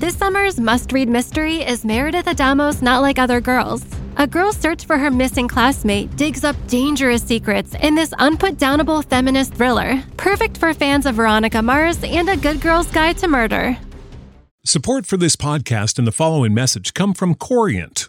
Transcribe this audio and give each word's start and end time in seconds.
This 0.00 0.16
summer's 0.16 0.58
must 0.58 0.92
read 0.92 1.10
mystery 1.10 1.56
is 1.56 1.84
Meredith 1.84 2.24
Adamos' 2.24 2.80
Not 2.80 3.02
Like 3.02 3.18
Other 3.18 3.38
Girls. 3.38 3.84
A 4.16 4.26
girl's 4.26 4.56
search 4.56 4.86
for 4.86 4.96
her 4.96 5.10
missing 5.10 5.46
classmate 5.46 6.16
digs 6.16 6.42
up 6.42 6.56
dangerous 6.68 7.22
secrets 7.22 7.74
in 7.82 7.96
this 7.96 8.08
unputdownable 8.12 9.04
feminist 9.04 9.52
thriller, 9.52 10.02
perfect 10.16 10.56
for 10.56 10.72
fans 10.72 11.04
of 11.04 11.16
Veronica 11.16 11.60
Mars 11.60 12.02
and 12.02 12.30
A 12.30 12.38
Good 12.38 12.62
Girl's 12.62 12.90
Guide 12.90 13.18
to 13.18 13.28
Murder. 13.28 13.76
Support 14.64 15.04
for 15.04 15.18
this 15.18 15.36
podcast 15.36 15.98
and 15.98 16.06
the 16.06 16.12
following 16.12 16.54
message 16.54 16.94
come 16.94 17.12
from 17.12 17.34
Corient. 17.34 18.08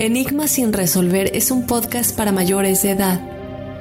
Enigma 0.00 0.46
sin 0.46 0.72
resolver 0.72 1.32
es 1.34 1.50
un 1.50 1.66
podcast 1.66 2.16
para 2.16 2.30
mayores 2.30 2.82
de 2.82 2.92
edad. 2.92 3.20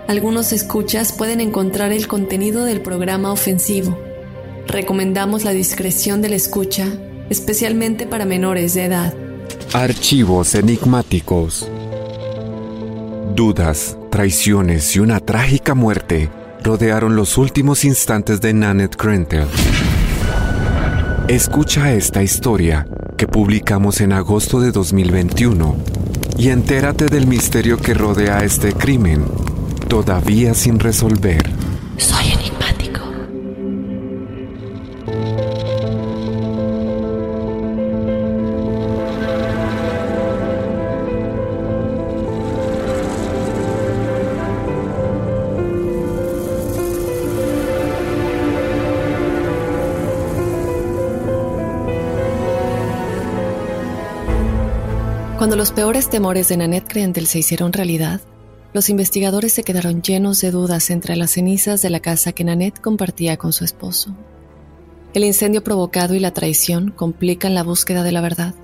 Algunos 0.07 0.51
escuchas 0.51 1.13
pueden 1.13 1.39
encontrar 1.41 1.91
el 1.91 2.07
contenido 2.07 2.66
del 2.66 2.81
programa 2.81 3.31
ofensivo. 3.31 3.95
Recomendamos 4.66 5.44
la 5.44 5.51
discreción 5.51 6.23
de 6.23 6.29
la 6.29 6.35
escucha, 6.35 6.88
especialmente 7.29 8.07
para 8.07 8.25
menores 8.25 8.73
de 8.73 8.85
edad. 8.85 9.13
Archivos 9.73 10.55
enigmáticos. 10.55 11.69
Dudas, 13.35 13.95
traiciones 14.09 14.95
y 14.95 14.99
una 14.99 15.19
trágica 15.19 15.75
muerte 15.75 16.31
rodearon 16.63 17.16
los 17.16 17.38
últimos 17.38 17.85
instantes 17.85 18.41
de 18.41 18.55
Nanette 18.55 18.95
Krentel. 18.95 19.45
Escucha 21.28 21.94
esta 21.94 22.23
historia 22.23 22.88
que 23.17 23.28
publicamos 23.28 24.00
en 24.01 24.13
agosto 24.13 24.61
de 24.61 24.72
2021 24.72 25.75
y 26.38 26.50
entérate 26.50 27.07
del 27.07 27.25
misterio 27.25 27.78
que 27.78 27.95
rodea 27.95 28.44
este 28.44 28.73
crimen, 28.73 29.25
todavía 29.88 30.53
sin 30.53 30.78
resolver. 30.79 31.50
Soy 31.97 32.37
peores 55.78 56.10
temores 56.10 56.48
de 56.48 56.58
Nanette 56.58 56.88
Krentel 56.88 57.28
se 57.28 57.38
hicieron 57.38 57.72
realidad, 57.72 58.20
los 58.74 58.90
investigadores 58.90 59.54
se 59.54 59.62
quedaron 59.62 60.02
llenos 60.02 60.42
de 60.42 60.50
dudas 60.50 60.90
entre 60.90 61.16
las 61.16 61.34
cenizas 61.34 61.84
de 61.84 61.92
la 61.92 62.00
casa 62.00 62.32
que 62.32 62.44
Nanette 62.44 62.82
compartía 62.82 63.38
con 63.38 63.54
su 63.54 63.64
esposo. 63.64 64.18
El 65.14 65.24
incendio 65.24 65.64
provocado 65.64 66.16
y 66.16 66.20
la 66.20 66.34
traición 66.34 66.90
complican 66.90 67.54
la 67.54 67.62
búsqueda 67.62 68.02
de 68.02 68.12
la 68.12 68.22
verdad, 68.22 68.56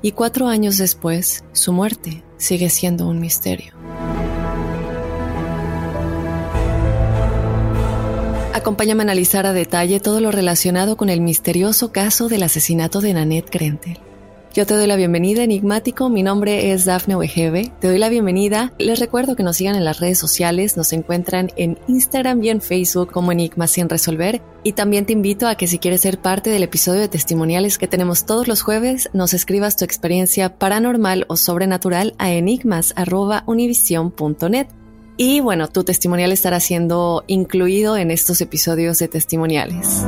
y 0.00 0.12
cuatro 0.12 0.46
años 0.46 0.78
después, 0.78 1.42
su 1.50 1.72
muerte 1.72 2.22
sigue 2.36 2.70
siendo 2.70 3.08
un 3.08 3.18
misterio. 3.18 3.72
Acompáñame 8.54 9.00
a 9.00 9.06
analizar 9.06 9.44
a 9.44 9.52
detalle 9.52 9.98
todo 9.98 10.20
lo 10.20 10.30
relacionado 10.30 10.96
con 10.96 11.08
el 11.08 11.20
misterioso 11.20 11.90
caso 11.90 12.28
del 12.28 12.44
asesinato 12.44 13.00
de 13.00 13.14
Nanette 13.14 13.50
Krentel. 13.50 13.98
Yo 14.52 14.66
te 14.66 14.74
doy 14.74 14.88
la 14.88 14.96
bienvenida, 14.96 15.44
Enigmático. 15.44 16.08
Mi 16.08 16.24
nombre 16.24 16.72
es 16.72 16.84
Dafne 16.84 17.14
Wegebe. 17.14 17.70
Te 17.78 17.86
doy 17.86 17.98
la 17.98 18.08
bienvenida. 18.08 18.72
Les 18.78 18.98
recuerdo 18.98 19.36
que 19.36 19.44
nos 19.44 19.58
sigan 19.58 19.76
en 19.76 19.84
las 19.84 20.00
redes 20.00 20.18
sociales. 20.18 20.76
Nos 20.76 20.92
encuentran 20.92 21.52
en 21.54 21.78
Instagram 21.86 22.42
y 22.42 22.48
en 22.48 22.60
Facebook 22.60 23.12
como 23.12 23.30
Enigma 23.30 23.68
sin 23.68 23.88
resolver. 23.88 24.42
Y 24.64 24.72
también 24.72 25.06
te 25.06 25.12
invito 25.12 25.46
a 25.46 25.54
que 25.54 25.68
si 25.68 25.78
quieres 25.78 26.00
ser 26.00 26.18
parte 26.18 26.50
del 26.50 26.64
episodio 26.64 27.00
de 27.00 27.06
testimoniales 27.06 27.78
que 27.78 27.86
tenemos 27.86 28.26
todos 28.26 28.48
los 28.48 28.62
jueves, 28.62 29.08
nos 29.12 29.34
escribas 29.34 29.76
tu 29.76 29.84
experiencia 29.84 30.58
paranormal 30.58 31.26
o 31.28 31.36
sobrenatural 31.36 32.16
a 32.18 32.32
enigmas.univision.net. 32.32 34.66
Y 35.16 35.38
bueno, 35.38 35.68
tu 35.68 35.84
testimonial 35.84 36.32
estará 36.32 36.58
siendo 36.58 37.22
incluido 37.28 37.96
en 37.96 38.10
estos 38.10 38.40
episodios 38.40 38.98
de 38.98 39.06
testimoniales. 39.06 40.06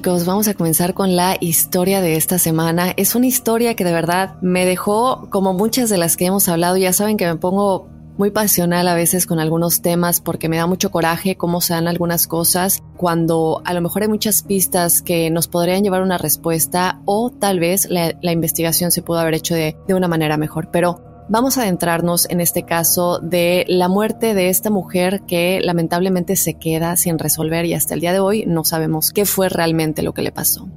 Chicos, 0.00 0.24
vamos 0.24 0.48
a 0.48 0.54
comenzar 0.54 0.94
con 0.94 1.14
la 1.14 1.36
historia 1.40 2.00
de 2.00 2.16
esta 2.16 2.38
semana. 2.38 2.94
Es 2.96 3.14
una 3.14 3.26
historia 3.26 3.76
que 3.76 3.84
de 3.84 3.92
verdad 3.92 4.40
me 4.40 4.64
dejó, 4.64 5.28
como 5.28 5.52
muchas 5.52 5.90
de 5.90 5.98
las 5.98 6.16
que 6.16 6.24
hemos 6.24 6.48
hablado, 6.48 6.78
ya 6.78 6.94
saben 6.94 7.18
que 7.18 7.26
me 7.26 7.36
pongo 7.36 7.86
muy 8.16 8.30
pasional 8.30 8.88
a 8.88 8.94
veces 8.94 9.26
con 9.26 9.40
algunos 9.40 9.82
temas 9.82 10.22
porque 10.22 10.48
me 10.48 10.56
da 10.56 10.66
mucho 10.66 10.90
coraje 10.90 11.36
cómo 11.36 11.60
se 11.60 11.74
dan 11.74 11.86
algunas 11.86 12.26
cosas 12.26 12.82
cuando 12.96 13.60
a 13.66 13.74
lo 13.74 13.82
mejor 13.82 14.00
hay 14.00 14.08
muchas 14.08 14.42
pistas 14.42 15.02
que 15.02 15.28
nos 15.28 15.48
podrían 15.48 15.82
llevar 15.82 16.00
a 16.00 16.04
una 16.04 16.16
respuesta 16.16 17.02
o 17.04 17.30
tal 17.30 17.60
vez 17.60 17.86
la, 17.90 18.14
investigación 18.32 18.92
se 18.92 19.02
pudo 19.02 19.18
haber 19.18 19.34
hecho 19.34 19.54
de, 19.54 19.76
de 19.86 19.92
una 19.92 20.08
manera 20.08 20.38
mejor. 20.38 20.70
Pero 20.72 21.09
vamos 21.30 21.56
a 21.56 21.62
adentrarnos 21.62 22.28
en 22.28 22.40
este 22.40 22.64
caso 22.64 23.20
de 23.20 23.64
la 23.68 23.88
muerte 23.88 24.34
de 24.34 24.48
esta 24.48 24.68
mujer 24.68 25.22
que 25.26 25.60
lamentablemente 25.62 26.34
se 26.34 26.54
queda 26.54 26.96
sin 26.96 27.18
resolver 27.18 27.64
y 27.64 27.74
hasta 27.74 27.94
el 27.94 28.00
día 28.00 28.12
de 28.12 28.18
hoy 28.18 28.44
no 28.46 28.64
sabemos 28.64 29.12
qué 29.12 29.24
fue 29.24 29.48
realmente 29.48 30.02
lo 30.02 30.12
que 30.12 30.22
le 30.22 30.32
pasó. 30.32 30.68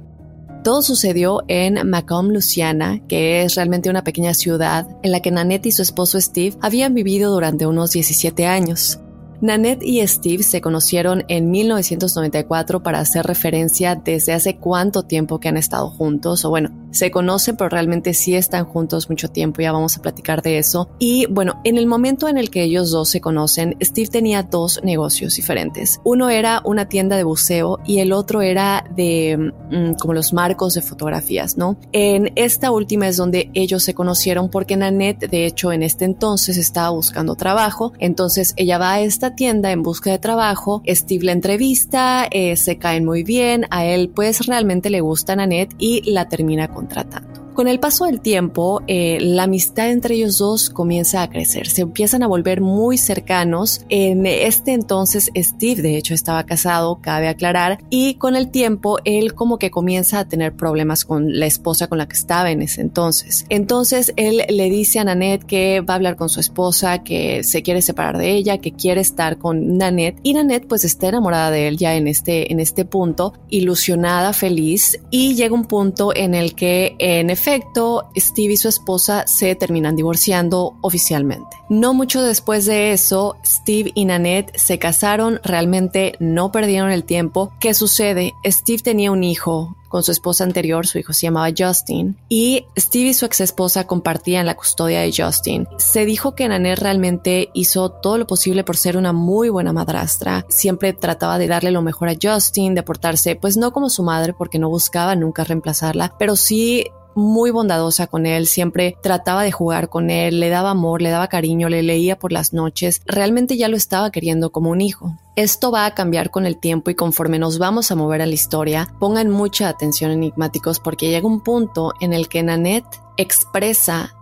Todo 0.62 0.80
sucedió 0.80 1.42
en 1.48 1.86
Macomb, 1.90 2.30
Luciana, 2.30 3.00
que 3.06 3.42
es 3.42 3.56
realmente 3.56 3.90
una 3.90 4.04
pequeña 4.04 4.32
ciudad 4.32 4.86
en 5.02 5.12
la 5.12 5.20
que 5.20 5.30
Nanette 5.30 5.66
y 5.66 5.72
su 5.72 5.82
esposo 5.82 6.18
Steve 6.18 6.56
habían 6.62 6.94
vivido 6.94 7.32
durante 7.32 7.66
unos 7.66 7.90
17 7.90 8.46
años. 8.46 9.00
Nanette 9.40 9.84
y 9.84 10.06
Steve 10.06 10.42
se 10.42 10.60
conocieron 10.60 11.24
en 11.28 11.50
1994 11.50 12.82
para 12.82 13.00
hacer 13.00 13.26
referencia 13.26 13.94
desde 13.94 14.32
hace 14.32 14.56
cuánto 14.56 15.02
tiempo 15.02 15.40
que 15.40 15.48
han 15.48 15.56
estado 15.56 15.90
juntos, 15.90 16.44
o 16.44 16.50
bueno, 16.50 16.70
se 16.94 17.10
conocen, 17.10 17.56
pero 17.56 17.68
realmente 17.68 18.14
sí 18.14 18.36
están 18.36 18.64
juntos 18.64 19.10
mucho 19.10 19.28
tiempo, 19.28 19.60
ya 19.60 19.72
vamos 19.72 19.96
a 19.96 20.02
platicar 20.02 20.42
de 20.42 20.58
eso. 20.58 20.88
Y 20.98 21.26
bueno, 21.26 21.60
en 21.64 21.76
el 21.76 21.86
momento 21.86 22.28
en 22.28 22.38
el 22.38 22.50
que 22.50 22.62
ellos 22.62 22.90
dos 22.90 23.08
se 23.08 23.20
conocen, 23.20 23.76
Steve 23.82 24.08
tenía 24.08 24.44
dos 24.44 24.80
negocios 24.84 25.34
diferentes. 25.34 26.00
Uno 26.04 26.30
era 26.30 26.62
una 26.64 26.88
tienda 26.88 27.16
de 27.16 27.24
buceo 27.24 27.80
y 27.84 27.98
el 27.98 28.12
otro 28.12 28.42
era 28.42 28.84
de 28.94 29.52
mm, 29.70 29.94
como 29.94 30.14
los 30.14 30.32
marcos 30.32 30.74
de 30.74 30.82
fotografías, 30.82 31.56
¿no? 31.56 31.76
En 31.92 32.32
esta 32.36 32.70
última 32.70 33.08
es 33.08 33.16
donde 33.16 33.50
ellos 33.54 33.82
se 33.82 33.94
conocieron 33.94 34.48
porque 34.48 34.76
Nanette, 34.76 35.28
de 35.28 35.46
hecho, 35.46 35.72
en 35.72 35.82
este 35.82 36.04
entonces 36.04 36.56
estaba 36.56 36.90
buscando 36.90 37.34
trabajo, 37.34 37.92
entonces 37.98 38.54
ella 38.56 38.78
va 38.78 38.92
a 38.92 39.00
esta 39.00 39.23
tienda 39.30 39.72
en 39.72 39.82
busca 39.82 40.10
de 40.10 40.18
trabajo, 40.18 40.82
Steve 40.86 41.24
la 41.24 41.32
entrevista, 41.32 42.26
eh, 42.30 42.56
se 42.56 42.78
caen 42.78 43.04
muy 43.04 43.22
bien, 43.22 43.66
a 43.70 43.84
él 43.84 44.10
pues 44.14 44.46
realmente 44.46 44.90
le 44.90 45.00
gusta 45.00 45.36
Nanette 45.36 45.74
y 45.78 46.10
la 46.10 46.28
termina 46.28 46.68
con 46.68 46.84
contratando. 46.84 47.33
Con 47.54 47.68
el 47.68 47.78
paso 47.78 48.06
del 48.06 48.20
tiempo, 48.20 48.82
eh, 48.88 49.18
la 49.20 49.44
amistad 49.44 49.88
entre 49.88 50.16
ellos 50.16 50.38
dos 50.38 50.70
comienza 50.70 51.22
a 51.22 51.30
crecer, 51.30 51.68
se 51.68 51.82
empiezan 51.82 52.24
a 52.24 52.26
volver 52.26 52.60
muy 52.60 52.98
cercanos. 52.98 53.82
En 53.88 54.26
este 54.26 54.72
entonces, 54.72 55.30
Steve, 55.36 55.80
de 55.80 55.96
hecho, 55.96 56.14
estaba 56.14 56.46
casado, 56.46 56.98
cabe 57.00 57.28
aclarar, 57.28 57.78
y 57.90 58.14
con 58.14 58.34
el 58.34 58.50
tiempo, 58.50 58.98
él 59.04 59.34
como 59.34 59.58
que 59.58 59.70
comienza 59.70 60.18
a 60.18 60.24
tener 60.24 60.56
problemas 60.56 61.04
con 61.04 61.38
la 61.38 61.46
esposa 61.46 61.86
con 61.86 61.98
la 61.98 62.08
que 62.08 62.16
estaba 62.16 62.50
en 62.50 62.60
ese 62.60 62.80
entonces. 62.80 63.46
Entonces, 63.50 64.12
él 64.16 64.42
le 64.48 64.68
dice 64.68 64.98
a 64.98 65.04
Nanette 65.04 65.44
que 65.44 65.80
va 65.80 65.94
a 65.94 65.96
hablar 65.96 66.16
con 66.16 66.30
su 66.30 66.40
esposa, 66.40 67.04
que 67.04 67.44
se 67.44 67.62
quiere 67.62 67.82
separar 67.82 68.18
de 68.18 68.32
ella, 68.32 68.58
que 68.58 68.72
quiere 68.72 69.00
estar 69.00 69.38
con 69.38 69.78
Nanette, 69.78 70.18
y 70.24 70.34
Nanette 70.34 70.66
pues 70.66 70.84
está 70.84 71.10
enamorada 71.10 71.52
de 71.52 71.68
él 71.68 71.76
ya 71.76 71.94
en 71.94 72.08
este, 72.08 72.50
en 72.50 72.58
este 72.58 72.84
punto, 72.84 73.32
ilusionada, 73.48 74.32
feliz, 74.32 74.98
y 75.12 75.36
llega 75.36 75.54
un 75.54 75.66
punto 75.66 76.10
en 76.16 76.34
el 76.34 76.56
que, 76.56 76.96
en 76.98 77.30
efecto, 77.30 77.43
efecto, 77.44 78.08
Steve 78.16 78.54
y 78.54 78.56
su 78.56 78.68
esposa 78.68 79.26
se 79.26 79.54
terminan 79.54 79.96
divorciando 79.96 80.78
oficialmente. 80.80 81.58
No 81.68 81.92
mucho 81.92 82.22
después 82.22 82.64
de 82.64 82.92
eso, 82.92 83.36
Steve 83.44 83.92
y 83.94 84.06
Nanette 84.06 84.56
se 84.56 84.78
casaron, 84.78 85.40
realmente 85.44 86.14
no 86.20 86.50
perdieron 86.50 86.90
el 86.90 87.04
tiempo. 87.04 87.52
¿Qué 87.60 87.74
sucede? 87.74 88.32
Steve 88.46 88.82
tenía 88.82 89.12
un 89.12 89.24
hijo 89.24 89.76
con 89.90 90.02
su 90.02 90.10
esposa 90.10 90.42
anterior, 90.42 90.86
su 90.86 90.98
hijo 90.98 91.12
se 91.12 91.26
llamaba 91.26 91.54
Justin, 91.56 92.16
y 92.28 92.64
Steve 92.76 93.10
y 93.10 93.14
su 93.14 93.26
ex 93.26 93.42
esposa 93.42 93.86
compartían 93.86 94.46
la 94.46 94.56
custodia 94.56 95.02
de 95.02 95.12
Justin. 95.16 95.68
Se 95.76 96.04
dijo 96.06 96.34
que 96.34 96.48
Nanette 96.48 96.80
realmente 96.80 97.50
hizo 97.52 97.90
todo 97.90 98.18
lo 98.18 98.26
posible 98.26 98.64
por 98.64 98.76
ser 98.76 98.96
una 98.96 99.12
muy 99.12 99.50
buena 99.50 99.72
madrastra, 99.72 100.46
siempre 100.48 100.94
trataba 100.94 101.38
de 101.38 101.46
darle 101.46 101.70
lo 101.70 101.82
mejor 101.82 102.08
a 102.08 102.16
Justin, 102.20 102.74
de 102.74 102.82
portarse, 102.82 103.36
pues 103.36 103.56
no 103.56 103.72
como 103.72 103.88
su 103.90 104.02
madre, 104.02 104.32
porque 104.32 104.58
no 104.58 104.68
buscaba 104.68 105.14
nunca 105.14 105.44
reemplazarla, 105.44 106.16
pero 106.18 106.34
sí 106.34 106.86
muy 107.14 107.50
bondadosa 107.50 108.06
con 108.06 108.26
él, 108.26 108.46
siempre 108.46 108.96
trataba 109.02 109.42
de 109.42 109.52
jugar 109.52 109.88
con 109.88 110.10
él, 110.10 110.40
le 110.40 110.48
daba 110.48 110.70
amor, 110.70 111.02
le 111.02 111.10
daba 111.10 111.28
cariño, 111.28 111.68
le 111.68 111.82
leía 111.82 112.18
por 112.18 112.32
las 112.32 112.52
noches, 112.52 113.02
realmente 113.06 113.56
ya 113.56 113.68
lo 113.68 113.76
estaba 113.76 114.10
queriendo 114.10 114.50
como 114.50 114.70
un 114.70 114.80
hijo. 114.80 115.16
Esto 115.36 115.70
va 115.70 115.86
a 115.86 115.94
cambiar 115.94 116.30
con 116.30 116.46
el 116.46 116.58
tiempo 116.58 116.90
y 116.90 116.94
conforme 116.94 117.38
nos 117.38 117.58
vamos 117.58 117.90
a 117.90 117.96
mover 117.96 118.22
a 118.22 118.26
la 118.26 118.34
historia, 118.34 118.94
pongan 118.98 119.30
mucha 119.30 119.68
atención 119.68 120.10
enigmáticos 120.10 120.80
porque 120.80 121.10
llega 121.10 121.26
un 121.26 121.42
punto 121.42 121.92
en 122.00 122.12
el 122.12 122.28
que 122.28 122.42
Nanette 122.42 123.00
expresa 123.16 124.14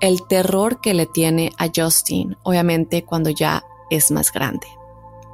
el 0.00 0.26
terror 0.26 0.80
que 0.80 0.94
le 0.94 1.06
tiene 1.06 1.52
a 1.58 1.68
Justin, 1.74 2.36
obviamente 2.42 3.04
cuando 3.04 3.30
ya 3.30 3.64
es 3.90 4.10
más 4.10 4.32
grande. 4.32 4.66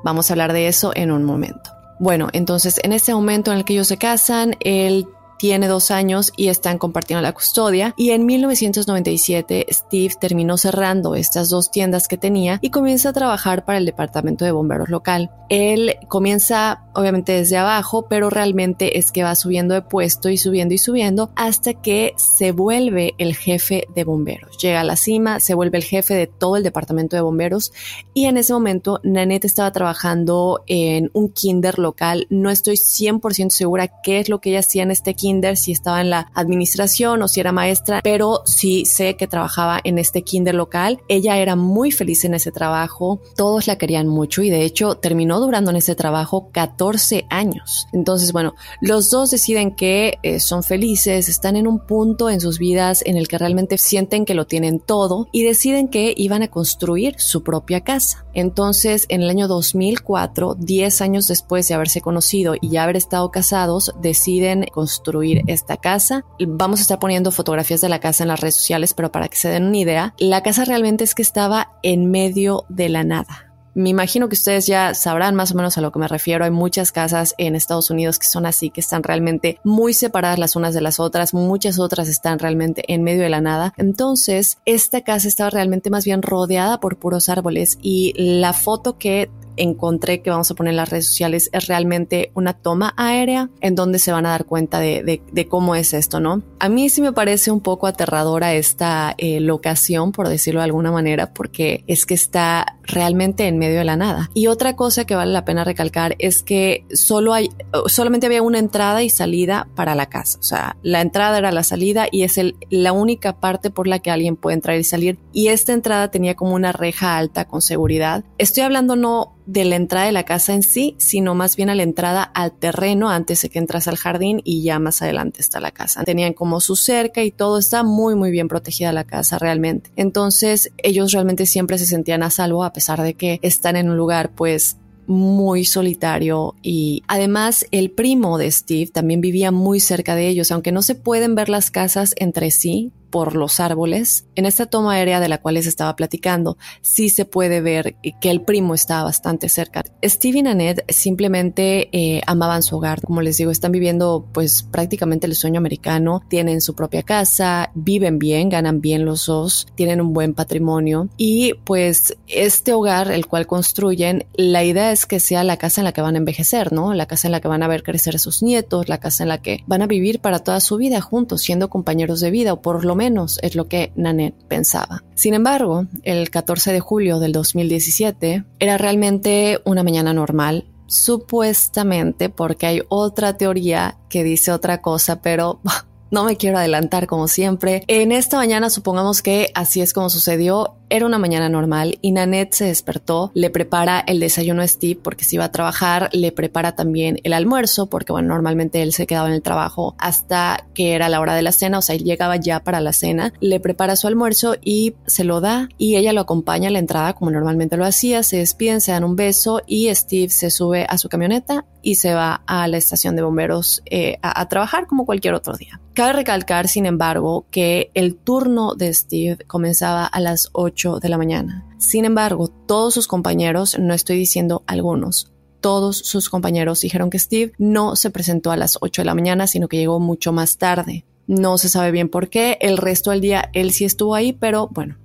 Vamos 0.04 0.30
a 0.30 0.34
hablar 0.34 0.52
de 0.52 0.68
eso 0.68 0.92
en 0.94 1.10
un 1.10 1.24
momento. 1.24 1.70
Bueno, 1.98 2.28
entonces 2.32 2.80
en 2.82 2.92
ese 2.92 3.12
momento 3.12 3.52
en 3.52 3.58
el 3.58 3.64
que 3.64 3.74
ellos 3.74 3.88
se 3.88 3.98
casan, 3.98 4.56
él 4.60 5.06
tiene 5.40 5.68
dos 5.68 5.90
años 5.90 6.34
y 6.36 6.48
están 6.48 6.76
compartiendo 6.76 7.22
la 7.22 7.32
custodia. 7.32 7.94
Y 7.96 8.10
en 8.10 8.26
1997 8.26 9.64
Steve 9.70 10.14
terminó 10.20 10.58
cerrando 10.58 11.14
estas 11.14 11.48
dos 11.48 11.70
tiendas 11.70 12.08
que 12.08 12.18
tenía 12.18 12.58
y 12.60 12.68
comienza 12.68 13.08
a 13.08 13.12
trabajar 13.14 13.64
para 13.64 13.78
el 13.78 13.86
departamento 13.86 14.44
de 14.44 14.52
bomberos 14.52 14.90
local. 14.90 15.30
Él 15.48 15.96
comienza 16.08 16.84
obviamente 16.94 17.32
desde 17.32 17.56
abajo, 17.56 18.06
pero 18.06 18.28
realmente 18.28 18.98
es 18.98 19.12
que 19.12 19.22
va 19.22 19.34
subiendo 19.34 19.74
de 19.74 19.80
puesto 19.80 20.28
y 20.28 20.36
subiendo 20.36 20.74
y 20.74 20.78
subiendo 20.78 21.30
hasta 21.36 21.72
que 21.72 22.12
se 22.18 22.52
vuelve 22.52 23.14
el 23.16 23.34
jefe 23.34 23.86
de 23.94 24.04
bomberos. 24.04 24.58
Llega 24.58 24.82
a 24.82 24.84
la 24.84 24.96
cima, 24.96 25.40
se 25.40 25.54
vuelve 25.54 25.78
el 25.78 25.84
jefe 25.84 26.14
de 26.14 26.26
todo 26.26 26.56
el 26.56 26.62
departamento 26.62 27.16
de 27.16 27.22
bomberos 27.22 27.72
y 28.12 28.26
en 28.26 28.36
ese 28.36 28.52
momento 28.52 29.00
Nanette 29.04 29.46
estaba 29.46 29.72
trabajando 29.72 30.62
en 30.66 31.10
un 31.14 31.30
kinder 31.30 31.78
local. 31.78 32.26
No 32.28 32.50
estoy 32.50 32.76
100% 32.76 33.48
segura 33.48 33.88
qué 34.02 34.20
es 34.20 34.28
lo 34.28 34.42
que 34.42 34.50
ella 34.50 34.60
hacía 34.60 34.82
en 34.82 34.90
este 34.90 35.14
kinder 35.14 35.29
si 35.54 35.72
estaba 35.72 36.00
en 36.00 36.10
la 36.10 36.30
administración 36.34 37.22
o 37.22 37.28
si 37.28 37.40
era 37.40 37.52
maestra, 37.52 38.00
pero 38.02 38.42
sí 38.44 38.84
sé 38.84 39.16
que 39.16 39.26
trabajaba 39.26 39.80
en 39.84 39.98
este 39.98 40.22
kinder 40.22 40.54
local. 40.54 41.00
Ella 41.08 41.38
era 41.38 41.56
muy 41.56 41.92
feliz 41.92 42.24
en 42.24 42.34
ese 42.34 42.50
trabajo, 42.50 43.20
todos 43.36 43.66
la 43.66 43.76
querían 43.76 44.08
mucho 44.08 44.42
y 44.42 44.50
de 44.50 44.64
hecho 44.64 44.96
terminó 44.96 45.40
durando 45.40 45.70
en 45.70 45.76
ese 45.76 45.94
trabajo 45.94 46.48
14 46.52 47.26
años. 47.30 47.86
Entonces, 47.92 48.32
bueno, 48.32 48.54
los 48.80 49.10
dos 49.10 49.30
deciden 49.30 49.74
que 49.74 50.18
eh, 50.22 50.40
son 50.40 50.62
felices, 50.62 51.28
están 51.28 51.56
en 51.56 51.66
un 51.66 51.78
punto 51.86 52.28
en 52.28 52.40
sus 52.40 52.58
vidas 52.58 53.02
en 53.06 53.16
el 53.16 53.28
que 53.28 53.38
realmente 53.38 53.78
sienten 53.78 54.24
que 54.24 54.34
lo 54.34 54.46
tienen 54.46 54.80
todo 54.80 55.28
y 55.32 55.44
deciden 55.44 55.88
que 55.88 56.12
iban 56.16 56.42
a 56.42 56.48
construir 56.48 57.14
su 57.18 57.42
propia 57.42 57.82
casa. 57.82 58.24
Entonces, 58.34 59.06
en 59.08 59.22
el 59.22 59.30
año 59.30 59.48
2004, 59.48 60.56
10 60.58 61.00
años 61.00 61.26
después 61.26 61.68
de 61.68 61.74
haberse 61.74 62.00
conocido 62.00 62.54
y 62.60 62.70
ya 62.70 62.84
haber 62.84 62.96
estado 62.96 63.30
casados, 63.30 63.92
deciden 64.00 64.66
construir 64.72 65.19
esta 65.22 65.76
casa. 65.76 66.24
Vamos 66.38 66.80
a 66.80 66.82
estar 66.82 66.98
poniendo 66.98 67.30
fotografías 67.30 67.80
de 67.80 67.88
la 67.88 68.00
casa 68.00 68.24
en 68.24 68.28
las 68.28 68.40
redes 68.40 68.56
sociales, 68.56 68.94
pero 68.94 69.12
para 69.12 69.28
que 69.28 69.36
se 69.36 69.48
den 69.48 69.66
una 69.66 69.78
idea, 69.78 70.14
la 70.18 70.42
casa 70.42 70.64
realmente 70.64 71.04
es 71.04 71.14
que 71.14 71.22
estaba 71.22 71.72
en 71.82 72.10
medio 72.10 72.64
de 72.68 72.88
la 72.88 73.04
nada. 73.04 73.50
Me 73.74 73.88
imagino 73.88 74.28
que 74.28 74.34
ustedes 74.34 74.66
ya 74.66 74.94
sabrán 74.94 75.36
más 75.36 75.52
o 75.52 75.54
menos 75.54 75.78
a 75.78 75.80
lo 75.80 75.92
que 75.92 76.00
me 76.00 76.08
refiero. 76.08 76.44
Hay 76.44 76.50
muchas 76.50 76.90
casas 76.90 77.34
en 77.38 77.54
Estados 77.54 77.90
Unidos 77.90 78.18
que 78.18 78.26
son 78.26 78.44
así, 78.44 78.70
que 78.70 78.80
están 78.80 79.04
realmente 79.04 79.60
muy 79.62 79.94
separadas 79.94 80.40
las 80.40 80.56
unas 80.56 80.74
de 80.74 80.80
las 80.80 80.98
otras. 80.98 81.34
Muchas 81.34 81.78
otras 81.78 82.08
están 82.08 82.40
realmente 82.40 82.82
en 82.92 83.04
medio 83.04 83.22
de 83.22 83.28
la 83.28 83.40
nada. 83.40 83.72
Entonces, 83.76 84.58
esta 84.64 85.02
casa 85.02 85.28
estaba 85.28 85.50
realmente 85.50 85.88
más 85.88 86.04
bien 86.04 86.20
rodeada 86.22 86.80
por 86.80 86.98
puros 86.98 87.28
árboles 87.28 87.78
y 87.80 88.12
la 88.16 88.54
foto 88.54 88.98
que 88.98 89.30
encontré 89.56 90.22
que 90.22 90.30
vamos 90.30 90.50
a 90.50 90.54
poner 90.54 90.74
las 90.74 90.88
redes 90.88 91.06
sociales 91.06 91.50
es 91.52 91.66
realmente 91.68 92.30
una 92.34 92.54
toma 92.54 92.94
aérea 92.96 93.50
en 93.60 93.74
donde 93.74 93.98
se 93.98 94.12
van 94.12 94.26
a 94.26 94.30
dar 94.30 94.44
cuenta 94.44 94.80
de, 94.80 95.22
cómo 95.48 95.74
es 95.74 95.94
esto, 95.94 96.20
¿no? 96.20 96.42
A 96.58 96.68
mí 96.68 96.88
sí 96.88 97.00
me 97.00 97.12
parece 97.12 97.50
un 97.50 97.60
poco 97.60 97.86
aterradora 97.86 98.54
esta 98.54 99.14
eh, 99.18 99.40
locación, 99.40 100.12
por 100.12 100.28
decirlo 100.28 100.60
de 100.60 100.64
alguna 100.64 100.92
manera, 100.92 101.32
porque 101.32 101.84
es 101.86 102.06
que 102.06 102.14
está 102.14 102.78
realmente 102.90 103.46
en 103.46 103.58
medio 103.58 103.78
de 103.78 103.84
la 103.84 103.96
nada. 103.96 104.30
Y 104.34 104.46
otra 104.46 104.76
cosa 104.76 105.04
que 105.04 105.14
vale 105.14 105.32
la 105.32 105.44
pena 105.44 105.64
recalcar 105.64 106.16
es 106.18 106.42
que 106.42 106.84
solo 106.92 107.34
hay, 107.34 107.50
solamente 107.86 108.26
había 108.26 108.42
una 108.42 108.58
entrada 108.58 109.02
y 109.02 109.10
salida 109.10 109.68
para 109.74 109.94
la 109.94 110.06
casa. 110.06 110.38
O 110.38 110.42
sea, 110.42 110.76
la 110.82 111.00
entrada 111.00 111.38
era 111.38 111.52
la 111.52 111.62
salida 111.62 112.06
y 112.10 112.22
es 112.22 112.38
la 112.70 112.92
única 112.92 113.40
parte 113.40 113.70
por 113.70 113.86
la 113.86 113.98
que 113.98 114.10
alguien 114.10 114.36
puede 114.36 114.54
entrar 114.54 114.78
y 114.78 114.84
salir. 114.84 115.18
Y 115.32 115.48
esta 115.48 115.72
entrada 115.72 116.10
tenía 116.10 116.34
como 116.34 116.54
una 116.54 116.72
reja 116.72 117.16
alta 117.16 117.46
con 117.46 117.62
seguridad. 117.62 118.24
Estoy 118.38 118.64
hablando 118.64 118.96
no 118.96 119.36
de 119.46 119.64
la 119.64 119.74
entrada 119.74 120.06
de 120.06 120.12
la 120.12 120.24
casa 120.24 120.54
en 120.54 120.62
sí, 120.62 120.94
sino 120.98 121.34
más 121.34 121.56
bien 121.56 121.70
a 121.70 121.74
la 121.74 121.82
entrada 121.82 122.22
al 122.22 122.52
terreno 122.52 123.10
antes 123.10 123.42
de 123.42 123.48
que 123.48 123.58
entras 123.58 123.88
al 123.88 123.96
jardín 123.96 124.40
y 124.44 124.62
ya 124.62 124.78
más 124.78 125.02
adelante 125.02 125.40
está 125.40 125.58
la 125.58 125.72
casa. 125.72 126.04
Tenían 126.04 126.34
como 126.34 126.60
su 126.60 126.76
cerca 126.76 127.24
y 127.24 127.32
todo 127.32 127.58
está 127.58 127.82
muy 127.82 128.14
muy 128.14 128.30
bien 128.30 128.46
protegida 128.46 128.92
la 128.92 129.04
casa 129.04 129.38
realmente. 129.38 129.90
Entonces 129.96 130.72
ellos 130.78 131.10
realmente 131.10 131.46
siempre 131.46 131.78
se 131.78 131.86
sentían 131.86 132.22
a 132.22 132.30
salvo 132.30 132.62
a 132.62 132.72
pesar 132.72 132.79
de 133.02 133.14
que 133.14 133.38
están 133.42 133.76
en 133.76 133.90
un 133.90 133.96
lugar 133.96 134.32
pues 134.34 134.76
muy 135.06 135.64
solitario. 135.64 136.54
Y 136.62 137.02
además 137.08 137.66
el 137.70 137.90
primo 137.90 138.38
de 138.38 138.50
Steve 138.50 138.90
también 138.92 139.20
vivía 139.20 139.50
muy 139.50 139.80
cerca 139.80 140.14
de 140.14 140.28
ellos, 140.28 140.50
aunque 140.50 140.72
no 140.72 140.82
se 140.82 140.94
pueden 140.94 141.34
ver 141.34 141.48
las 141.48 141.70
casas 141.70 142.14
entre 142.16 142.50
sí, 142.50 142.92
por 143.10 143.34
los 143.34 143.60
árboles. 143.60 144.26
En 144.34 144.46
esta 144.46 144.66
toma 144.66 144.94
aérea 144.94 145.20
de 145.20 145.28
la 145.28 145.38
cual 145.38 145.56
les 145.56 145.66
estaba 145.66 145.96
platicando, 145.96 146.56
sí 146.80 147.10
se 147.10 147.24
puede 147.24 147.60
ver 147.60 147.96
que 148.20 148.30
el 148.30 148.42
primo 148.42 148.74
estaba 148.74 149.04
bastante 149.04 149.48
cerca. 149.48 149.84
Steve 150.04 150.38
y 150.38 150.42
Nanette 150.42 150.84
simplemente 150.88 151.88
eh, 151.92 152.20
amaban 152.26 152.62
su 152.62 152.76
hogar, 152.76 153.00
como 153.02 153.22
les 153.22 153.36
digo, 153.36 153.50
están 153.50 153.72
viviendo 153.72 154.26
pues 154.32 154.62
prácticamente 154.62 155.26
el 155.26 155.34
sueño 155.34 155.58
americano, 155.58 156.22
tienen 156.28 156.60
su 156.60 156.74
propia 156.74 157.02
casa, 157.02 157.70
viven 157.74 158.18
bien, 158.18 158.48
ganan 158.48 158.80
bien 158.80 159.04
los 159.04 159.26
dos, 159.26 159.66
tienen 159.74 160.00
un 160.00 160.12
buen 160.12 160.34
patrimonio 160.34 161.08
y 161.16 161.54
pues 161.64 162.16
este 162.26 162.72
hogar, 162.72 163.10
el 163.10 163.26
cual 163.26 163.46
construyen, 163.46 164.26
la 164.34 164.64
idea 164.64 164.92
es 164.92 165.06
que 165.06 165.20
sea 165.20 165.44
la 165.44 165.56
casa 165.56 165.80
en 165.80 165.84
la 165.84 165.92
que 165.92 166.00
van 166.00 166.14
a 166.14 166.18
envejecer, 166.18 166.72
¿no? 166.72 166.94
La 166.94 167.06
casa 167.06 167.28
en 167.28 167.32
la 167.32 167.40
que 167.40 167.48
van 167.48 167.62
a 167.62 167.68
ver 167.68 167.82
crecer 167.82 168.16
a 168.16 168.18
sus 168.18 168.42
nietos, 168.42 168.88
la 168.88 168.98
casa 168.98 169.24
en 169.24 169.28
la 169.28 169.42
que 169.42 169.64
van 169.66 169.82
a 169.82 169.86
vivir 169.86 170.20
para 170.20 170.40
toda 170.40 170.60
su 170.60 170.76
vida 170.76 171.00
juntos, 171.00 171.42
siendo 171.42 171.68
compañeros 171.70 172.20
de 172.20 172.30
vida 172.30 172.52
o 172.52 172.62
por 172.62 172.84
lo 172.84 172.94
menos 173.00 173.38
es 173.42 173.54
lo 173.54 173.66
que 173.66 173.92
Nanette 173.96 174.36
pensaba. 174.46 175.02
Sin 175.14 175.32
embargo, 175.32 175.86
el 176.02 176.28
14 176.28 176.70
de 176.74 176.80
julio 176.80 177.18
del 177.18 177.32
2017 177.32 178.44
era 178.58 178.76
realmente 178.76 179.58
una 179.64 179.82
mañana 179.82 180.12
normal, 180.12 180.66
supuestamente 180.86 182.28
porque 182.28 182.66
hay 182.66 182.82
otra 182.90 183.38
teoría 183.38 183.96
que 184.10 184.22
dice 184.22 184.52
otra 184.52 184.82
cosa, 184.82 185.22
pero 185.22 185.60
no 186.10 186.24
me 186.24 186.36
quiero 186.36 186.58
adelantar 186.58 187.06
como 187.06 187.26
siempre. 187.26 187.84
En 187.86 188.12
esta 188.12 188.36
mañana 188.36 188.68
supongamos 188.68 189.22
que 189.22 189.50
así 189.54 189.80
es 189.80 189.94
como 189.94 190.10
sucedió. 190.10 190.76
Era 190.92 191.06
una 191.06 191.18
mañana 191.18 191.48
normal 191.48 191.98
y 192.02 192.10
Nanette 192.10 192.52
se 192.52 192.64
despertó, 192.64 193.30
le 193.32 193.48
prepara 193.48 194.00
el 194.00 194.18
desayuno 194.18 194.60
a 194.62 194.66
Steve 194.66 194.98
porque 195.00 195.24
se 195.24 195.36
iba 195.36 195.44
a 195.44 195.52
trabajar, 195.52 196.10
le 196.12 196.32
prepara 196.32 196.74
también 196.74 197.20
el 197.22 197.32
almuerzo 197.32 197.86
porque 197.86 198.10
bueno, 198.10 198.26
normalmente 198.26 198.82
él 198.82 198.92
se 198.92 199.06
quedaba 199.06 199.28
en 199.28 199.34
el 199.34 199.42
trabajo 199.42 199.94
hasta 199.98 200.66
que 200.74 200.94
era 200.94 201.08
la 201.08 201.20
hora 201.20 201.36
de 201.36 201.42
la 201.42 201.52
cena, 201.52 201.78
o 201.78 201.82
sea, 201.82 201.94
él 201.94 202.02
llegaba 202.02 202.34
ya 202.36 202.64
para 202.64 202.80
la 202.80 202.92
cena, 202.92 203.32
le 203.38 203.60
prepara 203.60 203.94
su 203.94 204.08
almuerzo 204.08 204.56
y 204.60 204.96
se 205.06 205.22
lo 205.22 205.40
da 205.40 205.68
y 205.78 205.94
ella 205.94 206.12
lo 206.12 206.22
acompaña 206.22 206.70
a 206.70 206.72
la 206.72 206.80
entrada 206.80 207.12
como 207.12 207.30
normalmente 207.30 207.76
lo 207.76 207.84
hacía, 207.84 208.24
se 208.24 208.38
despiden, 208.38 208.80
se 208.80 208.90
dan 208.90 209.04
un 209.04 209.14
beso 209.14 209.62
y 209.68 209.94
Steve 209.94 210.30
se 210.30 210.50
sube 210.50 210.86
a 210.88 210.98
su 210.98 211.08
camioneta 211.08 211.66
y 211.82 211.94
se 211.94 212.14
va 212.14 212.42
a 212.48 212.66
la 212.66 212.78
estación 212.78 213.14
de 213.14 213.22
bomberos 213.22 213.80
eh, 213.86 214.18
a, 214.22 214.40
a 214.40 214.48
trabajar 214.48 214.88
como 214.88 215.06
cualquier 215.06 215.34
otro 215.34 215.56
día. 215.56 215.80
Cabe 215.94 216.14
recalcar, 216.14 216.68
sin 216.68 216.86
embargo, 216.86 217.46
que 217.50 217.90
el 217.94 218.16
turno 218.16 218.74
de 218.74 218.92
Steve 218.92 219.38
comenzaba 219.46 220.06
a 220.06 220.20
las 220.20 220.48
8 220.52 220.79
de 221.00 221.08
la 221.08 221.18
mañana. 221.18 221.66
Sin 221.78 222.04
embargo, 222.04 222.48
todos 222.48 222.94
sus 222.94 223.06
compañeros, 223.06 223.78
no 223.78 223.92
estoy 223.92 224.16
diciendo 224.16 224.62
algunos, 224.66 225.32
todos 225.60 225.98
sus 225.98 226.30
compañeros 226.30 226.80
dijeron 226.80 227.10
que 227.10 227.18
Steve 227.18 227.52
no 227.58 227.96
se 227.96 228.10
presentó 228.10 228.50
a 228.50 228.56
las 228.56 228.78
8 228.80 229.02
de 229.02 229.06
la 229.06 229.14
mañana, 229.14 229.46
sino 229.46 229.68
que 229.68 229.76
llegó 229.76 230.00
mucho 230.00 230.32
más 230.32 230.56
tarde. 230.56 231.04
No 231.26 231.58
se 231.58 231.68
sabe 231.68 231.90
bien 231.90 232.08
por 232.08 232.28
qué. 232.28 232.58
El 232.60 232.78
resto 232.78 233.10
del 233.10 233.20
día 233.20 233.50
él 233.52 233.72
sí 233.72 233.84
estuvo 233.84 234.14
ahí, 234.14 234.32
pero 234.32 234.68
bueno, 234.72 234.96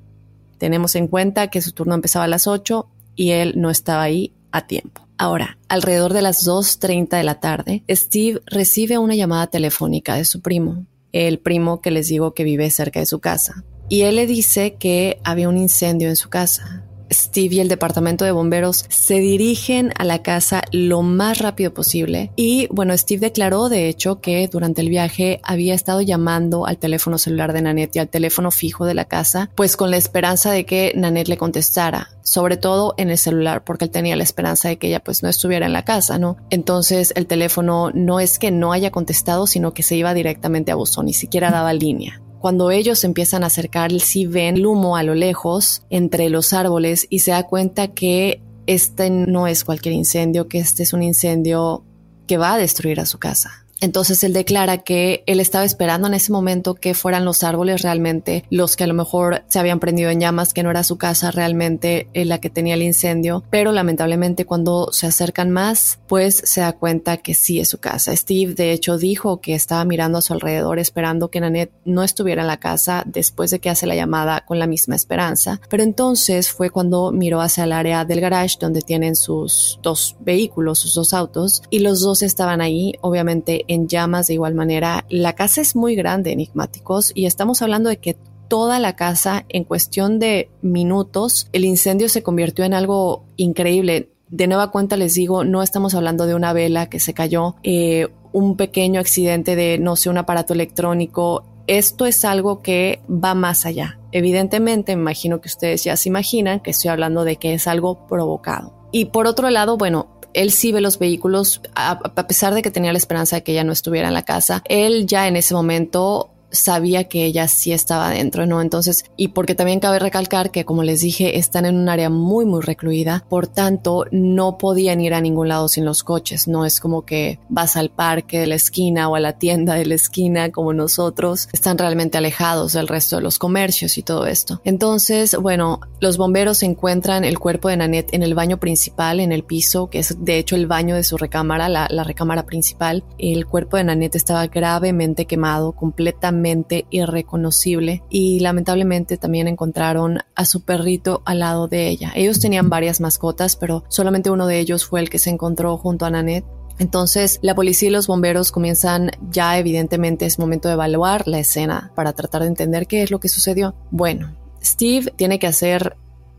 tenemos 0.57 0.95
en 0.95 1.07
cuenta 1.07 1.49
que 1.49 1.61
su 1.61 1.73
turno 1.73 1.93
empezaba 1.93 2.25
a 2.25 2.29
las 2.29 2.47
8 2.47 2.87
y 3.15 3.31
él 3.31 3.53
no 3.57 3.69
estaba 3.69 4.03
ahí 4.03 4.33
a 4.51 4.65
tiempo. 4.65 5.07
Ahora, 5.17 5.57
alrededor 5.69 6.13
de 6.13 6.21
las 6.21 6.45
2.30 6.45 7.17
de 7.17 7.23
la 7.23 7.39
tarde, 7.39 7.83
Steve 7.89 8.41
recibe 8.45 8.97
una 8.97 9.15
llamada 9.15 9.47
telefónica 9.47 10.15
de 10.15 10.25
su 10.25 10.41
primo, 10.41 10.85
el 11.11 11.39
primo 11.39 11.81
que 11.81 11.91
les 11.91 12.07
digo 12.07 12.33
que 12.33 12.43
vive 12.43 12.69
cerca 12.69 12.99
de 12.99 13.05
su 13.05 13.19
casa. 13.19 13.63
Y 13.89 14.01
él 14.01 14.15
le 14.15 14.27
dice 14.27 14.75
que 14.75 15.19
había 15.23 15.49
un 15.49 15.57
incendio 15.57 16.09
en 16.09 16.15
su 16.15 16.29
casa. 16.29 16.85
Steve 17.11 17.55
y 17.55 17.59
el 17.59 17.67
departamento 17.67 18.25
de 18.25 18.31
bomberos 18.31 18.85
se 18.89 19.19
dirigen 19.19 19.93
a 19.97 20.03
la 20.03 20.21
casa 20.21 20.63
lo 20.71 21.01
más 21.01 21.39
rápido 21.39 21.73
posible 21.73 22.31
y 22.35 22.67
bueno, 22.71 22.97
Steve 22.97 23.19
declaró 23.19 23.69
de 23.69 23.87
hecho 23.89 24.19
que 24.21 24.47
durante 24.47 24.81
el 24.81 24.89
viaje 24.89 25.39
había 25.43 25.73
estado 25.73 26.01
llamando 26.01 26.65
al 26.65 26.77
teléfono 26.77 27.17
celular 27.17 27.53
de 27.53 27.61
Nanette 27.61 27.95
y 27.95 27.99
al 27.99 28.09
teléfono 28.09 28.51
fijo 28.51 28.85
de 28.85 28.93
la 28.93 29.05
casa, 29.05 29.49
pues 29.55 29.77
con 29.77 29.91
la 29.91 29.97
esperanza 29.97 30.51
de 30.51 30.65
que 30.65 30.93
Nanette 30.95 31.29
le 31.29 31.37
contestara, 31.37 32.09
sobre 32.23 32.57
todo 32.57 32.95
en 32.97 33.09
el 33.09 33.17
celular, 33.17 33.63
porque 33.63 33.85
él 33.85 33.91
tenía 33.91 34.15
la 34.15 34.23
esperanza 34.23 34.69
de 34.69 34.77
que 34.77 34.87
ella 34.87 35.03
pues 35.03 35.23
no 35.23 35.29
estuviera 35.29 35.65
en 35.65 35.73
la 35.73 35.85
casa, 35.85 36.17
¿no? 36.17 36.37
Entonces 36.49 37.13
el 37.15 37.27
teléfono 37.27 37.91
no 37.93 38.19
es 38.19 38.39
que 38.39 38.51
no 38.51 38.71
haya 38.71 38.91
contestado, 38.91 39.47
sino 39.47 39.73
que 39.73 39.83
se 39.83 39.95
iba 39.95 40.13
directamente 40.13 40.71
a 40.71 40.75
buzón, 40.75 41.05
ni 41.05 41.13
siquiera 41.13 41.51
daba 41.51 41.73
línea. 41.73 42.21
Cuando 42.45 42.69
ellos 42.69 43.03
empiezan 43.03 43.43
a 43.43 43.47
acercar, 43.47 43.91
sí 43.99 44.27
ven 44.27 44.57
el 44.57 44.67
humo 44.67 44.97
a 44.97 45.01
lo 45.01 45.15
lejos 45.15 45.81
entre 45.89 46.29
los 46.29 46.53
árboles 46.53 47.07
y 47.09 47.17
se 47.17 47.31
da 47.31 47.47
cuenta 47.47 47.87
que 47.87 48.39
este 48.67 49.09
no 49.09 49.47
es 49.47 49.63
cualquier 49.63 49.95
incendio, 49.95 50.47
que 50.47 50.59
este 50.59 50.83
es 50.83 50.93
un 50.93 51.01
incendio 51.01 51.83
que 52.27 52.37
va 52.37 52.53
a 52.53 52.57
destruir 52.59 52.99
a 52.99 53.07
su 53.07 53.17
casa. 53.17 53.64
Entonces 53.81 54.23
él 54.23 54.33
declara 54.33 54.79
que 54.79 55.23
él 55.25 55.39
estaba 55.39 55.65
esperando 55.65 56.07
en 56.07 56.13
ese 56.13 56.31
momento 56.31 56.75
que 56.75 56.93
fueran 56.93 57.25
los 57.25 57.43
árboles 57.43 57.81
realmente 57.81 58.45
los 58.49 58.75
que 58.75 58.85
a 58.85 58.87
lo 58.87 58.93
mejor 58.93 59.43
se 59.49 59.59
habían 59.59 59.79
prendido 59.79 60.09
en 60.09 60.19
llamas, 60.19 60.53
que 60.53 60.63
no 60.63 60.71
era 60.71 60.83
su 60.83 60.97
casa 60.97 61.31
realmente 61.31 62.07
eh, 62.13 62.25
la 62.25 62.39
que 62.39 62.49
tenía 62.49 62.75
el 62.75 62.81
incendio, 62.81 63.43
pero 63.49 63.71
lamentablemente 63.71 64.45
cuando 64.45 64.91
se 64.91 65.07
acercan 65.07 65.51
más, 65.51 65.99
pues 66.07 66.35
se 66.35 66.61
da 66.61 66.73
cuenta 66.73 67.17
que 67.17 67.33
sí 67.33 67.59
es 67.59 67.69
su 67.69 67.79
casa. 67.79 68.15
Steve 68.15 68.53
de 68.53 68.71
hecho 68.71 68.97
dijo 68.97 69.41
que 69.41 69.55
estaba 69.55 69.83
mirando 69.83 70.19
a 70.19 70.21
su 70.21 70.33
alrededor 70.33 70.79
esperando 70.79 71.29
que 71.29 71.41
Nanette 71.41 71.73
no 71.83 72.03
estuviera 72.03 72.41
en 72.41 72.47
la 72.47 72.57
casa 72.57 73.03
después 73.05 73.51
de 73.51 73.59
que 73.59 73.69
hace 73.69 73.87
la 73.87 73.95
llamada 73.95 74.45
con 74.45 74.57
la 74.57 74.67
misma 74.67 74.95
esperanza, 74.95 75.59
pero 75.69 75.83
entonces 75.83 76.49
fue 76.49 76.69
cuando 76.69 77.11
miró 77.11 77.41
hacia 77.41 77.65
el 77.65 77.73
área 77.73 78.05
del 78.05 78.21
garage 78.21 78.57
donde 78.59 78.81
tienen 78.81 79.15
sus 79.15 79.79
dos 79.81 80.15
vehículos, 80.19 80.79
sus 80.79 80.95
dos 80.95 81.13
autos, 81.13 81.61
y 81.69 81.79
los 81.79 82.01
dos 82.01 82.21
estaban 82.21 82.61
ahí, 82.61 82.93
obviamente 83.01 83.64
en 83.67 83.87
llamas 83.87 84.27
de 84.27 84.35
igual 84.35 84.55
manera. 84.55 85.05
La 85.09 85.33
casa 85.33 85.61
es 85.61 85.75
muy 85.75 85.95
grande, 85.95 86.31
enigmáticos, 86.31 87.11
y 87.15 87.25
estamos 87.25 87.61
hablando 87.61 87.89
de 87.89 87.97
que 87.97 88.17
toda 88.47 88.79
la 88.79 88.95
casa 88.95 89.45
en 89.49 89.63
cuestión 89.63 90.19
de 90.19 90.49
minutos, 90.61 91.49
el 91.51 91.65
incendio 91.65 92.09
se 92.09 92.23
convirtió 92.23 92.65
en 92.65 92.73
algo 92.73 93.25
increíble. 93.37 94.09
De 94.29 94.47
nueva 94.47 94.71
cuenta 94.71 94.97
les 94.97 95.13
digo, 95.13 95.43
no 95.43 95.63
estamos 95.63 95.95
hablando 95.95 96.25
de 96.25 96.35
una 96.35 96.53
vela 96.53 96.87
que 96.89 96.99
se 96.99 97.13
cayó, 97.13 97.55
eh, 97.63 98.07
un 98.31 98.57
pequeño 98.57 98.99
accidente 98.99 99.55
de, 99.55 99.77
no 99.77 99.95
sé, 99.95 100.09
un 100.09 100.17
aparato 100.17 100.53
electrónico. 100.53 101.45
Esto 101.67 102.05
es 102.05 102.25
algo 102.25 102.61
que 102.61 103.01
va 103.09 103.33
más 103.33 103.65
allá. 103.65 103.99
Evidentemente, 104.11 104.95
me 104.95 105.01
imagino 105.01 105.41
que 105.41 105.47
ustedes 105.47 105.83
ya 105.83 105.95
se 105.97 106.09
imaginan 106.09 106.59
que 106.59 106.71
estoy 106.71 106.89
hablando 106.89 107.23
de 107.23 107.37
que 107.37 107.53
es 107.53 107.67
algo 107.67 108.07
provocado. 108.07 108.73
Y 108.91 109.05
por 109.05 109.27
otro 109.27 109.49
lado, 109.49 109.77
bueno, 109.77 110.14
él 110.35 110.51
sí 110.51 110.71
ve 110.71 110.81
los 110.81 110.99
vehículos, 110.99 111.61
a, 111.75 111.99
pesar 112.27 112.53
de 112.53 112.61
que 112.61 112.69
tenía 112.69 112.91
la 112.91 112.97
esperanza 112.97 113.37
de 113.37 113.43
que 113.43 113.53
ella 113.53 113.63
no 113.63 113.71
estuviera 113.71 114.09
en 114.09 114.13
la 114.13 114.23
casa, 114.23 114.61
él 114.65 115.07
ya 115.07 115.27
en 115.27 115.37
ese 115.37 115.53
momento 115.53 116.34
sabía 116.55 117.05
que 117.05 117.25
ella 117.25 117.47
sí 117.47 117.71
estaba 117.71 118.09
dentro, 118.09 118.45
¿no? 118.45 118.61
Entonces, 118.61 119.05
y 119.17 119.29
porque 119.29 119.55
también 119.55 119.79
cabe 119.79 119.99
recalcar 119.99 120.51
que, 120.51 120.65
como 120.65 120.83
les 120.83 121.01
dije, 121.01 121.37
están 121.37 121.65
en 121.65 121.77
un 121.77 121.89
área 121.89 122.09
muy, 122.09 122.45
muy 122.45 122.61
recluida, 122.61 123.25
por 123.29 123.47
tanto, 123.47 124.05
no 124.11 124.57
podían 124.57 125.01
ir 125.01 125.13
a 125.13 125.21
ningún 125.21 125.49
lado 125.49 125.67
sin 125.67 125.85
los 125.85 126.03
coches, 126.03 126.47
no 126.47 126.65
es 126.65 126.79
como 126.79 127.05
que 127.05 127.39
vas 127.49 127.75
al 127.75 127.89
parque 127.89 128.39
de 128.39 128.47
la 128.47 128.55
esquina 128.55 129.09
o 129.09 129.15
a 129.15 129.19
la 129.19 129.33
tienda 129.33 129.75
de 129.75 129.85
la 129.85 129.95
esquina 129.95 130.51
como 130.51 130.73
nosotros, 130.73 131.49
están 131.53 131.77
realmente 131.77 132.17
alejados 132.17 132.73
del 132.73 132.87
resto 132.87 133.17
de 133.17 133.21
los 133.21 133.39
comercios 133.39 133.97
y 133.97 134.03
todo 134.03 134.25
esto. 134.25 134.61
Entonces, 134.63 135.35
bueno, 135.35 135.81
los 135.99 136.17
bomberos 136.17 136.63
encuentran 136.63 137.23
el 137.23 137.39
cuerpo 137.39 137.69
de 137.69 137.77
Nanette 137.77 138.13
en 138.13 138.23
el 138.23 138.35
baño 138.35 138.57
principal, 138.57 139.19
en 139.19 139.31
el 139.31 139.43
piso, 139.43 139.89
que 139.89 139.99
es 139.99 140.23
de 140.23 140.37
hecho 140.37 140.55
el 140.55 140.67
baño 140.67 140.95
de 140.95 141.03
su 141.03 141.17
recámara, 141.17 141.69
la, 141.69 142.03
recámara 142.03 142.45
principal. 142.45 143.03
El 143.17 143.45
cuerpo 143.45 143.77
de 143.77 143.85
Nanette 143.85 144.15
estaba 144.15 144.47
gravemente 144.47 145.25
quemado, 145.25 145.71
completamente 145.73 146.44
irreconocible 146.89 148.03
y 148.09 148.39
lamentablemente 148.39 149.17
también 149.17 149.47
encontraron 149.47 150.19
a 150.35 150.45
su 150.45 150.61
perrito 150.61 151.21
al 151.25 151.39
lado 151.39 151.67
de 151.67 151.87
ella. 151.87 152.11
Ellos 152.15 152.39
tenían 152.39 152.69
varias 152.69 152.99
mascotas, 152.99 153.55
pero 153.55 153.83
solamente 153.87 154.29
uno 154.29 154.47
de 154.47 154.59
ellos 154.59 154.85
fue 154.85 154.99
el 154.99 155.09
que 155.09 155.19
se 155.19 155.29
encontró 155.29 155.77
junto 155.77 156.05
a 156.05 156.09
Nanette. 156.09 156.45
Entonces 156.77 157.39
la 157.41 157.55
policía 157.55 157.89
y 157.89 157.91
los 157.91 158.07
bomberos 158.07 158.51
comienzan 158.51 159.11
ya 159.29 159.57
evidentemente 159.57 160.25
es 160.25 160.39
momento 160.39 160.67
de 160.67 160.73
evaluar 160.73 161.27
la 161.27 161.39
escena 161.39 161.91
para 161.95 162.13
tratar 162.13 162.41
de 162.41 162.49
entender 162.49 162.85
qué 162.85 163.03
es 163.03 163.11
lo 163.11 163.19
que 163.19 163.29
sucedió. 163.29 163.75
Bueno, 163.91 164.35
Steve 164.61 165.13
tiene 165.15 165.39
que 165.39 165.47
hacer 165.47 165.95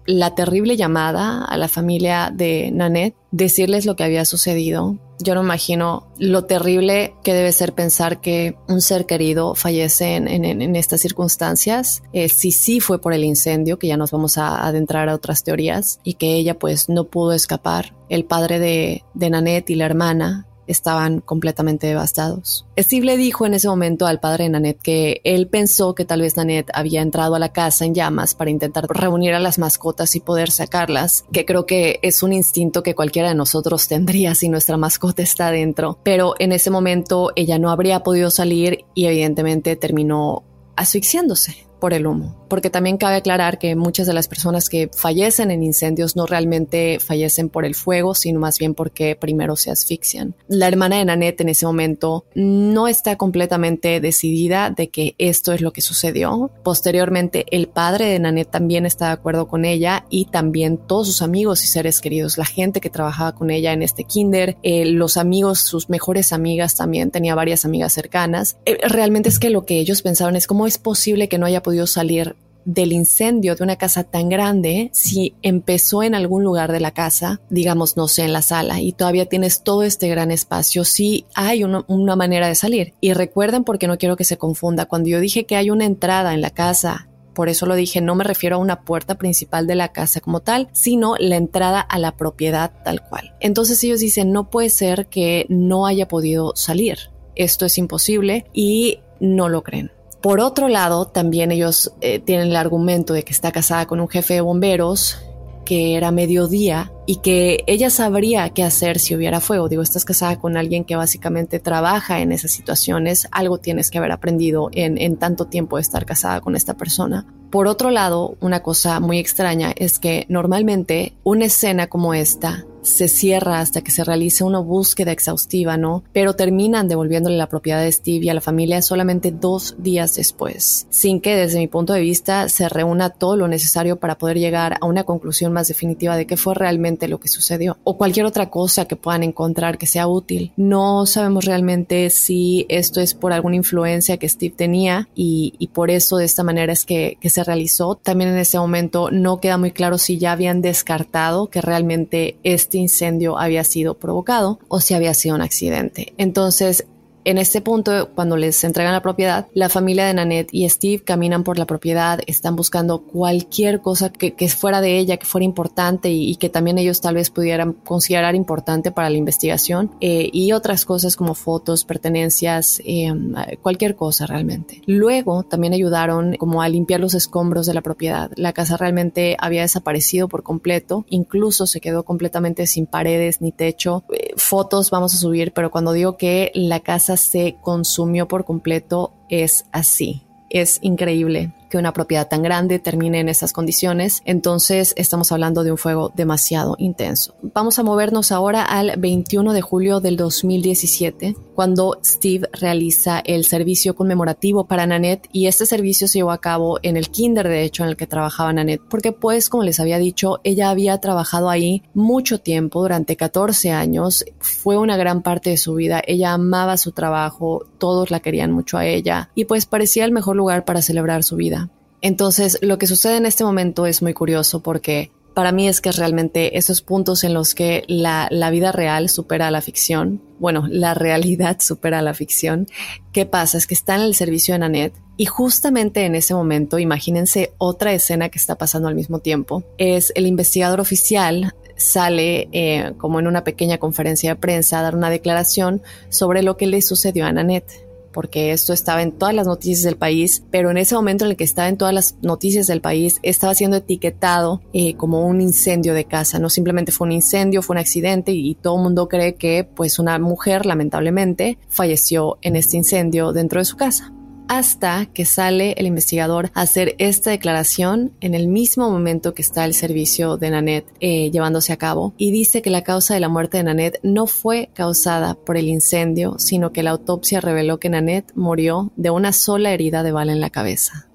la 0.07 0.35
terrible 0.35 0.77
llamada 0.77 1.45
a 1.45 1.57
la 1.57 1.69
familia 1.69 2.31
de 2.33 2.71
Nanette, 2.73 3.17
decirles 3.31 3.87
lo 3.87 3.97
que 3.97 4.05
había 4.05 4.25
sucedido. 4.25 4.97
Yo 5.19 5.35
no 5.35 5.43
imagino 5.43 6.07
lo 6.19 6.45
terrible 6.45 7.15
que 7.25 7.33
debe 7.33 7.53
ser 7.53 7.73
pensar 7.73 8.21
que 8.21 8.57
un 8.69 8.81
ser 8.81 9.07
querido 9.07 9.55
fallece 9.55 10.17
en, 10.17 10.77
estas 10.77 11.01
circunstancias. 11.01 12.03
Eh, 12.13 12.29
si 12.29 12.53
sí 12.53 12.81
fue 12.81 13.01
por 13.01 13.15
el 13.15 13.25
incendio, 13.25 13.79
que 13.79 13.87
ya 13.87 13.97
nos 13.97 14.11
vamos 14.11 14.37
a 14.37 14.67
adentrar 14.67 15.09
a 15.09 15.15
otras 15.15 15.43
teorías, 15.43 16.01
y 16.05 16.15
que 16.15 16.35
ella 16.35 16.59
pues 16.59 16.89
no 16.89 17.05
pudo 17.05 17.33
escapar. 17.33 17.95
El 18.09 18.25
padre 18.25 18.59
de, 18.59 19.05
de 19.15 19.31
Nanette 19.31 19.71
y 19.71 19.75
la 19.75 19.87
hermana 19.87 20.47
estaban 20.67 21.21
completamente 21.21 21.87
devastados. 21.87 22.67
Steve 22.79 23.07
le 23.07 23.17
dijo 23.17 23.47
en 23.47 23.55
ese 23.55 23.69
momento 23.69 24.07
al 24.07 24.21
padre 24.21 24.45
de 24.45 24.51
Nanette 24.51 24.81
que 24.81 25.21
él 25.25 25.49
pensó 25.49 25.95
que 25.95 26.05
tal 26.05 26.21
vez 26.21 26.37
Nanette 26.37 26.71
había 26.75 27.03
entrado 27.03 27.35
a 27.35 27.39
la 27.39 27.53
casa 27.53 27.85
en 27.85 27.95
llamas 27.95 28.35
para 28.35 28.51
intentar 28.51 28.87
reunir 28.89 29.35
a 29.35 29.41
las 29.41 29.59
mascotas 29.59 30.15
y 30.17 30.21
poder 30.21 30.51
sacarlas, 30.51 31.25
que 31.33 31.45
creo 31.45 31.67
que 31.67 31.99
es 32.03 32.23
un 32.23 32.33
instinto 32.33 32.83
que 32.83 32.95
cualquiera 32.95 33.29
de 33.29 33.35
nosotros 33.35 33.89
tendría 33.89 34.35
si 34.35 34.49
nuestra 34.49 34.77
mascota 34.77 35.23
está 35.23 35.51
dentro, 35.51 35.99
pero 36.03 36.35
en 36.39 36.53
ese 36.53 36.71
momento 36.71 37.33
ella 37.37 37.59
no 37.59 37.71
habría 37.71 38.03
podido 38.03 38.31
salir 38.31 38.85
y 38.95 39.07
evidentemente 39.07 39.77
terminó 39.77 40.45
asfixiándose 40.77 41.66
por 41.81 41.93
el 41.93 42.07
humo, 42.07 42.47
porque 42.49 42.71
también 42.71 42.97
cabe 42.97 43.17
aclarar 43.17 43.59
que 43.59 43.77
muchas 43.77 44.07
de 44.07 44.13
las 44.13 44.29
personas 44.29 44.69
que 44.69 44.91
fallecen 44.95 45.51
en 45.51 45.63
incendios 45.63 46.17
no 46.17 46.27
realmente 46.27 46.99
fallecen 47.01 47.49
por 47.49 47.65
el 47.65 47.75
fuego, 47.75 48.15
sino 48.15 48.41
más 48.41 48.59
bien 48.59 48.75
porque 48.75 49.17
primero 49.17 49.57
se 49.57 49.71
asfixian. 49.71 50.35
La 50.49 50.69
hermana 50.69 50.97
de 50.97 51.05
Nanette 51.05 51.43
en 51.43 51.51
ese 51.51 51.67
momento 51.67 52.25
no 52.35 52.89
está 52.89 53.17
completamente 53.17 54.01
decidida 54.01 54.71
de 54.71 54.89
que 54.89 55.15
esto 55.19 55.53
es 55.53 55.61
lo 55.61 55.73
que 55.73 55.81
sucedió. 55.81 56.51
Posteriormente, 56.63 57.47
el 57.51 57.69
padre 57.69 58.07
de 58.07 58.19
Nanette 58.19 58.51
también 58.51 58.87
está 58.87 59.07
de 59.07 59.13
acuerdo 59.13 59.49
con 59.49 59.65
ella 59.65 60.07
y 60.11 60.27
también 60.27 60.79
todos 60.79 61.07
sus 61.07 61.23
amigos 61.23 61.65
y 61.65 61.67
seres 61.67 62.01
queridos, 62.01 62.39
la 62.39 62.45
gente 62.45 62.81
que 62.81 62.91
trabajaba 62.91 63.35
con 63.35 63.51
ella 63.51 63.73
en 63.73 63.83
este 63.83 64.05
kinder, 64.05 64.57
eh, 64.63 64.85
los 64.87 65.17
amigos, 65.17 65.61
sus 65.61 65.89
mejores 65.89 66.33
amigas 66.33 66.77
también, 66.77 67.11
tenía 67.11 67.35
varias 67.35 67.65
amigas 67.65 67.93
cercanas. 67.93 68.57
Eh, 68.65 68.79
realmente 68.89 69.29
es 69.29 69.39
que 69.39 69.51
lo 69.51 69.65
que 69.65 69.79
ellos 69.79 70.03
pensaban 70.03 70.37
es 70.37 70.47
cómo 70.47 70.67
es 70.67 70.79
posible 70.79 71.29
que 71.29 71.39
no 71.39 71.47
haya 71.47 71.63
podido 71.67 71.89
salir 71.89 72.37
del 72.65 72.93
incendio 72.93 73.57
de 73.57 73.65
una 73.65 73.77
casa 73.77 74.05
tan 74.05 74.29
grande 74.29 74.91
si 74.93 75.35
empezó 75.43 76.05
en 76.05 76.15
algún 76.15 76.45
lugar 76.45 76.71
de 76.71 76.81
la 76.81 76.93
casa, 76.93 77.41
digamos, 77.51 77.97
no 77.97 78.07
sé, 78.07 78.23
en 78.23 78.33
la 78.33 78.43
sala, 78.43 78.81
y 78.81 78.93
todavía 78.93 79.27
tienes 79.27 79.63
todo 79.63 79.83
este 79.83 80.09
gran 80.09 80.31
espacio, 80.31 80.85
sí 80.85 81.27
hay 81.35 81.65
una, 81.65 81.85
una 81.89 82.15
manera 82.15 82.47
de 82.47 82.55
salir. 82.55 82.95
Y 83.01 83.15
recuerden, 83.15 83.65
porque 83.65 83.89
no 83.89 83.99
quiero 83.99 84.17
que 84.17 84.25
se 84.25 84.39
confunda, 84.39 84.87
cuando 84.87 85.09
yo 85.09 85.21
dije 85.21 85.45
que 85.45 85.57
hay 85.57 85.71
una 85.71 85.85
entrada 85.87 86.35
en 86.35 86.41
la 86.41 86.51
casa 86.51 87.09
por 87.35 87.51
eso 87.51 87.67
lo 87.67 87.75
dije, 87.75 88.01
no 88.01 88.15
me 88.15 88.25
refiero 88.25 88.57
a 88.57 88.61
una 88.61 88.81
puerta 88.81 89.17
principal 89.17 89.67
de 89.67 89.75
la 89.75 89.93
casa 89.93 90.23
como 90.23 90.41
tal, 90.41 90.71
sino 90.73 91.17
la 91.19 91.37
entrada 91.37 91.81
a 91.83 91.99
la 91.99 92.17
propiedad 92.17 92.73
tal 92.83 93.07
cual. 93.07 93.35
Entonces 93.41 93.85
ellos 93.85 94.01
dicen, 94.01 94.33
no 94.33 94.49
puede 94.49 94.71
ser 94.71 95.09
que 95.09 95.45
no 95.51 95.87
haya 95.87 96.09
podido 96.09 96.53
salir. 96.57 96.97
Esto 97.35 97.67
es 97.67 97.77
imposible 97.77 98.47
y 98.55 99.01
no 99.21 99.51
lo 99.51 99.63
creen. 99.63 99.93
Por 100.21 100.41
otro 100.41 100.69
lado, 100.69 101.07
también 101.07 101.53
ellos 101.53 101.93
eh, 102.01 102.19
tienen 102.19 102.49
el 102.49 102.57
argumento 102.57 103.13
de 103.13 103.23
que 103.23 103.33
está 103.33 103.53
casada 103.53 103.87
con 103.87 104.01
un 104.01 104.09
jefe 104.09 104.35
de 104.35 104.41
bomberos, 104.41 105.19
que 105.67 105.97
era 105.97 106.11
mediodía 106.13 106.93
y 107.05 107.17
que 107.17 107.65
ella 107.67 107.91
sabría 107.91 108.49
qué 108.51 108.63
hacer 108.63 108.99
si 108.99 109.15
hubiera 109.15 109.41
fuego. 109.41 109.69
Digo, 109.69 109.83
estás 109.83 110.07
casada 110.07 110.39
con 110.39 110.57
alguien 110.57 110.85
que 110.85 110.97
básicamente 110.97 111.59
trabaja 111.59 112.21
en 112.21 112.33
esas 112.33 112.53
situaciones, 112.53 113.29
algo 113.33 113.59
tienes 113.59 113.91
que 113.91 113.99
haber 113.99 114.13
aprendido 114.13 114.71
en, 114.73 114.97
en 114.97 115.19
tanto 115.19 115.47
tiempo 115.47 115.77
de 115.77 115.83
estar 115.83 116.07
casada 116.07 116.41
con 116.41 116.57
esta 116.57 116.75
persona. 116.75 117.27
Por 117.51 117.67
otro 117.67 117.91
lado, 117.91 118.37
una 118.41 118.63
cosa 118.63 119.01
muy 119.01 119.19
extraña 119.19 119.73
es 119.77 119.99
que 119.99 120.25
normalmente 120.29 121.15
una 121.25 121.45
escena 121.47 121.89
como 121.89 122.15
esta 122.15 122.65
se 122.87 123.09
cierra 123.09 123.61
hasta 123.61 123.83
que 123.83 123.91
se 123.91 124.05
realice 124.05 124.45
una 124.45 124.61
búsqueda 124.61 125.11
exhaustiva, 125.11 125.77
¿no? 125.77 126.05
Pero 126.13 126.35
terminan 126.35 126.89
devolviéndole 126.89 127.37
la 127.37 127.49
propiedad 127.49 127.83
de 127.83 127.91
Steve 127.91 128.27
y 128.27 128.29
a 128.29 128.35
la 128.35 128.41
familia 128.41 128.81
solamente 128.81 129.33
dos 129.33 129.75
días 129.79 130.15
después, 130.15 130.87
sin 130.89 131.21
que 131.21 131.37
desde 131.37 131.59
mi 131.59 131.67
punto 131.67 131.93
de 131.93 132.01
vista 132.01 132.49
se 132.49 132.69
reúna 132.69 133.11
todo 133.11 133.37
lo 133.37 133.49
necesario 133.49 133.97
para 133.97 134.19
poder 134.19 134.39
llegar 134.39 134.79
a 134.81 134.87
una 134.87 135.05
conclusión 135.05 135.53
más 135.53 135.69
definitiva 135.69 136.17
de 136.17 136.27
qué 136.27 136.37
fue 136.37 136.55
realmente 136.55 137.09
lo 137.09 137.19
que 137.19 137.29
sucedió 137.29 137.77
o 137.83 137.97
cualquier 137.97 138.27
otra 138.27 138.51
cosa 138.51 138.85
que 138.85 138.97
puedan 138.97 139.25
encontrar 139.25 139.79
que 139.79 139.87
sea 139.87 140.07
útil. 140.07 140.53
No 140.57 141.07
sabemos 141.07 141.45
realmente 141.45 142.11
si 142.11 142.67
esto 142.69 143.01
es 143.01 143.15
por 143.15 143.33
alguna 143.33 143.57
influencia 143.57 144.17
que 144.17 144.29
Steve 144.29 144.55
tenía 144.57 145.09
y, 145.15 145.55
por 145.73 145.91
eso 145.91 146.17
de 146.17 146.25
esta 146.25 146.45
manera 146.45 146.73
es 146.73 146.85
que, 146.85 147.19
que 147.21 147.29
se 147.29 147.45
realizó. 147.45 147.97
También 147.97 148.31
en 148.31 148.39
ese 148.39 148.59
momento 148.59 149.11
no 149.11 149.41
queda 149.41 149.59
muy 149.59 149.73
claro 149.73 149.99
si 149.99 150.17
ya 150.17 150.33
habían 150.33 150.63
descartado 150.63 151.49
que 151.49 151.61
realmente 151.61 152.39
este 152.45 152.76
incendio 152.79 153.39
había 153.39 153.65
sido 153.65 153.95
provocado 153.95 154.59
o 154.69 154.81
si 154.81 154.95
había 154.95 155.15
sido 155.15 155.35
un 155.35 155.43
accidente. 155.43 156.15
Entonces, 156.19 156.87
en 157.27 157.39
este 157.39 157.61
punto, 157.61 158.11
cuando 158.15 158.37
les 158.37 158.63
entregan 158.63 158.93
la 158.93 159.03
propiedad, 159.03 159.49
la 159.53 159.69
familia 159.69 160.07
de 160.07 160.15
Nanette 160.15 160.49
y 160.53 160.69
Steve 160.69 161.03
caminan 161.03 161.43
por 161.43 161.59
la 161.59 161.67
propiedad, 161.67 162.21
están 162.29 162.55
buscando 162.55 163.01
cualquier 163.03 163.81
cosa 163.81 164.11
que, 164.11 164.49
fuera 164.49 164.81
de 164.81 164.97
ella, 164.97 165.17
que 165.17 165.27
fuera 165.27 165.45
importante 165.45 166.09
y, 166.09 166.37
que 166.37 166.49
también 166.49 166.79
ellos 166.79 167.01
tal 167.01 167.17
vez 167.17 167.31
pudieran 167.31 167.73
considerar 167.73 168.37
importante 168.37 168.93
para 168.93 169.11
la 169.11 169.17
investigación 169.17 169.91
eh, 170.01 170.31
y 170.33 170.53
otras 170.53 170.85
cosas 170.85 171.17
como 171.17 171.35
fotos, 171.35 171.85
pertenencias, 171.85 172.81
eh, 172.85 173.13
cualquier 173.61 173.97
cosa 173.97 174.27
realmente. 174.27 174.83
Luego 174.87 175.43
también 175.43 175.73
ayudaron 175.73 176.37
como 176.37 176.63
a 176.63 176.69
limpiar 176.69 177.01
los 177.01 177.15
escombros 177.15 177.67
de 177.67 177.75
la 177.75 177.83
propiedad. 177.83 178.31
La 178.37 178.53
casa 178.53 178.77
realmente 178.77 179.37
había 179.41 179.63
desaparecido 179.63 180.29
por 180.29 180.45
completo, 180.45 181.05
incluso 181.09 181.67
se 181.67 181.81
quedó 181.81 182.05
completamente 182.05 182.69
sin 182.69 182.87
paredes 182.87 183.41
ni 183.41 183.51
techo. 183.51 184.05
Eh, 184.13 184.35
fotos 184.37 184.91
vamos 184.91 185.13
a 185.13 185.19
subir, 185.19 185.53
pero 185.53 185.73
cuando 185.73 185.91
digo 185.91 186.17
que 186.17 186.53
la 186.55 186.79
casa 186.79 187.16
se 187.17 187.57
consumió 187.61 188.29
por 188.29 188.45
completo 188.45 189.13
es 189.29 189.67
así. 189.73 190.23
Es 190.49 190.79
increíble 190.83 191.53
que 191.69 191.79
una 191.79 191.93
propiedad 191.93 192.29
tan 192.29 192.43
grande 192.43 192.79
termine 192.79 193.21
en 193.21 193.29
esas 193.29 193.53
condiciones, 193.53 194.23
entonces 194.25 194.95
estamos 194.97 195.33
hablando 195.33 195.65
de 195.65 195.73
un 195.73 195.79
fuego 195.79 196.13
demasiado 196.15 196.77
intenso. 196.79 197.35
Vamos 197.43 197.79
a 197.79 197.83
movernos 197.83 198.33
ahora 198.33 198.63
al 198.65 198.95
21 198.99 199.53
de 199.53 199.63
julio 199.63 200.01
del 200.01 200.17
2017, 200.17 201.37
cuando 201.55 201.99
Steve 202.05 202.49
realiza 202.53 203.21
el 203.21 203.45
servicio 203.45 203.95
conmemorativo 203.95 204.65
para 204.65 204.87
Nanette 204.87 205.29
y 205.33 205.47
este 205.47 205.67
servicio 205.67 206.09
se 206.09 206.19
llevó 206.19 206.31
a 206.31 206.41
cabo 206.41 206.79
en 206.83 206.97
el 206.97 207.11
kinder 207.11 207.49
de 207.49 207.63
hecho 207.63 207.83
en 207.83 207.91
el 207.91 207.97
que 207.97 208.07
trabajaba 208.07 208.53
Nanette, 208.53 208.83
porque 208.89 209.13
pues 209.13 209.49
como 209.49 209.63
les 209.63 209.81
había 209.81 209.99
dicho, 209.99 210.41
ella 210.45 210.71
había 210.71 210.99
trabajado 210.99 211.51
ahí 211.51 211.83
mucho 211.95 212.41
tiempo, 212.41 212.83
durante 212.83 213.17
14 213.17 213.73
años, 213.73 214.25
fue 214.39 214.77
una 214.77 214.97
gran 214.97 215.23
parte 215.23 215.51
de 215.51 215.57
su 215.57 215.75
vida, 215.75 216.03
ella 216.07 216.33
amaba 216.33 216.77
su 216.77 216.93
trabajo, 216.93 217.65
todos 217.79 218.11
la 218.11 218.21
querían 218.21 218.53
mucho 218.53 218.79
a 218.79 218.87
ella 218.87 219.31
y 219.35 219.45
pues 219.45 219.67
parecía 219.67 220.05
el 220.05 220.13
mejor 220.13 220.37
lugar 220.37 220.65
para 220.65 220.83
celebrar 220.83 221.25
su 221.25 221.37
vida. 221.37 221.56
Entonces, 222.01 222.59
lo 222.63 222.79
que 222.79 222.87
sucede 222.87 223.17
en 223.17 223.27
este 223.27 223.45
momento 223.45 223.87
es 223.87 224.03
muy 224.03 224.15
curioso 224.15 224.63
porque 224.63 225.11
para 225.37 225.53
mí 225.53 225.69
es 225.69 225.83
que 225.83 225.93
realmente 225.93 226.57
esos 226.57 226.81
puntos 226.81 227.23
en 227.23 227.35
los 227.35 227.55
que 227.55 227.85
la, 227.89 228.31
vida 228.51 228.73
real 228.73 229.11
supera 229.11 229.49
a 229.49 229.51
la 229.51 229.61
ficción, 229.61 230.23
bueno, 230.39 230.67
la 230.67 230.95
realidad 230.95 231.59
supera 231.61 231.99
a 231.99 232.03
la 232.03 232.15
ficción, 232.15 232.67
¿qué 233.13 233.27
pasa? 233.27 233.59
Es 233.59 233.67
que 233.67 233.75
está 233.75 233.97
en 233.97 234.01
el 234.01 234.15
servicio 234.15 234.55
de 234.55 234.61
Nanette 234.61 234.97
y 235.19 235.27
justamente 235.27 236.07
en 236.07 236.15
ese 236.15 236.33
momento, 236.33 236.79
imagínense 236.79 237.53
otra 237.59 237.93
escena 237.93 238.31
que 238.31 238.39
está 238.39 238.57
pasando 238.57 238.89
al 238.89 238.95
mismo 238.95 239.19
tiempo, 239.19 239.63
es 239.77 240.11
el 240.15 240.27
investigador 240.27 240.81
oficial 240.81 241.55
sale 241.77 242.49
eh, 242.53 242.95
como 242.97 243.21
en 243.21 243.27
una 243.27 243.45
pequeña 243.45 243.77
conferencia 243.77 244.31
de 244.31 244.41
prensa 244.41 244.79
a 244.79 244.83
dar 244.83 244.97
una 244.97 245.11
declaración 245.11 245.83
sobre 246.09 246.43
lo 246.43 246.57
que 246.57 246.67
le 246.67 246.81
sucedió 246.81 247.27
a 247.27 247.33
Nanette 247.33 247.86
porque 248.17 248.53
esto 248.53 248.73
estaba 248.73 249.03
en 249.03 249.13
todas 249.13 249.35
las 249.35 249.47
noticias 249.47 249.83
del 249.83 249.99
país, 249.99 250.43
pero 250.51 250.71
en 250.71 250.79
ese 250.79 250.95
momento 250.95 251.27
en 251.27 251.33
el 251.33 251.37
que 251.37 251.45
estaba 251.45 251.69
en 251.69 251.77
todas 251.77 251.93
las 251.93 252.17
noticias 252.23 252.67
del 252.67 252.81
país, 252.81 253.21
estaba 253.23 253.55
siendo 253.55 253.77
etiquetado 253.77 254.63
eh, 254.73 254.95
como 254.95 255.27
un 255.27 255.43
incendio 255.43 255.93
de 255.93 256.07
casa. 256.07 256.39
No 256.39 256.49
simplemente 256.49 256.93
fue 256.93 257.09
un 257.09 257.13
incendio, 257.13 257.61
fue 257.61 257.75
un 257.75 257.81
accidente 257.81 258.33
y, 258.33 258.49
y 258.49 258.55
todo 258.55 258.77
el 258.77 258.85
mundo 258.85 259.07
cree 259.07 259.35
que 259.35 259.65
pues 259.65 259.99
una 259.99 260.19
mujer 260.19 260.65
lamentablemente 260.65 261.59
falleció 261.69 262.39
en 262.41 262.57
este 262.57 262.79
incendio 262.79 263.35
dentro 263.35 263.61
de 263.61 263.67
su 263.67 263.77
casa 263.77 264.16
hasta 264.49 265.07
que 265.07 265.25
sale 265.25 265.75
el 265.77 265.87
investigador 265.87 266.51
a 266.55 266.63
hacer 266.63 266.95
esta 266.99 267.31
declaración 267.31 268.13
en 268.21 268.35
el 268.35 268.49
mismo 268.49 268.91
momento 268.91 269.35
que 269.35 269.43
está 269.43 269.65
el 269.65 269.75
servicio 269.75 270.37
de 270.37 270.51
Nanette 270.51 270.93
eh, 271.01 271.31
llevándose 271.31 271.73
a 271.73 271.77
cabo 271.77 272.15
y 272.17 272.31
dice 272.31 272.63
que 272.63 272.71
la 272.71 272.83
causa 272.83 273.15
de 273.15 273.21
la 273.21 273.29
muerte 273.29 273.59
de 273.59 273.65
Nanette 273.65 274.01
no 274.03 274.27
fue 274.27 274.71
causada 274.75 275.35
por 275.35 275.57
el 275.57 275.69
incendio, 275.69 276.37
sino 276.39 276.73
que 276.73 276.83
la 276.83 276.91
autopsia 276.91 277.41
reveló 277.41 277.79
que 277.79 277.89
Nanette 277.89 278.33
murió 278.35 278.93
de 278.97 279.11
una 279.11 279.33
sola 279.33 279.73
herida 279.73 280.03
de 280.03 280.13
bala 280.13 280.33
en 280.33 280.41
la 280.41 280.51
cabeza. 280.51 281.07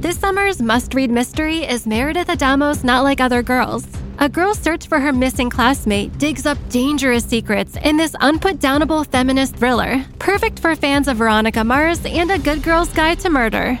This 0.00 0.16
summer's 0.16 0.60
must-read 0.60 1.10
mystery 1.10 1.64
is 1.64 1.86
Meredith 1.86 2.28
Adamos 2.28 2.82
Not 2.82 3.04
Like 3.04 3.22
Other 3.22 3.44
Girls. 3.44 4.01
A 4.18 4.28
girl's 4.28 4.58
search 4.58 4.86
for 4.86 5.00
her 5.00 5.12
missing 5.12 5.50
classmate 5.50 6.16
digs 6.18 6.46
up 6.46 6.58
dangerous 6.68 7.24
secrets 7.24 7.76
in 7.82 7.96
this 7.96 8.12
unputdownable 8.12 9.06
feminist 9.06 9.56
thriller, 9.56 10.04
perfect 10.18 10.60
for 10.60 10.76
fans 10.76 11.08
of 11.08 11.16
Veronica 11.16 11.64
Mars 11.64 12.04
and 12.04 12.30
A 12.30 12.38
Good 12.38 12.62
Girl's 12.62 12.92
Guide 12.92 13.18
to 13.20 13.30
Murder. 13.30 13.80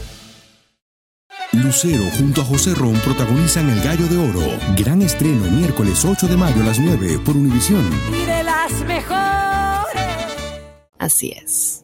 Lucero 1.53 2.05
junto 2.17 2.39
a 2.39 2.45
José 2.45 2.73
Ron 2.73 2.93
protagonizan 3.03 3.69
El 3.69 3.81
Gallo 3.81 4.07
de 4.07 4.17
Oro. 4.17 4.57
Gran 4.77 5.01
estreno 5.01 5.51
miércoles 5.51 6.05
8 6.05 6.27
de 6.27 6.37
mayo 6.37 6.61
a 6.61 6.67
las 6.67 6.79
9 6.79 7.19
por 7.25 7.35
Univisión. 7.35 7.83
Y 8.09 8.25
de 8.25 8.41
las 8.41 8.71
mejores. 8.85 10.01
Así 10.97 11.31
es. 11.31 11.83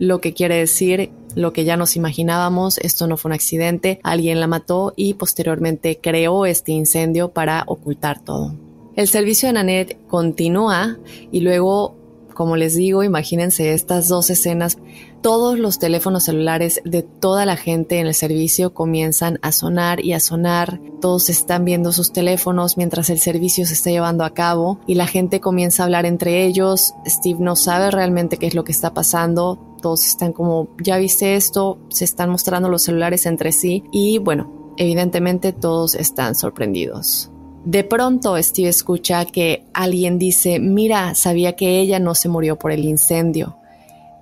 Lo 0.00 0.20
que 0.20 0.34
quiere 0.34 0.56
decir 0.56 1.12
lo 1.36 1.52
que 1.52 1.64
ya 1.64 1.76
nos 1.76 1.94
imaginábamos, 1.94 2.78
esto 2.78 3.06
no 3.06 3.16
fue 3.16 3.28
un 3.28 3.34
accidente, 3.34 4.00
alguien 4.02 4.40
la 4.40 4.48
mató 4.48 4.92
y 4.96 5.14
posteriormente 5.14 6.00
creó 6.02 6.44
este 6.44 6.72
incendio 6.72 7.28
para 7.28 7.62
ocultar 7.68 8.24
todo. 8.24 8.56
El 8.96 9.06
servicio 9.06 9.48
de 9.48 9.52
Nanette 9.52 9.98
continúa 10.08 10.98
y 11.30 11.42
luego, 11.42 11.94
como 12.34 12.56
les 12.56 12.74
digo, 12.74 13.04
imagínense 13.04 13.72
estas 13.72 14.08
dos 14.08 14.30
escenas. 14.30 14.78
Todos 15.22 15.58
los 15.58 15.78
teléfonos 15.78 16.24
celulares 16.24 16.80
de 16.84 17.02
toda 17.02 17.44
la 17.44 17.56
gente 17.56 17.98
en 17.98 18.06
el 18.06 18.14
servicio 18.14 18.72
comienzan 18.72 19.38
a 19.42 19.52
sonar 19.52 20.04
y 20.04 20.14
a 20.14 20.20
sonar. 20.20 20.80
Todos 21.00 21.28
están 21.28 21.64
viendo 21.64 21.92
sus 21.92 22.12
teléfonos 22.12 22.78
mientras 22.78 23.10
el 23.10 23.18
servicio 23.18 23.66
se 23.66 23.74
está 23.74 23.90
llevando 23.90 24.24
a 24.24 24.32
cabo 24.32 24.80
y 24.86 24.94
la 24.94 25.06
gente 25.06 25.40
comienza 25.40 25.82
a 25.82 25.86
hablar 25.86 26.06
entre 26.06 26.46
ellos. 26.46 26.94
Steve 27.06 27.38
no 27.40 27.54
sabe 27.54 27.90
realmente 27.90 28.38
qué 28.38 28.46
es 28.46 28.54
lo 28.54 28.64
que 28.64 28.72
está 28.72 28.94
pasando 28.94 29.66
todos 29.80 30.06
están 30.06 30.32
como, 30.32 30.68
ya 30.82 30.98
viste 30.98 31.36
esto, 31.36 31.78
se 31.88 32.04
están 32.04 32.30
mostrando 32.30 32.68
los 32.68 32.82
celulares 32.82 33.26
entre 33.26 33.52
sí 33.52 33.84
y 33.90 34.18
bueno, 34.18 34.72
evidentemente 34.76 35.52
todos 35.52 35.94
están 35.94 36.34
sorprendidos. 36.34 37.30
De 37.64 37.84
pronto 37.84 38.40
Steve 38.42 38.68
escucha 38.68 39.24
que 39.26 39.66
alguien 39.74 40.18
dice, 40.18 40.60
mira, 40.60 41.14
sabía 41.14 41.56
que 41.56 41.80
ella 41.80 41.98
no 41.98 42.14
se 42.14 42.28
murió 42.28 42.58
por 42.58 42.72
el 42.72 42.84
incendio. 42.84 43.56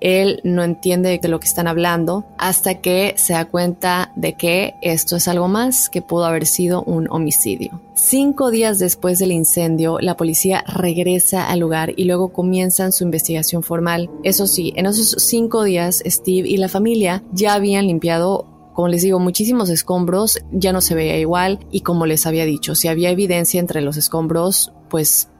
Él 0.00 0.40
no 0.44 0.62
entiende 0.62 1.18
de 1.20 1.28
lo 1.28 1.40
que 1.40 1.46
están 1.46 1.66
hablando 1.66 2.24
hasta 2.38 2.80
que 2.80 3.14
se 3.16 3.32
da 3.32 3.46
cuenta 3.46 4.12
de 4.16 4.34
que 4.34 4.74
esto 4.82 5.16
es 5.16 5.28
algo 5.28 5.48
más 5.48 5.88
que 5.88 6.02
pudo 6.02 6.24
haber 6.24 6.46
sido 6.46 6.82
un 6.82 7.08
homicidio. 7.10 7.80
Cinco 7.94 8.50
días 8.50 8.78
después 8.78 9.18
del 9.18 9.32
incendio, 9.32 9.98
la 10.00 10.16
policía 10.16 10.64
regresa 10.66 11.48
al 11.48 11.60
lugar 11.60 11.92
y 11.96 12.04
luego 12.04 12.32
comienzan 12.32 12.92
su 12.92 13.04
investigación 13.04 13.62
formal. 13.62 14.10
Eso 14.22 14.46
sí, 14.46 14.72
en 14.76 14.86
esos 14.86 15.16
cinco 15.18 15.64
días, 15.64 16.02
Steve 16.06 16.48
y 16.48 16.56
la 16.58 16.68
familia 16.68 17.22
ya 17.32 17.54
habían 17.54 17.86
limpiado 17.86 18.46
como 18.78 18.86
les 18.86 19.02
digo, 19.02 19.18
muchísimos 19.18 19.70
escombros, 19.70 20.38
ya 20.52 20.72
no 20.72 20.80
se 20.80 20.94
veía 20.94 21.18
igual 21.18 21.58
y 21.72 21.80
como 21.80 22.06
les 22.06 22.26
había 22.26 22.44
dicho, 22.44 22.76
si 22.76 22.86
había 22.86 23.10
evidencia 23.10 23.58
entre 23.58 23.80
los 23.80 23.96
escombros, 23.96 24.72
pues 24.88 25.30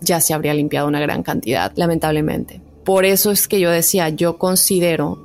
ya 0.00 0.20
se 0.20 0.34
habría 0.34 0.54
limpiado 0.54 0.88
una 0.88 0.98
gran 0.98 1.22
cantidad, 1.22 1.72
lamentablemente. 1.76 2.60
Por 2.84 3.04
eso 3.04 3.30
es 3.30 3.48
que 3.48 3.60
yo 3.60 3.70
decía, 3.70 4.08
yo 4.08 4.38
considero, 4.38 5.18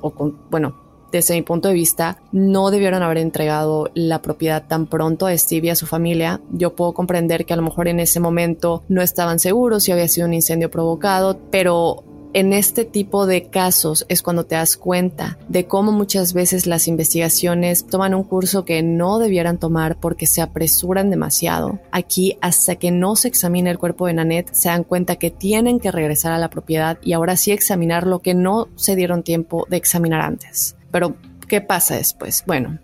o 0.00 0.10
con, 0.10 0.38
bueno, 0.50 0.74
desde 1.10 1.34
mi 1.34 1.42
punto 1.42 1.68
de 1.68 1.74
vista, 1.74 2.18
no 2.32 2.70
debieron 2.70 3.02
haber 3.02 3.18
entregado 3.18 3.90
la 3.94 4.22
propiedad 4.22 4.66
tan 4.68 4.86
pronto 4.86 5.26
a 5.26 5.36
Steve 5.36 5.66
y 5.66 5.70
a 5.70 5.76
su 5.76 5.86
familia. 5.86 6.40
Yo 6.52 6.74
puedo 6.74 6.92
comprender 6.92 7.46
que 7.46 7.52
a 7.52 7.56
lo 7.56 7.62
mejor 7.62 7.88
en 7.88 8.00
ese 8.00 8.20
momento 8.20 8.84
no 8.88 9.02
estaban 9.02 9.38
seguros 9.38 9.84
si 9.84 9.92
había 9.92 10.08
sido 10.08 10.26
un 10.28 10.34
incendio 10.34 10.70
provocado, 10.70 11.38
pero 11.50 12.04
en 12.32 12.52
este 12.52 12.84
tipo 12.84 13.26
de 13.26 13.48
casos 13.48 14.06
es 14.08 14.22
cuando 14.22 14.44
te 14.44 14.54
das 14.54 14.76
cuenta 14.76 15.38
de 15.48 15.66
cómo 15.66 15.92
muchas 15.92 16.32
veces 16.32 16.66
las 16.66 16.88
investigaciones 16.88 17.86
toman 17.86 18.14
un 18.14 18.24
curso 18.24 18.64
que 18.64 18.82
no 18.82 19.18
debieran 19.18 19.58
tomar 19.58 19.98
porque 19.98 20.26
se 20.26 20.42
apresuran 20.42 21.10
demasiado. 21.10 21.80
Aquí, 21.90 22.38
hasta 22.40 22.76
que 22.76 22.90
no 22.90 23.16
se 23.16 23.28
examine 23.28 23.70
el 23.70 23.78
cuerpo 23.78 24.06
de 24.06 24.14
Nanette, 24.14 24.54
se 24.54 24.68
dan 24.68 24.84
cuenta 24.84 25.16
que 25.16 25.30
tienen 25.30 25.80
que 25.80 25.90
regresar 25.90 26.32
a 26.32 26.38
la 26.38 26.50
propiedad 26.50 26.98
y 27.02 27.12
ahora 27.12 27.36
sí 27.36 27.50
examinar 27.50 28.06
lo 28.06 28.20
que 28.20 28.34
no 28.34 28.68
se 28.76 28.96
dieron 28.96 29.22
tiempo 29.22 29.66
de 29.68 29.76
examinar 29.76 30.20
antes. 30.20 30.76
Pero, 30.90 31.16
¿qué 31.48 31.60
pasa 31.60 31.96
después? 31.96 32.44
Bueno, 32.46 32.78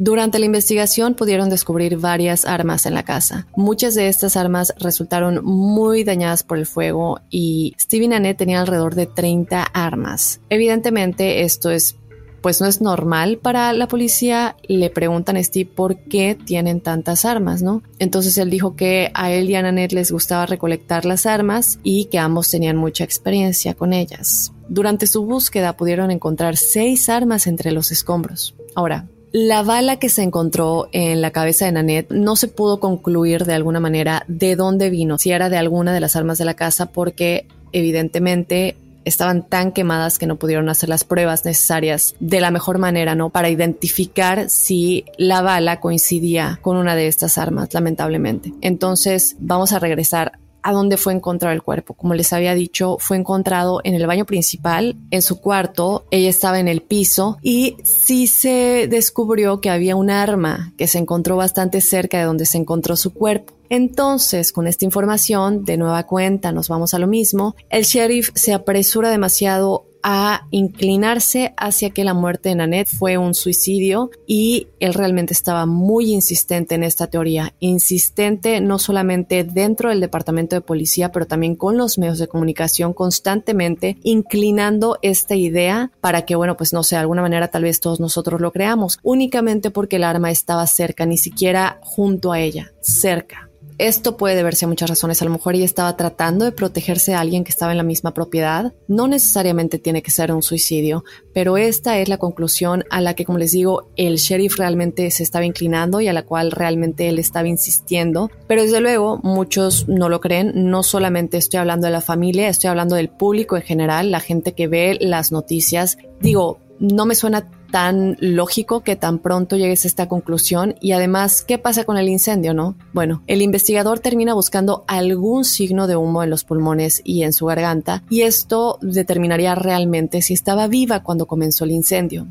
durante 0.00 0.38
la 0.38 0.46
investigación 0.46 1.12
pudieron 1.14 1.50
descubrir 1.50 1.98
varias 1.98 2.46
armas 2.46 2.86
en 2.86 2.94
la 2.94 3.02
casa. 3.02 3.46
Muchas 3.54 3.94
de 3.94 4.08
estas 4.08 4.34
armas 4.34 4.72
resultaron 4.78 5.44
muy 5.44 6.04
dañadas 6.04 6.42
por 6.42 6.56
el 6.56 6.64
fuego 6.64 7.20
y 7.28 7.74
Steve 7.78 8.06
y 8.06 8.34
tenían 8.34 8.62
alrededor 8.62 8.94
de 8.94 9.04
30 9.04 9.62
armas. 9.62 10.40
Evidentemente 10.48 11.42
esto 11.42 11.70
es 11.70 11.96
pues 12.40 12.62
no 12.62 12.66
es 12.66 12.80
normal 12.80 13.36
para 13.36 13.70
la 13.74 13.88
policía. 13.88 14.56
Le 14.66 14.88
preguntan 14.88 15.36
a 15.36 15.44
Steve 15.44 15.70
por 15.70 15.98
qué 16.04 16.34
tienen 16.34 16.80
tantas 16.80 17.26
armas, 17.26 17.60
¿no? 17.60 17.82
Entonces 17.98 18.38
él 18.38 18.48
dijo 18.48 18.76
que 18.76 19.10
a 19.12 19.30
él 19.30 19.50
y 19.50 19.54
a 19.54 19.60
Nanette 19.60 19.92
les 19.92 20.10
gustaba 20.10 20.46
recolectar 20.46 21.04
las 21.04 21.26
armas 21.26 21.78
y 21.82 22.06
que 22.06 22.18
ambos 22.18 22.48
tenían 22.48 22.78
mucha 22.78 23.04
experiencia 23.04 23.74
con 23.74 23.92
ellas. 23.92 24.54
Durante 24.70 25.06
su 25.06 25.26
búsqueda 25.26 25.76
pudieron 25.76 26.10
encontrar 26.10 26.56
seis 26.56 27.10
armas 27.10 27.46
entre 27.46 27.70
los 27.70 27.92
escombros. 27.92 28.54
Ahora, 28.74 29.06
la 29.32 29.62
bala 29.62 29.98
que 29.98 30.08
se 30.08 30.22
encontró 30.22 30.88
en 30.92 31.20
la 31.20 31.30
cabeza 31.30 31.64
de 31.64 31.72
Nanette 31.72 32.10
no 32.10 32.36
se 32.36 32.48
pudo 32.48 32.80
concluir 32.80 33.44
de 33.44 33.54
alguna 33.54 33.80
manera 33.80 34.24
de 34.28 34.56
dónde 34.56 34.90
vino, 34.90 35.18
si 35.18 35.30
era 35.30 35.48
de 35.48 35.56
alguna 35.56 35.92
de 35.92 36.00
las 36.00 36.16
armas 36.16 36.38
de 36.38 36.44
la 36.44 36.54
casa, 36.54 36.86
porque 36.86 37.46
evidentemente 37.72 38.76
estaban 39.04 39.42
tan 39.42 39.72
quemadas 39.72 40.18
que 40.18 40.26
no 40.26 40.36
pudieron 40.36 40.68
hacer 40.68 40.88
las 40.88 41.04
pruebas 41.04 41.44
necesarias 41.44 42.14
de 42.20 42.40
la 42.40 42.50
mejor 42.50 42.78
manera, 42.78 43.14
¿no? 43.14 43.30
Para 43.30 43.48
identificar 43.48 44.50
si 44.50 45.04
la 45.16 45.42
bala 45.42 45.80
coincidía 45.80 46.58
con 46.62 46.76
una 46.76 46.94
de 46.96 47.06
estas 47.06 47.38
armas, 47.38 47.72
lamentablemente. 47.72 48.52
Entonces, 48.60 49.36
vamos 49.38 49.72
a 49.72 49.78
regresar 49.78 50.38
a 50.62 50.72
dónde 50.72 50.96
fue 50.96 51.12
encontrado 51.12 51.54
el 51.54 51.62
cuerpo. 51.62 51.94
Como 51.94 52.14
les 52.14 52.32
había 52.32 52.54
dicho, 52.54 52.96
fue 52.98 53.16
encontrado 53.16 53.80
en 53.84 53.94
el 53.94 54.06
baño 54.06 54.24
principal, 54.26 54.96
en 55.10 55.22
su 55.22 55.40
cuarto, 55.40 56.06
ella 56.10 56.30
estaba 56.30 56.60
en 56.60 56.68
el 56.68 56.82
piso 56.82 57.38
y 57.42 57.76
sí 57.84 58.26
se 58.26 58.86
descubrió 58.88 59.60
que 59.60 59.70
había 59.70 59.96
un 59.96 60.10
arma 60.10 60.72
que 60.76 60.86
se 60.86 60.98
encontró 60.98 61.36
bastante 61.36 61.80
cerca 61.80 62.18
de 62.18 62.24
donde 62.24 62.46
se 62.46 62.58
encontró 62.58 62.96
su 62.96 63.12
cuerpo. 63.12 63.54
Entonces, 63.68 64.52
con 64.52 64.66
esta 64.66 64.84
información, 64.84 65.64
de 65.64 65.76
nueva 65.76 66.04
cuenta, 66.04 66.50
nos 66.50 66.68
vamos 66.68 66.92
a 66.92 66.98
lo 66.98 67.06
mismo, 67.06 67.54
el 67.68 67.84
sheriff 67.84 68.30
se 68.34 68.52
apresura 68.52 69.10
demasiado 69.10 69.86
a 70.02 70.46
inclinarse 70.50 71.54
hacia 71.56 71.90
que 71.90 72.04
la 72.04 72.14
muerte 72.14 72.50
de 72.50 72.54
Nanette 72.56 72.88
fue 72.88 73.18
un 73.18 73.34
suicidio 73.34 74.10
y 74.26 74.68
él 74.80 74.94
realmente 74.94 75.32
estaba 75.32 75.66
muy 75.66 76.12
insistente 76.12 76.74
en 76.74 76.84
esta 76.84 77.08
teoría, 77.08 77.54
insistente 77.60 78.60
no 78.60 78.78
solamente 78.78 79.44
dentro 79.44 79.90
del 79.90 80.00
departamento 80.00 80.56
de 80.56 80.62
policía, 80.62 81.12
pero 81.12 81.26
también 81.26 81.56
con 81.56 81.76
los 81.76 81.98
medios 81.98 82.18
de 82.18 82.28
comunicación 82.28 82.92
constantemente 82.92 83.98
inclinando 84.02 84.98
esta 85.02 85.34
idea 85.34 85.90
para 86.00 86.22
que, 86.22 86.36
bueno, 86.36 86.56
pues 86.56 86.72
no 86.72 86.82
sé, 86.82 86.96
de 86.96 87.00
alguna 87.00 87.22
manera 87.22 87.48
tal 87.48 87.64
vez 87.64 87.80
todos 87.80 88.00
nosotros 88.00 88.40
lo 88.40 88.52
creamos, 88.52 88.98
únicamente 89.02 89.70
porque 89.70 89.96
el 89.96 90.04
arma 90.04 90.30
estaba 90.30 90.66
cerca, 90.66 91.06
ni 91.06 91.18
siquiera 91.18 91.78
junto 91.82 92.32
a 92.32 92.40
ella, 92.40 92.72
cerca. 92.80 93.49
Esto 93.80 94.18
puede 94.18 94.36
deberse 94.36 94.66
a 94.66 94.68
muchas 94.68 94.90
razones. 94.90 95.22
A 95.22 95.24
lo 95.24 95.30
mejor 95.30 95.54
ella 95.54 95.64
estaba 95.64 95.96
tratando 95.96 96.44
de 96.44 96.52
protegerse 96.52 97.14
a 97.14 97.20
alguien 97.20 97.44
que 97.44 97.50
estaba 97.50 97.72
en 97.72 97.78
la 97.78 97.82
misma 97.82 98.12
propiedad. 98.12 98.74
No 98.88 99.08
necesariamente 99.08 99.78
tiene 99.78 100.02
que 100.02 100.10
ser 100.10 100.32
un 100.32 100.42
suicidio, 100.42 101.02
pero 101.32 101.56
esta 101.56 101.98
es 101.98 102.10
la 102.10 102.18
conclusión 102.18 102.84
a 102.90 103.00
la 103.00 103.14
que, 103.14 103.24
como 103.24 103.38
les 103.38 103.52
digo, 103.52 103.88
el 103.96 104.16
sheriff 104.16 104.58
realmente 104.58 105.10
se 105.10 105.22
estaba 105.22 105.46
inclinando 105.46 106.02
y 106.02 106.08
a 106.08 106.12
la 106.12 106.26
cual 106.26 106.50
realmente 106.50 107.08
él 107.08 107.18
estaba 107.18 107.48
insistiendo. 107.48 108.30
Pero 108.46 108.60
desde 108.60 108.82
luego, 108.82 109.18
muchos 109.22 109.88
no 109.88 110.10
lo 110.10 110.20
creen. 110.20 110.52
No 110.68 110.82
solamente 110.82 111.38
estoy 111.38 111.56
hablando 111.56 111.86
de 111.86 111.92
la 111.94 112.02
familia, 112.02 112.50
estoy 112.50 112.68
hablando 112.68 112.96
del 112.96 113.08
público 113.08 113.56
en 113.56 113.62
general, 113.62 114.10
la 114.10 114.20
gente 114.20 114.52
que 114.52 114.68
ve 114.68 114.98
las 115.00 115.32
noticias. 115.32 115.96
Digo, 116.20 116.58
no 116.80 117.06
me 117.06 117.14
suena 117.14 117.48
tan 117.70 118.16
lógico 118.20 118.80
que 118.80 118.96
tan 118.96 119.18
pronto 119.18 119.56
llegues 119.56 119.84
a 119.84 119.88
esta 119.88 120.08
conclusión 120.08 120.74
y 120.80 120.92
además, 120.92 121.42
¿qué 121.42 121.58
pasa 121.58 121.84
con 121.84 121.98
el 121.98 122.08
incendio, 122.08 122.52
no? 122.52 122.74
Bueno, 122.92 123.22
el 123.28 123.42
investigador 123.42 124.00
termina 124.00 124.34
buscando 124.34 124.84
algún 124.88 125.44
signo 125.44 125.86
de 125.86 125.96
humo 125.96 126.24
en 126.24 126.30
los 126.30 126.44
pulmones 126.44 127.00
y 127.04 127.22
en 127.22 127.32
su 127.32 127.46
garganta 127.46 128.02
y 128.10 128.22
esto 128.22 128.78
determinaría 128.80 129.54
realmente 129.54 130.22
si 130.22 130.34
estaba 130.34 130.66
viva 130.66 131.02
cuando 131.04 131.26
comenzó 131.26 131.64
el 131.64 131.70
incendio. 131.70 132.26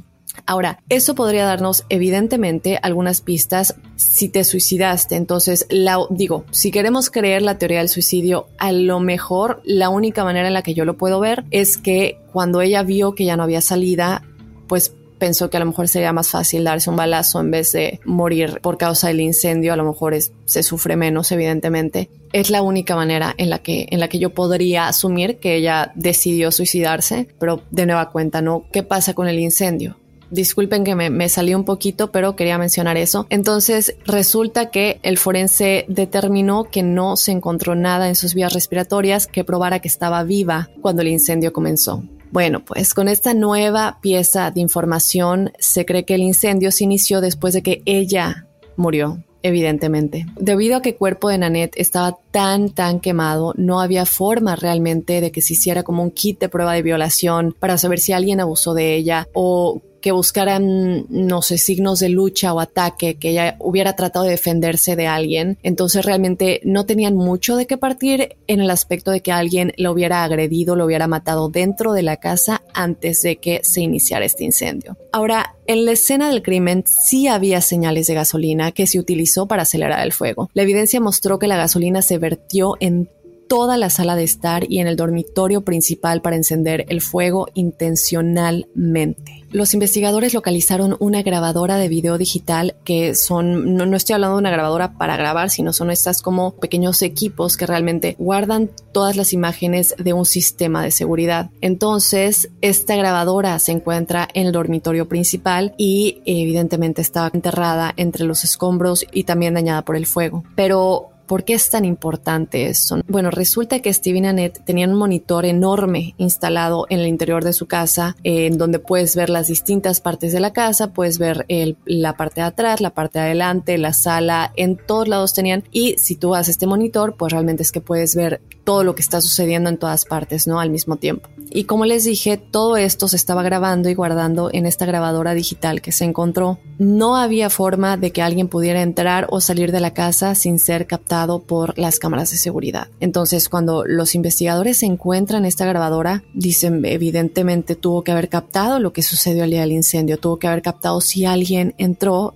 Ahora, 0.45 0.79
eso 0.89 1.15
podría 1.15 1.45
darnos 1.45 1.85
evidentemente 1.89 2.79
algunas 2.81 3.21
pistas 3.21 3.75
si 3.95 4.29
te 4.29 4.43
suicidaste. 4.43 5.15
Entonces, 5.15 5.65
la, 5.69 5.97
digo, 6.09 6.45
si 6.51 6.71
queremos 6.71 7.09
creer 7.09 7.41
la 7.41 7.57
teoría 7.57 7.79
del 7.79 7.89
suicidio, 7.89 8.47
a 8.57 8.71
lo 8.71 8.99
mejor 8.99 9.61
la 9.65 9.89
única 9.89 10.23
manera 10.23 10.47
en 10.47 10.53
la 10.53 10.61
que 10.61 10.73
yo 10.73 10.85
lo 10.85 10.97
puedo 10.97 11.19
ver 11.19 11.45
es 11.51 11.77
que 11.77 12.19
cuando 12.31 12.61
ella 12.61 12.83
vio 12.83 13.15
que 13.15 13.25
ya 13.25 13.37
no 13.37 13.43
había 13.43 13.61
salida, 13.61 14.23
pues 14.69 14.93
pensó 15.19 15.49
que 15.49 15.57
a 15.57 15.59
lo 15.59 15.65
mejor 15.65 15.87
sería 15.87 16.13
más 16.13 16.29
fácil 16.29 16.63
darse 16.63 16.89
un 16.89 16.95
balazo 16.95 17.41
en 17.41 17.51
vez 17.51 17.73
de 17.73 17.99
morir 18.05 18.59
por 18.61 18.77
causa 18.77 19.09
del 19.09 19.19
incendio, 19.19 19.73
a 19.73 19.75
lo 19.75 19.83
mejor 19.83 20.15
se 20.45 20.63
sufre 20.63 20.95
menos, 20.95 21.31
evidentemente. 21.31 22.09
Es 22.31 22.49
la 22.49 22.61
única 22.61 22.95
manera 22.95 23.35
en 23.37 23.49
la, 23.49 23.59
que, 23.59 23.87
en 23.91 23.99
la 23.99 24.07
que 24.07 24.19
yo 24.19 24.29
podría 24.29 24.87
asumir 24.87 25.37
que 25.37 25.55
ella 25.55 25.91
decidió 25.95 26.51
suicidarse, 26.51 27.27
pero 27.39 27.61
de 27.69 27.85
nueva 27.85 28.09
cuenta, 28.11 28.41
¿no? 28.41 28.63
¿Qué 28.71 28.81
pasa 28.81 29.13
con 29.13 29.27
el 29.27 29.39
incendio? 29.39 29.97
Disculpen 30.31 30.83
que 30.83 30.93
me, 30.93 31.09
me 31.09 31.27
salí 31.27 31.55
un 31.55 31.63
poquito, 31.63 32.11
pero 32.11 32.35
quería 32.35 32.59
mencionar 32.59 32.97
eso. 32.97 33.25
Entonces, 33.31 33.95
resulta 34.05 34.69
que 34.69 34.99
el 35.01 35.17
forense 35.17 35.85
determinó 35.87 36.65
que 36.65 36.83
no 36.83 37.17
se 37.17 37.31
encontró 37.31 37.73
nada 37.73 38.07
en 38.07 38.15
sus 38.15 38.35
vías 38.35 38.53
respiratorias 38.53 39.25
que 39.25 39.43
probara 39.43 39.79
que 39.79 39.87
estaba 39.87 40.23
viva 40.23 40.69
cuando 40.81 41.01
el 41.01 41.07
incendio 41.07 41.51
comenzó. 41.51 42.03
Bueno, 42.31 42.63
pues 42.63 42.93
con 42.93 43.07
esta 43.07 43.33
nueva 43.33 43.99
pieza 44.01 44.51
de 44.51 44.61
información 44.61 45.51
se 45.59 45.85
cree 45.85 46.05
que 46.05 46.15
el 46.15 46.21
incendio 46.21 46.71
se 46.71 46.83
inició 46.83 47.21
después 47.21 47.53
de 47.53 47.63
que 47.63 47.81
ella 47.85 48.45
murió 48.75 49.23
evidentemente. 49.41 50.25
Debido 50.37 50.77
a 50.77 50.81
que 50.81 50.89
el 50.89 50.97
cuerpo 50.97 51.29
de 51.29 51.37
Nanette 51.37 51.79
estaba 51.79 52.17
tan, 52.31 52.69
tan 52.69 52.99
quemado, 52.99 53.53
no 53.55 53.79
había 53.79 54.05
forma 54.05 54.55
realmente 54.55 55.21
de 55.21 55.31
que 55.31 55.41
se 55.41 55.53
hiciera 55.53 55.83
como 55.83 56.03
un 56.03 56.11
kit 56.11 56.39
de 56.39 56.49
prueba 56.49 56.73
de 56.73 56.81
violación 56.81 57.55
para 57.57 57.77
saber 57.77 57.99
si 57.99 58.13
alguien 58.13 58.39
abusó 58.41 58.73
de 58.73 58.95
ella 58.95 59.27
o 59.33 59.81
que 60.01 60.11
buscaran, 60.11 61.05
no 61.09 61.41
sé, 61.41 61.57
signos 61.57 61.99
de 61.99 62.09
lucha 62.09 62.53
o 62.53 62.59
ataque, 62.59 63.15
que 63.15 63.31
ella 63.31 63.55
hubiera 63.59 63.95
tratado 63.95 64.25
de 64.25 64.31
defenderse 64.31 64.95
de 64.95 65.07
alguien. 65.07 65.57
Entonces 65.63 66.05
realmente 66.05 66.61
no 66.63 66.85
tenían 66.85 67.15
mucho 67.15 67.55
de 67.55 67.67
qué 67.67 67.77
partir 67.77 68.37
en 68.47 68.61
el 68.61 68.69
aspecto 68.69 69.11
de 69.11 69.21
que 69.21 69.31
alguien 69.31 69.73
lo 69.77 69.91
hubiera 69.91 70.23
agredido, 70.23 70.75
lo 70.75 70.85
hubiera 70.85 71.07
matado 71.07 71.49
dentro 71.49 71.93
de 71.93 72.03
la 72.03 72.17
casa 72.17 72.61
antes 72.73 73.21
de 73.21 73.37
que 73.37 73.61
se 73.63 73.81
iniciara 73.81 74.25
este 74.25 74.43
incendio. 74.43 74.97
Ahora, 75.11 75.55
en 75.65 75.85
la 75.85 75.91
escena 75.91 76.29
del 76.29 76.41
crimen 76.41 76.83
sí 76.87 77.27
había 77.27 77.61
señales 77.61 78.07
de 78.07 78.15
gasolina 78.15 78.71
que 78.71 78.87
se 78.87 78.99
utilizó 78.99 79.47
para 79.47 79.63
acelerar 79.63 80.03
el 80.03 80.13
fuego. 80.13 80.49
La 80.53 80.63
evidencia 80.63 80.99
mostró 80.99 81.39
que 81.39 81.47
la 81.47 81.57
gasolina 81.57 82.01
se 82.01 82.17
vertió 82.17 82.75
en 82.79 83.09
toda 83.49 83.77
la 83.77 83.89
sala 83.89 84.15
de 84.15 84.23
estar 84.23 84.71
y 84.71 84.79
en 84.79 84.87
el 84.87 84.95
dormitorio 84.95 85.61
principal 85.61 86.21
para 86.21 86.37
encender 86.37 86.85
el 86.87 87.01
fuego 87.01 87.47
intencionalmente. 87.55 89.43
Los 89.51 89.73
investigadores 89.73 90.35
localizaron 90.35 90.95
una 90.99 91.23
grabadora 91.23 91.77
de 91.77 91.89
video 91.89 92.19
digital 92.19 92.75
que 92.85 93.15
son, 93.15 93.75
no, 93.75 93.95
estoy 93.95 94.13
hablando 94.13 94.35
de 94.35 94.41
una 94.41 94.51
grabadora 94.51 94.93
para 94.93 95.17
grabar, 95.17 95.49
sino 95.49 95.73
son 95.73 95.89
estas 95.89 96.21
como 96.21 96.51
pequeños 96.51 97.01
equipos 97.01 97.57
que 97.57 97.65
realmente 97.65 98.15
guardan 98.19 98.69
todas 98.91 99.15
las 99.15 99.33
imágenes 99.33 99.95
de 99.97 100.13
un 100.13 100.25
sistema 100.25 100.83
de 100.83 100.91
seguridad. 100.91 101.49
Entonces, 101.61 102.51
esta 102.61 102.95
grabadora 102.95 103.57
se 103.57 103.71
encuentra 103.71 104.27
en 104.35 104.45
el 104.45 104.51
dormitorio 104.51 105.09
principal 105.09 105.73
y 105.77 106.21
evidentemente 106.25 107.01
estaba 107.01 107.31
enterrada 107.33 107.91
entre 107.97 108.25
los 108.25 108.43
escombros 108.43 109.03
y 109.11 109.23
también 109.23 109.55
dañada 109.55 109.83
por 109.83 109.95
el 109.95 110.05
fuego. 110.05 110.43
Pero 110.55 111.09
¿Por 111.29 111.43
qué 111.43 111.53
es 111.53 111.69
tan 111.69 111.85
importante 111.85 112.65
eso? 112.69 113.01
Bueno, 113.07 113.29
resulta 113.29 113.81
que 113.81 113.93
Steve 113.93 114.17
y 114.17 114.25
Annette 114.25 114.65
tenían 114.65 114.93
un 114.93 114.97
monitor 114.97 115.45
enorme 115.45 116.15
instalado 116.17 116.87
en 116.89 117.01
el 117.01 117.07
interior 117.07 117.43
de 117.43 117.53
su 117.53 117.67
casa, 117.67 118.17
en 118.23 118.57
donde 118.57 118.79
puedes 118.79 119.15
ver 119.15 119.29
las 119.29 119.45
distintas 119.45 120.01
partes 120.01 120.33
de 120.33 120.39
la 120.39 120.53
casa, 120.53 120.91
puedes 120.91 121.19
ver 121.19 121.45
la 121.85 122.17
parte 122.17 122.41
de 122.41 122.47
atrás, 122.47 122.81
la 122.81 122.95
parte 122.95 123.19
de 123.19 123.25
adelante, 123.25 123.77
la 123.77 123.93
sala, 123.93 124.51
en 124.55 124.75
todos 124.75 125.07
lados 125.07 125.35
tenían. 125.35 125.63
Y 125.71 125.99
si 125.99 126.15
tú 126.15 126.33
haces 126.33 126.53
este 126.53 126.65
monitor, 126.65 127.15
pues 127.15 127.31
realmente 127.31 127.61
es 127.61 127.71
que 127.71 127.79
puedes 127.79 128.15
ver 128.15 128.41
todo 128.69 128.83
lo 128.83 128.93
que 128.93 129.01
está 129.01 129.19
sucediendo 129.19 129.67
en 129.67 129.79
todas 129.79 130.05
partes, 130.05 130.45
¿no? 130.45 130.59
Al 130.59 130.69
mismo 130.69 130.97
tiempo. 130.97 131.27
Y 131.49 131.63
como 131.63 131.85
les 131.85 132.03
dije, 132.03 132.37
todo 132.37 132.77
esto 132.77 133.07
se 133.07 133.15
estaba 133.15 133.41
grabando 133.41 133.89
y 133.89 133.95
guardando 133.95 134.51
en 134.53 134.67
esta 134.67 134.85
grabadora 134.85 135.33
digital 135.33 135.81
que 135.81 135.91
se 135.91 136.05
encontró. 136.05 136.59
No 136.77 137.15
había 137.15 137.49
forma 137.49 137.97
de 137.97 138.11
que 138.11 138.21
alguien 138.21 138.47
pudiera 138.47 138.83
entrar 138.83 139.25
o 139.31 139.41
salir 139.41 139.71
de 139.71 139.79
la 139.79 139.95
casa 139.95 140.35
sin 140.35 140.59
ser 140.59 140.85
captado 140.85 141.41
por 141.41 141.79
las 141.79 141.97
cámaras 141.97 142.29
de 142.29 142.37
seguridad. 142.37 142.89
Entonces, 142.99 143.49
cuando 143.49 143.85
los 143.87 144.13
investigadores 144.13 144.83
encuentran 144.83 145.45
esta 145.45 145.65
grabadora, 145.65 146.23
dicen 146.35 146.85
evidentemente 146.85 147.75
tuvo 147.75 148.03
que 148.03 148.11
haber 148.11 148.29
captado 148.29 148.79
lo 148.79 148.93
que 148.93 149.01
sucedió 149.01 149.45
al 149.45 149.49
día 149.49 149.61
del 149.61 149.71
incendio, 149.71 150.19
tuvo 150.19 150.37
que 150.37 150.45
haber 150.45 150.61
captado 150.61 151.01
si 151.01 151.25
alguien 151.25 151.73
entró 151.79 152.35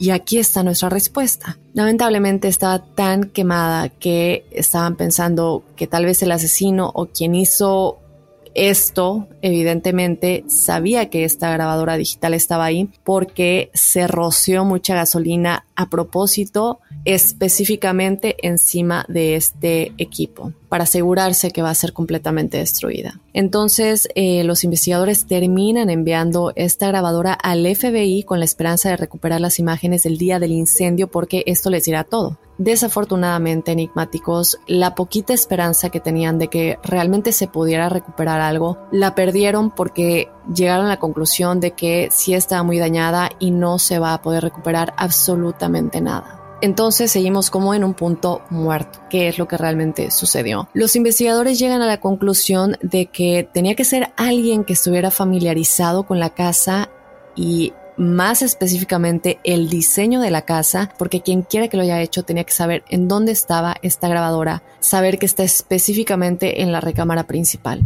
y 0.00 0.10
aquí 0.10 0.38
está 0.38 0.62
nuestra 0.62 0.88
respuesta. 0.88 1.58
Lamentablemente 1.74 2.48
estaba 2.48 2.82
tan 2.82 3.24
quemada 3.24 3.90
que 3.90 4.46
estaban 4.50 4.96
pensando 4.96 5.62
que 5.76 5.86
tal 5.86 6.06
vez 6.06 6.22
el 6.22 6.32
asesino 6.32 6.90
o 6.94 7.06
quien 7.06 7.34
hizo 7.34 7.98
esto, 8.54 9.28
evidentemente, 9.42 10.44
sabía 10.48 11.10
que 11.10 11.24
esta 11.24 11.52
grabadora 11.52 11.98
digital 11.98 12.32
estaba 12.32 12.64
ahí 12.64 12.88
porque 13.04 13.70
se 13.74 14.06
roció 14.06 14.64
mucha 14.64 14.94
gasolina 14.94 15.66
a 15.76 15.90
propósito, 15.90 16.80
específicamente 17.04 18.36
encima 18.46 19.04
de 19.08 19.36
este 19.36 19.92
equipo, 19.98 20.52
para 20.68 20.84
asegurarse 20.84 21.50
que 21.50 21.62
va 21.62 21.70
a 21.70 21.74
ser 21.74 21.92
completamente 21.92 22.58
destruida. 22.58 23.20
Entonces, 23.32 24.08
eh, 24.14 24.44
los 24.44 24.64
investigadores 24.64 25.26
terminan 25.26 25.90
enviando 25.90 26.52
esta 26.56 26.88
grabadora 26.88 27.32
al 27.32 27.66
FBI 27.66 28.24
con 28.24 28.38
la 28.38 28.44
esperanza 28.44 28.90
de 28.90 28.96
recuperar 28.96 29.40
las 29.40 29.58
imágenes 29.58 30.02
del 30.02 30.18
día 30.18 30.38
del 30.38 30.52
incendio 30.52 31.08
porque 31.10 31.42
esto 31.46 31.70
les 31.70 31.84
dirá 31.84 32.04
todo. 32.04 32.38
Desafortunadamente, 32.58 33.72
enigmáticos, 33.72 34.58
la 34.66 34.94
poquita 34.94 35.32
esperanza 35.32 35.88
que 35.88 35.98
tenían 35.98 36.38
de 36.38 36.48
que 36.48 36.78
realmente 36.84 37.32
se 37.32 37.48
pudiera 37.48 37.88
recuperar 37.88 38.42
algo, 38.42 38.76
la 38.92 39.14
perdieron 39.14 39.70
porque 39.70 40.28
llegaron 40.54 40.84
a 40.84 40.90
la 40.90 40.98
conclusión 40.98 41.60
de 41.60 41.70
que 41.70 42.08
sí 42.10 42.34
estaba 42.34 42.62
muy 42.62 42.78
dañada 42.78 43.30
y 43.38 43.50
no 43.50 43.78
se 43.78 43.98
va 43.98 44.12
a 44.12 44.20
poder 44.20 44.42
recuperar 44.42 44.92
absolutamente 44.98 46.02
nada. 46.02 46.39
Entonces 46.62 47.10
seguimos 47.10 47.50
como 47.50 47.74
en 47.74 47.84
un 47.84 47.94
punto 47.94 48.42
muerto, 48.50 49.00
que 49.08 49.28
es 49.28 49.38
lo 49.38 49.48
que 49.48 49.56
realmente 49.56 50.10
sucedió. 50.10 50.68
Los 50.74 50.96
investigadores 50.96 51.58
llegan 51.58 51.82
a 51.82 51.86
la 51.86 52.00
conclusión 52.00 52.76
de 52.82 53.06
que 53.06 53.48
tenía 53.52 53.74
que 53.74 53.84
ser 53.84 54.12
alguien 54.16 54.64
que 54.64 54.74
estuviera 54.74 55.10
familiarizado 55.10 56.04
con 56.04 56.20
la 56.20 56.30
casa 56.30 56.90
y 57.34 57.72
más 57.96 58.40
específicamente 58.40 59.38
el 59.44 59.68
diseño 59.68 60.20
de 60.20 60.30
la 60.30 60.42
casa, 60.42 60.90
porque 60.98 61.20
quien 61.20 61.42
quiera 61.42 61.68
que 61.68 61.76
lo 61.76 61.82
haya 61.82 62.00
hecho 62.00 62.22
tenía 62.22 62.44
que 62.44 62.52
saber 62.52 62.82
en 62.88 63.08
dónde 63.08 63.32
estaba 63.32 63.76
esta 63.82 64.08
grabadora, 64.08 64.62
saber 64.80 65.18
que 65.18 65.26
está 65.26 65.42
específicamente 65.42 66.62
en 66.62 66.72
la 66.72 66.80
recámara 66.80 67.26
principal. 67.26 67.82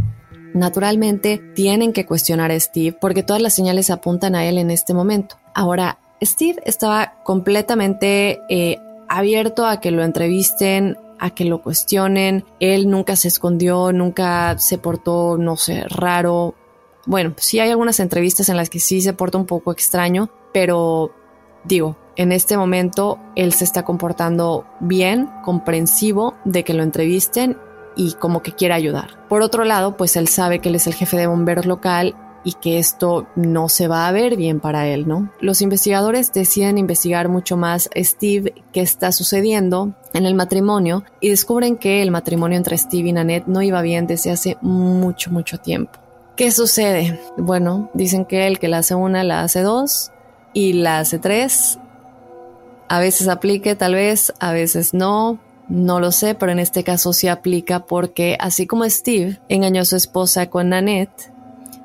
Naturalmente, 0.54 1.38
tienen 1.56 1.92
que 1.92 2.06
cuestionar 2.06 2.52
a 2.52 2.60
Steve 2.60 2.96
porque 3.00 3.24
todas 3.24 3.42
las 3.42 3.54
señales 3.54 3.90
apuntan 3.90 4.36
a 4.36 4.44
él 4.44 4.58
en 4.58 4.70
este 4.70 4.94
momento. 4.94 5.36
Ahora, 5.52 5.98
Steve 6.24 6.62
estaba 6.64 7.14
completamente 7.22 8.40
eh, 8.48 8.78
abierto 9.08 9.66
a 9.66 9.80
que 9.80 9.90
lo 9.90 10.02
entrevisten, 10.02 10.98
a 11.18 11.30
que 11.30 11.44
lo 11.44 11.62
cuestionen. 11.62 12.44
Él 12.60 12.90
nunca 12.90 13.16
se 13.16 13.28
escondió, 13.28 13.92
nunca 13.92 14.58
se 14.58 14.78
portó, 14.78 15.36
no 15.38 15.56
sé, 15.56 15.84
raro. 15.88 16.54
Bueno, 17.06 17.34
sí 17.36 17.60
hay 17.60 17.70
algunas 17.70 18.00
entrevistas 18.00 18.48
en 18.48 18.56
las 18.56 18.70
que 18.70 18.80
sí 18.80 19.00
se 19.00 19.12
porta 19.12 19.38
un 19.38 19.46
poco 19.46 19.72
extraño, 19.72 20.30
pero 20.52 21.12
digo, 21.64 21.96
en 22.16 22.32
este 22.32 22.56
momento 22.56 23.18
él 23.36 23.52
se 23.52 23.64
está 23.64 23.84
comportando 23.84 24.66
bien, 24.80 25.28
comprensivo 25.44 26.34
de 26.44 26.64
que 26.64 26.74
lo 26.74 26.82
entrevisten 26.82 27.58
y 27.96 28.14
como 28.14 28.42
que 28.42 28.52
quiere 28.52 28.74
ayudar. 28.74 29.26
Por 29.28 29.42
otro 29.42 29.64
lado, 29.64 29.96
pues 29.96 30.16
él 30.16 30.28
sabe 30.28 30.60
que 30.60 30.68
él 30.68 30.74
es 30.76 30.86
el 30.86 30.94
jefe 30.94 31.16
de 31.16 31.26
bomberos 31.26 31.66
local 31.66 32.16
y 32.44 32.52
que 32.52 32.78
esto 32.78 33.26
no 33.34 33.68
se 33.68 33.88
va 33.88 34.06
a 34.06 34.12
ver 34.12 34.36
bien 34.36 34.60
para 34.60 34.86
él, 34.86 35.08
¿no? 35.08 35.32
Los 35.40 35.62
investigadores 35.62 36.32
deciden 36.32 36.78
investigar 36.78 37.28
mucho 37.28 37.56
más 37.56 37.88
Steve 37.96 38.54
qué 38.72 38.82
está 38.82 39.10
sucediendo 39.12 39.94
en 40.12 40.26
el 40.26 40.34
matrimonio 40.34 41.04
y 41.20 41.30
descubren 41.30 41.76
que 41.76 42.02
el 42.02 42.10
matrimonio 42.10 42.58
entre 42.58 42.76
Steve 42.78 43.08
y 43.08 43.12
Nanette 43.12 43.46
no 43.46 43.62
iba 43.62 43.80
bien 43.82 44.06
desde 44.06 44.30
hace 44.30 44.58
mucho, 44.60 45.30
mucho 45.30 45.58
tiempo. 45.58 45.98
¿Qué 46.36 46.50
sucede? 46.50 47.20
Bueno, 47.36 47.90
dicen 47.94 48.24
que 48.24 48.46
el 48.46 48.58
que 48.58 48.68
la 48.68 48.78
hace 48.78 48.94
una 48.94 49.24
la 49.24 49.42
hace 49.42 49.62
dos 49.62 50.10
y 50.52 50.74
la 50.74 50.98
hace 50.98 51.18
tres. 51.18 51.78
A 52.88 52.98
veces 52.98 53.28
aplique, 53.28 53.74
tal 53.74 53.94
vez, 53.94 54.32
a 54.38 54.52
veces 54.52 54.94
no. 54.94 55.38
No 55.66 55.98
lo 55.98 56.12
sé, 56.12 56.34
pero 56.34 56.52
en 56.52 56.58
este 56.58 56.84
caso 56.84 57.14
sí 57.14 57.26
aplica 57.26 57.86
porque 57.86 58.36
así 58.38 58.66
como 58.66 58.84
Steve 58.84 59.40
engañó 59.48 59.80
a 59.80 59.86
su 59.86 59.96
esposa 59.96 60.50
con 60.50 60.68
Nanette, 60.68 61.32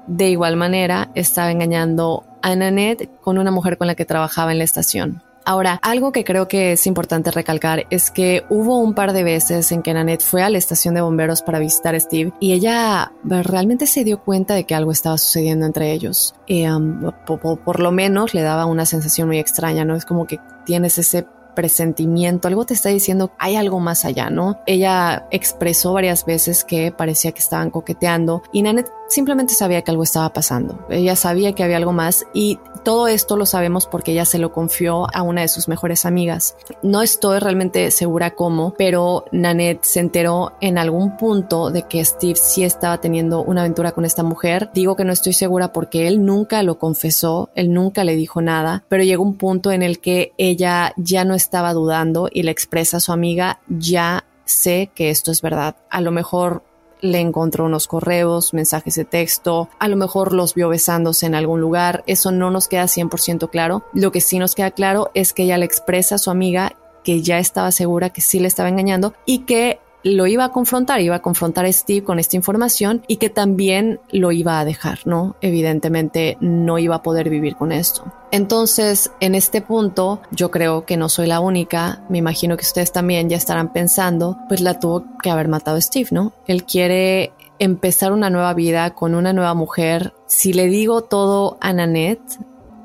de 0.10 0.30
igual 0.30 0.58
manera 0.58 1.12
estaba 1.16 1.52
engañando 1.52 2.26
a 2.42 2.56
Nanette 2.56 3.10
con 3.22 3.38
una 3.38 3.52
mujer 3.52 3.78
con 3.78 3.88
la 3.88 3.96
que 3.96 4.06
trabajaba 4.06 4.52
en 4.52 4.58
la 4.58 4.64
estación. 4.64 5.24
Ahora, 5.46 5.80
algo 5.82 6.12
que 6.12 6.24
creo 6.24 6.48
que 6.48 6.74
es 6.74 6.86
importante 6.86 7.32
recalcar 7.32 7.86
es 7.90 8.12
que 8.12 8.44
hubo 8.50 8.78
un 8.78 8.94
par 8.94 9.14
de 9.14 9.24
veces 9.24 9.72
en 9.72 9.82
que 9.82 9.94
Nanette 9.94 10.22
fue 10.22 10.44
a 10.44 10.50
la 10.50 10.58
estación 10.58 10.94
de 10.94 11.02
bomberos 11.02 11.42
para 11.42 11.60
visitar 11.60 11.96
a 11.96 12.00
Steve 12.00 12.34
y 12.40 12.54
ella 12.54 13.14
realmente 13.24 13.88
se 13.88 14.04
dio 14.04 14.22
cuenta 14.22 14.54
de 14.54 14.66
que 14.66 14.76
algo 14.76 14.92
estaba 14.92 15.18
sucediendo 15.18 15.66
entre 15.66 15.92
ellos. 15.92 16.36
Y, 16.46 16.68
um, 16.68 17.12
por, 17.26 17.80
lo 17.80 17.92
menos 17.92 18.34
le 18.34 18.42
daba 18.42 18.66
una 18.66 18.86
sensación 18.86 19.28
muy 19.28 19.40
extraña, 19.40 19.86
¿no? 19.86 19.96
Es 19.96 20.06
como 20.06 20.28
que 20.28 20.40
tienes 20.66 20.98
ese 20.98 21.26
presentimiento, 21.56 22.48
algo 22.48 22.66
te 22.66 22.74
está 22.74 22.90
diciendo 22.90 23.32
hay 23.40 23.56
algo 23.56 23.80
más 23.80 24.06
allá, 24.06 24.30
¿no? 24.30 24.60
Ella 24.66 25.28
expresó 25.32 25.94
varias 25.94 26.26
veces 26.26 26.64
que 26.64 26.92
parecía 26.92 27.32
que 27.32 27.40
estaban 27.40 27.72
coqueteando 27.72 28.44
y 28.54 28.62
Nanette 28.62 28.92
simplemente 29.10 29.54
sabía 29.54 29.82
que 29.82 29.92
algo 29.92 30.04
estaba 30.04 30.32
pasando. 30.32 30.86
Ella 30.90 31.16
sabía 31.16 31.54
que 31.54 31.64
había 31.64 31.78
algo 31.78 31.92
más 31.92 32.26
y 32.34 32.60
todo 32.84 33.08
esto 33.08 33.36
lo 33.36 33.46
sabemos 33.46 33.88
porque 33.88 34.12
ella 34.12 34.26
se 34.26 34.40
lo 34.40 34.54
confió 34.54 35.14
a 35.14 35.22
una 35.22 35.42
de 35.42 35.48
sus 35.48 35.68
mejores 35.68 36.06
amigas. 36.06 36.56
No 36.82 37.02
estoy 37.02 37.40
realmente 37.40 37.92
segura 37.92 38.36
cómo, 38.36 38.74
pero 38.78 39.26
Nanette 39.32 39.84
se 39.84 40.00
enteró 40.00 40.54
en 40.62 40.78
algún 40.78 41.18
punto 41.18 41.72
de 41.72 41.84
que 41.84 42.04
Steve 42.06 42.36
sí 42.36 42.64
estaba 42.64 43.00
teniendo 43.02 43.44
una 43.44 43.62
aventura 43.62 43.92
con 43.92 44.06
esta 44.06 44.24
mujer. 44.24 44.70
Digo 44.74 44.96
que 44.96 45.04
no 45.04 45.12
estoy 45.12 45.34
segura 45.34 45.74
porque 45.74 46.08
él 46.08 46.26
nunca 46.26 46.64
lo 46.64 46.78
confesó, 46.80 47.50
él 47.56 47.74
nunca 47.74 48.04
le 48.04 48.16
dijo 48.16 48.42
nada, 48.42 48.84
pero 48.88 49.04
llegó 49.04 49.24
un 49.24 49.36
punto 49.36 49.72
en 49.72 49.84
el 49.84 50.00
que 50.00 50.34
ella 50.38 50.94
ya 50.98 51.26
no 51.26 51.34
estaba 51.34 51.74
dudando 51.74 52.30
y 52.32 52.44
le 52.44 52.52
expresa 52.52 52.98
a 52.98 53.02
su 53.02 53.12
amiga, 53.12 53.60
ya 53.68 54.24
sé 54.46 54.90
que 54.94 55.10
esto 55.10 55.32
es 55.32 55.42
verdad. 55.42 55.76
A 55.90 56.02
lo 56.02 56.12
mejor 56.12 56.64
le 57.02 57.20
encontró 57.20 57.66
unos 57.66 57.88
correos, 57.88 58.54
mensajes 58.54 58.96
de 58.96 59.06
texto, 59.06 59.70
a 59.80 59.88
lo 59.88 59.96
mejor 59.96 60.34
los 60.34 60.54
vio 60.54 60.70
besándose 60.70 61.26
en 61.26 61.36
algún 61.36 61.62
lugar, 61.62 62.04
eso 62.08 62.32
no 62.32 62.52
nos 62.52 62.68
queda 62.68 62.84
100% 62.84 63.50
claro. 63.50 63.84
Lo 63.94 64.12
que 64.12 64.22
sí 64.22 64.40
nos 64.40 64.56
queda 64.56 64.72
claro 64.72 65.12
es 65.14 65.34
que 65.34 65.44
ella 65.44 65.58
le 65.58 65.66
expresa 65.66 66.16
a 66.16 66.20
su 66.20 66.30
amiga 66.30 66.76
que 67.04 67.22
ya 67.22 67.40
estaba 67.40 67.72
segura 67.72 68.10
que 68.10 68.22
sí 68.22 68.40
le 68.40 68.48
estaba 68.48 68.70
engañando 68.70 69.14
y 69.26 69.40
que 69.40 69.80
lo 70.04 70.28
iba 70.28 70.46
a 70.46 70.52
confrontar, 70.52 71.02
iba 71.02 71.16
a 71.16 71.22
confrontar 71.22 71.66
a 71.66 71.74
Steve 71.74 72.04
con 72.04 72.20
esta 72.20 72.36
información 72.36 73.04
y 73.08 73.18
que 73.18 73.30
también 73.30 74.00
lo 74.12 74.32
iba 74.32 74.60
a 74.60 74.66
dejar, 74.66 75.00
¿no? 75.06 75.36
Evidentemente 75.42 76.38
no 76.40 76.80
iba 76.80 76.96
a 76.96 77.04
poder 77.04 77.30
vivir 77.30 77.56
con 77.56 77.72
esto. 77.72 78.06
Entonces, 78.32 79.12
en 79.20 79.36
este 79.36 79.62
punto, 79.62 80.22
yo 80.32 80.52
creo 80.52 80.86
que 80.86 80.98
no 80.98 81.10
soy 81.10 81.28
la 81.28 81.40
única, 81.40 82.04
me 82.10 82.20
imagino 82.20 82.56
que 82.56 82.66
ustedes 82.66 82.92
también 82.92 83.30
ya 83.30 83.38
estarán 83.38 83.74
pensando, 83.74 84.38
pues 84.48 84.62
la 84.62 84.80
tuvo 84.80 85.06
que 85.22 85.32
haber 85.32 85.48
matado 85.48 85.82
Steve, 85.82 86.10
¿no? 86.12 86.34
Él 86.46 86.64
quiere 86.64 87.34
empezar 87.58 88.14
una 88.14 88.30
nueva 88.30 88.54
vida 88.54 88.92
con 88.92 89.16
una 89.16 89.34
nueva 89.34 89.54
mujer. 89.54 90.14
Si 90.28 90.54
le 90.54 90.68
digo 90.68 91.02
todo 91.02 91.58
a 91.60 91.74
Nanette, 91.74 92.40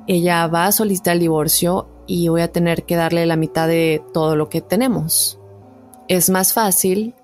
ella 0.09 0.47
va 0.49 0.67
a 0.67 0.73
solicitar 0.73 1.15
el 1.15 1.21
divorcio 1.21 1.89
y 2.07 2.29
voy 2.29 2.41
a 2.41 2.53
tener 2.53 2.85
que 2.85 2.97
darle 2.97 3.25
la 3.25 3.37
mitad 3.37 3.69
de 3.69 4.03
todo 4.13 4.37
lo 4.37 4.49
que 4.49 4.61
tenemos 4.61 5.39
es 6.09 6.31
más 6.31 6.53
fácil 6.53 7.15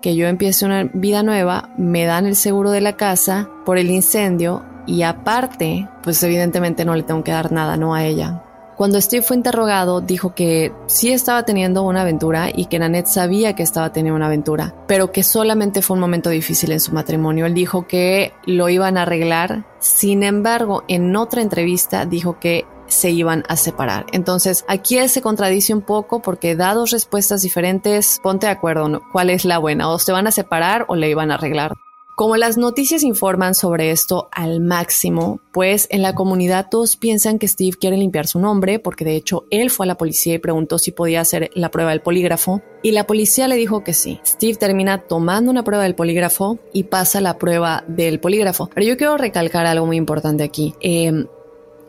que 0.00 0.16
yo 0.16 0.26
empiece 0.26 0.64
una 0.64 0.84
vida 0.92 1.22
nueva, 1.22 1.70
me 1.78 2.04
dan 2.04 2.26
el 2.26 2.36
seguro 2.36 2.70
de 2.70 2.80
la 2.80 2.96
casa 2.96 3.48
por 3.64 3.78
el 3.78 3.90
incendio 3.90 4.64
y 4.86 5.02
aparte, 5.02 5.88
pues 6.02 6.22
evidentemente 6.22 6.84
no 6.84 6.94
le 6.94 7.04
tengo 7.04 7.22
que 7.22 7.32
dar 7.32 7.52
nada, 7.52 7.76
no 7.76 7.94
a 7.94 8.04
ella. 8.04 8.42
Cuando 8.76 9.00
Steve 9.00 9.22
fue 9.22 9.36
interrogado, 9.36 10.00
dijo 10.00 10.34
que 10.34 10.72
sí 10.86 11.12
estaba 11.12 11.44
teniendo 11.44 11.84
una 11.84 12.02
aventura 12.02 12.48
y 12.52 12.66
que 12.66 12.80
Nanette 12.80 13.06
sabía 13.06 13.54
que 13.54 13.62
estaba 13.62 13.92
teniendo 13.92 14.16
una 14.16 14.26
aventura, 14.26 14.74
pero 14.88 15.12
que 15.12 15.22
solamente 15.22 15.82
fue 15.82 15.94
un 15.94 16.00
momento 16.00 16.30
difícil 16.30 16.72
en 16.72 16.80
su 16.80 16.92
matrimonio. 16.92 17.46
Él 17.46 17.54
dijo 17.54 17.86
que 17.86 18.32
lo 18.44 18.68
iban 18.68 18.96
a 18.96 19.02
arreglar. 19.02 19.66
Sin 19.78 20.22
embargo, 20.24 20.82
en 20.88 21.14
otra 21.14 21.42
entrevista 21.42 22.06
dijo 22.06 22.40
que 22.40 22.64
se 22.92 23.10
iban 23.10 23.44
a 23.48 23.56
separar. 23.56 24.06
Entonces, 24.12 24.64
aquí 24.68 24.98
él 24.98 25.08
se 25.08 25.22
contradice 25.22 25.74
un 25.74 25.82
poco 25.82 26.22
porque 26.22 26.56
da 26.56 26.74
dos 26.74 26.90
respuestas 26.90 27.42
diferentes, 27.42 28.20
ponte 28.22 28.46
de 28.46 28.52
acuerdo, 28.52 28.88
¿no? 28.88 29.02
¿cuál 29.12 29.30
es 29.30 29.44
la 29.44 29.58
buena? 29.58 29.88
¿O 29.90 29.98
se 29.98 30.12
van 30.12 30.26
a 30.26 30.32
separar 30.32 30.84
o 30.88 30.96
le 30.96 31.10
iban 31.10 31.30
a 31.30 31.34
arreglar? 31.34 31.72
Como 32.14 32.36
las 32.36 32.58
noticias 32.58 33.04
informan 33.04 33.54
sobre 33.54 33.90
esto 33.90 34.28
al 34.32 34.60
máximo, 34.60 35.40
pues 35.50 35.88
en 35.90 36.02
la 36.02 36.14
comunidad 36.14 36.66
todos 36.70 36.96
piensan 36.96 37.38
que 37.38 37.48
Steve 37.48 37.78
quiere 37.80 37.96
limpiar 37.96 38.26
su 38.26 38.38
nombre, 38.38 38.78
porque 38.78 39.06
de 39.06 39.16
hecho 39.16 39.46
él 39.50 39.70
fue 39.70 39.86
a 39.86 39.88
la 39.88 39.96
policía 39.96 40.34
y 40.34 40.38
preguntó 40.38 40.78
si 40.78 40.92
podía 40.92 41.22
hacer 41.22 41.50
la 41.54 41.70
prueba 41.70 41.90
del 41.90 42.02
polígrafo, 42.02 42.60
y 42.82 42.90
la 42.90 43.06
policía 43.06 43.48
le 43.48 43.56
dijo 43.56 43.82
que 43.82 43.94
sí. 43.94 44.20
Steve 44.26 44.56
termina 44.56 44.98
tomando 44.98 45.50
una 45.50 45.64
prueba 45.64 45.84
del 45.84 45.94
polígrafo 45.94 46.58
y 46.74 46.84
pasa 46.84 47.22
la 47.22 47.38
prueba 47.38 47.82
del 47.88 48.20
polígrafo. 48.20 48.68
Pero 48.74 48.86
yo 48.86 48.98
quiero 48.98 49.16
recalcar 49.16 49.64
algo 49.64 49.86
muy 49.86 49.96
importante 49.96 50.44
aquí. 50.44 50.74
Eh, 50.80 51.24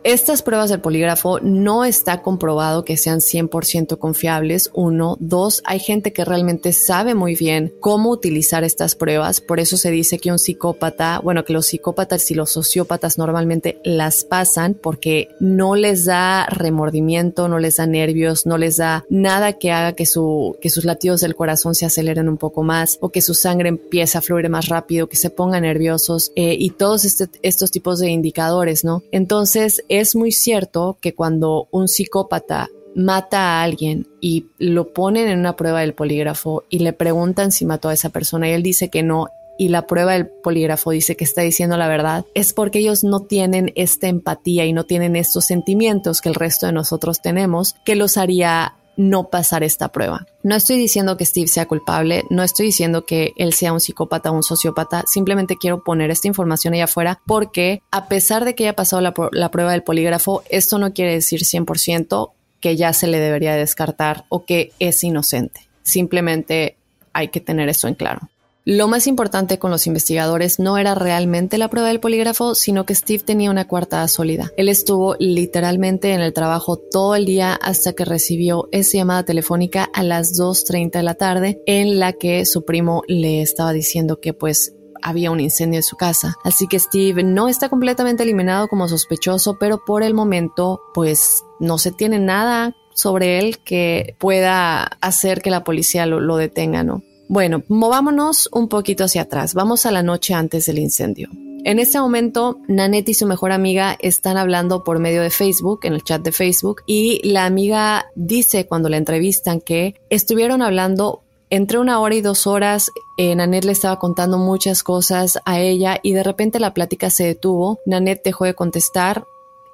estas 0.04 0.42
pruebas 0.42 0.70
del 0.70 0.82
polígrafo 0.82 1.40
no 1.40 1.86
está 1.86 2.22
comprobado 2.22 2.84
que 2.84 2.98
sean 2.98 3.20
100% 3.20 3.98
confiables. 3.98 4.70
Uno, 4.74 5.18
dos, 5.20 5.62
hay 5.66 5.80
gente 5.80 6.12
que 6.12 6.26
realmente 6.26 6.74
sabe 6.74 7.16
muy 7.16 7.36
bien 7.36 7.74
cómo 7.80 8.10
utilizar 8.10 8.64
estas 8.64 8.96
pruebas. 8.96 9.42
Por 9.42 9.60
eso 9.60 9.78
se 9.78 9.92
dice 9.92 10.20
que 10.20 10.32
un 10.32 10.40
psicópata, 10.40 11.20
bueno, 11.24 11.46
que 11.46 11.54
los 11.54 11.68
psicópatas 11.68 12.30
y 12.32 12.36
los 12.36 12.52
sociópatas 12.52 13.18
normalmente 13.18 13.80
las 13.84 14.24
pasan 14.24 14.74
porque 14.74 15.30
no 15.40 15.76
les 15.76 16.06
da 16.06 16.46
remordimiento, 16.48 17.48
no 17.48 17.60
les 17.60 17.78
da 17.78 17.86
nervios, 17.86 18.46
no 18.46 18.58
les 18.58 18.78
da 18.78 19.06
nada 19.10 19.54
que 19.54 19.72
haga 19.72 19.94
que, 19.94 20.06
su, 20.06 20.58
que 20.62 20.70
sus 20.70 20.86
latidos 20.86 21.22
del 21.22 21.36
corazón 21.36 21.76
se 21.76 21.86
aceleren 21.86 22.28
un 22.28 22.38
poco 22.38 22.64
más 22.64 22.98
o 23.02 23.10
que 23.10 23.22
su 23.22 23.34
sangre 23.34 23.70
empiece 23.70 24.18
a 24.18 24.22
fluir 24.22 24.50
más 24.50 24.68
rápido, 24.68 25.08
que 25.08 25.16
se 25.16 25.30
pongan 25.30 25.64
nerviosos 25.64 26.32
eh, 26.36 26.56
y 26.60 26.72
todos 26.72 27.06
este, 27.06 27.28
estos 27.42 27.72
tipos 27.72 28.00
de 28.00 28.10
indicadores, 28.10 28.84
¿no? 28.84 29.04
Entonces, 29.12 29.84
es 30.00 30.16
muy 30.16 30.32
cierto 30.32 30.98
que 31.02 31.14
cuando 31.14 31.68
un 31.72 31.88
psicópata 31.88 32.70
mata 32.96 33.40
a 33.40 33.64
alguien 33.64 34.08
y 34.22 34.48
lo 34.58 34.94
ponen 34.94 35.28
en 35.28 35.40
una 35.40 35.56
prueba 35.56 35.82
del 35.82 35.94
polígrafo 35.94 36.64
y 36.70 36.80
le 36.80 36.94
preguntan 36.94 37.52
si 37.52 37.66
mató 37.66 37.90
a 37.90 37.94
esa 37.94 38.10
persona 38.10 38.50
y 38.50 38.54
él 38.54 38.64
dice 38.64 38.90
que 38.90 39.04
no 39.04 39.28
y 39.58 39.70
la 39.70 39.86
prueba 39.86 40.14
del 40.14 40.28
polígrafo 40.28 40.92
dice 40.92 41.16
que 41.16 41.24
está 41.24 41.42
diciendo 41.42 41.78
la 41.78 41.88
verdad, 41.88 42.26
es 42.34 42.54
porque 42.54 42.80
ellos 42.80 43.04
no 43.04 43.22
tienen 43.22 43.72
esta 43.76 44.08
empatía 44.08 44.66
y 44.66 44.74
no 44.74 44.86
tienen 44.86 45.16
estos 45.16 45.46
sentimientos 45.46 46.22
que 46.22 46.30
el 46.30 46.36
resto 46.36 46.66
de 46.66 46.74
nosotros 46.74 47.22
tenemos 47.22 47.76
que 47.86 47.96
los 47.96 48.18
haría 48.18 48.76
no 48.98 49.30
pasar 49.30 49.64
esta 49.64 49.90
prueba. 49.90 50.26
No 50.44 50.56
estoy 50.56 50.78
diciendo 50.78 51.18
que 51.18 51.26
Steve 51.26 51.48
sea 51.48 51.68
culpable, 51.68 52.24
no 52.30 52.44
estoy 52.44 52.68
diciendo 52.68 53.06
que 53.06 53.34
él 53.38 53.54
sea 53.54 53.74
un 53.74 53.80
psicópata 53.80 54.32
o 54.32 54.36
un 54.36 54.44
sociópata, 54.44 55.04
simplemente 55.08 55.58
quiero 55.58 55.84
poner 55.84 56.12
esta 56.12 56.28
información 56.28 56.74
allá 56.74 56.86
afuera 56.86 57.22
porque 57.26 57.82
a 57.92 58.08
pesar 58.08 58.46
de 58.46 58.56
que 58.56 58.64
haya 58.64 58.76
pasado 58.76 59.02
la, 59.02 59.14
la 59.32 59.52
prueba 59.52 59.72
del 59.72 59.84
polígrafo, 59.84 60.44
esto 60.50 60.78
no 60.78 60.94
quiere 60.94 61.14
decir 61.14 61.42
100% 61.42 62.32
que 62.60 62.78
ya 62.78 62.94
se 62.94 63.08
le 63.08 63.20
debería 63.20 63.56
descartar 63.56 64.26
o 64.30 64.46
que 64.46 64.72
es 64.80 65.04
inocente. 65.04 65.68
Simplemente 65.82 66.78
hay 67.12 67.28
que 67.28 67.42
tener 67.42 67.70
eso 67.70 67.88
en 67.88 67.96
claro. 67.96 68.30
Lo 68.66 68.88
más 68.88 69.08
importante 69.08 69.60
con 69.60 69.72
los 69.72 69.88
investigadores 69.88 70.58
no 70.58 70.78
era 70.78 70.96
realmente 70.96 71.58
la 71.58 71.70
prueba 71.70 71.90
del 71.90 72.00
polígrafo, 72.00 72.56
sino 72.56 72.86
que 72.86 72.96
Steve 72.96 73.22
tenía 73.22 73.52
una 73.52 73.68
coartada 73.68 74.08
sólida. 74.08 74.54
Él 74.56 74.70
estuvo 74.70 75.18
literalmente 75.20 76.14
en 76.14 76.22
el 76.22 76.32
trabajo 76.32 76.78
todo 76.78 77.16
el 77.16 77.26
día 77.26 77.56
hasta 77.56 77.92
que 77.92 78.06
recibió 78.06 78.70
esa 78.72 79.00
llamada 79.00 79.26
telefónica 79.26 79.90
a 79.94 80.02
las 80.02 80.40
2.30 80.40 80.92
de 80.92 81.04
la 81.04 81.16
tarde 81.16 81.62
en 81.66 82.00
la 82.00 82.14
que 82.14 82.46
su 82.46 82.64
primo 82.64 83.04
le 83.10 83.42
estaba 83.42 83.74
diciendo 83.74 84.22
que 84.22 84.34
pues 84.34 84.74
había 85.02 85.32
un 85.32 85.42
incendio 85.42 85.80
en 85.80 85.84
su 85.84 85.98
casa. 85.98 86.38
Así 86.46 86.68
que 86.68 86.80
Steve 86.80 87.22
no 87.22 87.50
está 87.50 87.68
completamente 87.68 88.24
eliminado 88.24 88.70
como 88.70 88.88
sospechoso, 88.88 89.58
pero 89.60 89.84
por 89.84 90.04
el 90.04 90.14
momento 90.14 90.80
pues 90.94 91.44
no 91.60 91.78
se 91.78 91.92
tiene 91.92 92.18
nada 92.18 92.78
sobre 92.96 93.40
él 93.40 93.58
que 93.60 94.16
pueda 94.20 94.84
hacer 94.84 95.42
que 95.42 95.52
la 95.52 95.66
policía 95.66 96.06
lo, 96.06 96.22
lo 96.22 96.38
detenga, 96.38 96.86
¿no? 96.86 97.04
Bueno, 97.34 97.64
movámonos 97.68 98.48
un 98.52 98.68
poquito 98.68 99.06
hacia 99.06 99.24
atrás. 99.24 99.56
Vamos 99.56 99.88
a 99.88 99.92
la 99.92 100.04
noche 100.04 100.36
antes 100.36 100.68
del 100.68 100.78
incendio. 100.78 101.30
En 101.64 101.80
este 101.80 102.00
momento, 102.00 102.60
Nanette 102.68 103.10
y 103.10 103.14
su 103.16 103.26
mejor 103.26 103.52
amiga 103.52 103.98
están 104.00 104.38
hablando 104.38 104.84
por 104.84 105.00
medio 105.00 105.24
de 105.24 105.32
Facebook, 105.32 105.80
en 105.82 105.94
el 105.94 106.04
chat 106.04 106.22
de 106.22 106.32
Facebook, 106.32 106.84
y 106.86 107.28
la 107.28 107.46
amiga 107.46 108.06
dice 108.14 108.68
cuando 108.68 108.88
la 108.88 108.98
entrevistan 108.98 109.62
que 109.62 109.96
estuvieron 110.12 110.62
hablando 110.62 111.24
entre 111.50 111.80
una 111.80 112.00
hora 112.02 112.14
y 112.14 112.22
dos 112.22 112.46
horas. 112.46 112.92
Eh, 113.18 113.36
Nanette 113.36 113.66
le 113.66 113.72
estaba 113.72 113.98
contando 113.98 114.38
muchas 114.38 114.84
cosas 114.84 115.40
a 115.44 115.60
ella 115.60 115.98
y 116.04 116.14
de 116.14 116.22
repente 116.22 116.60
la 116.60 116.76
plática 116.76 117.10
se 117.10 117.26
detuvo. 117.26 117.80
Nanette 117.88 118.26
dejó 118.26 118.46
de 118.46 118.54
contestar, 118.54 119.24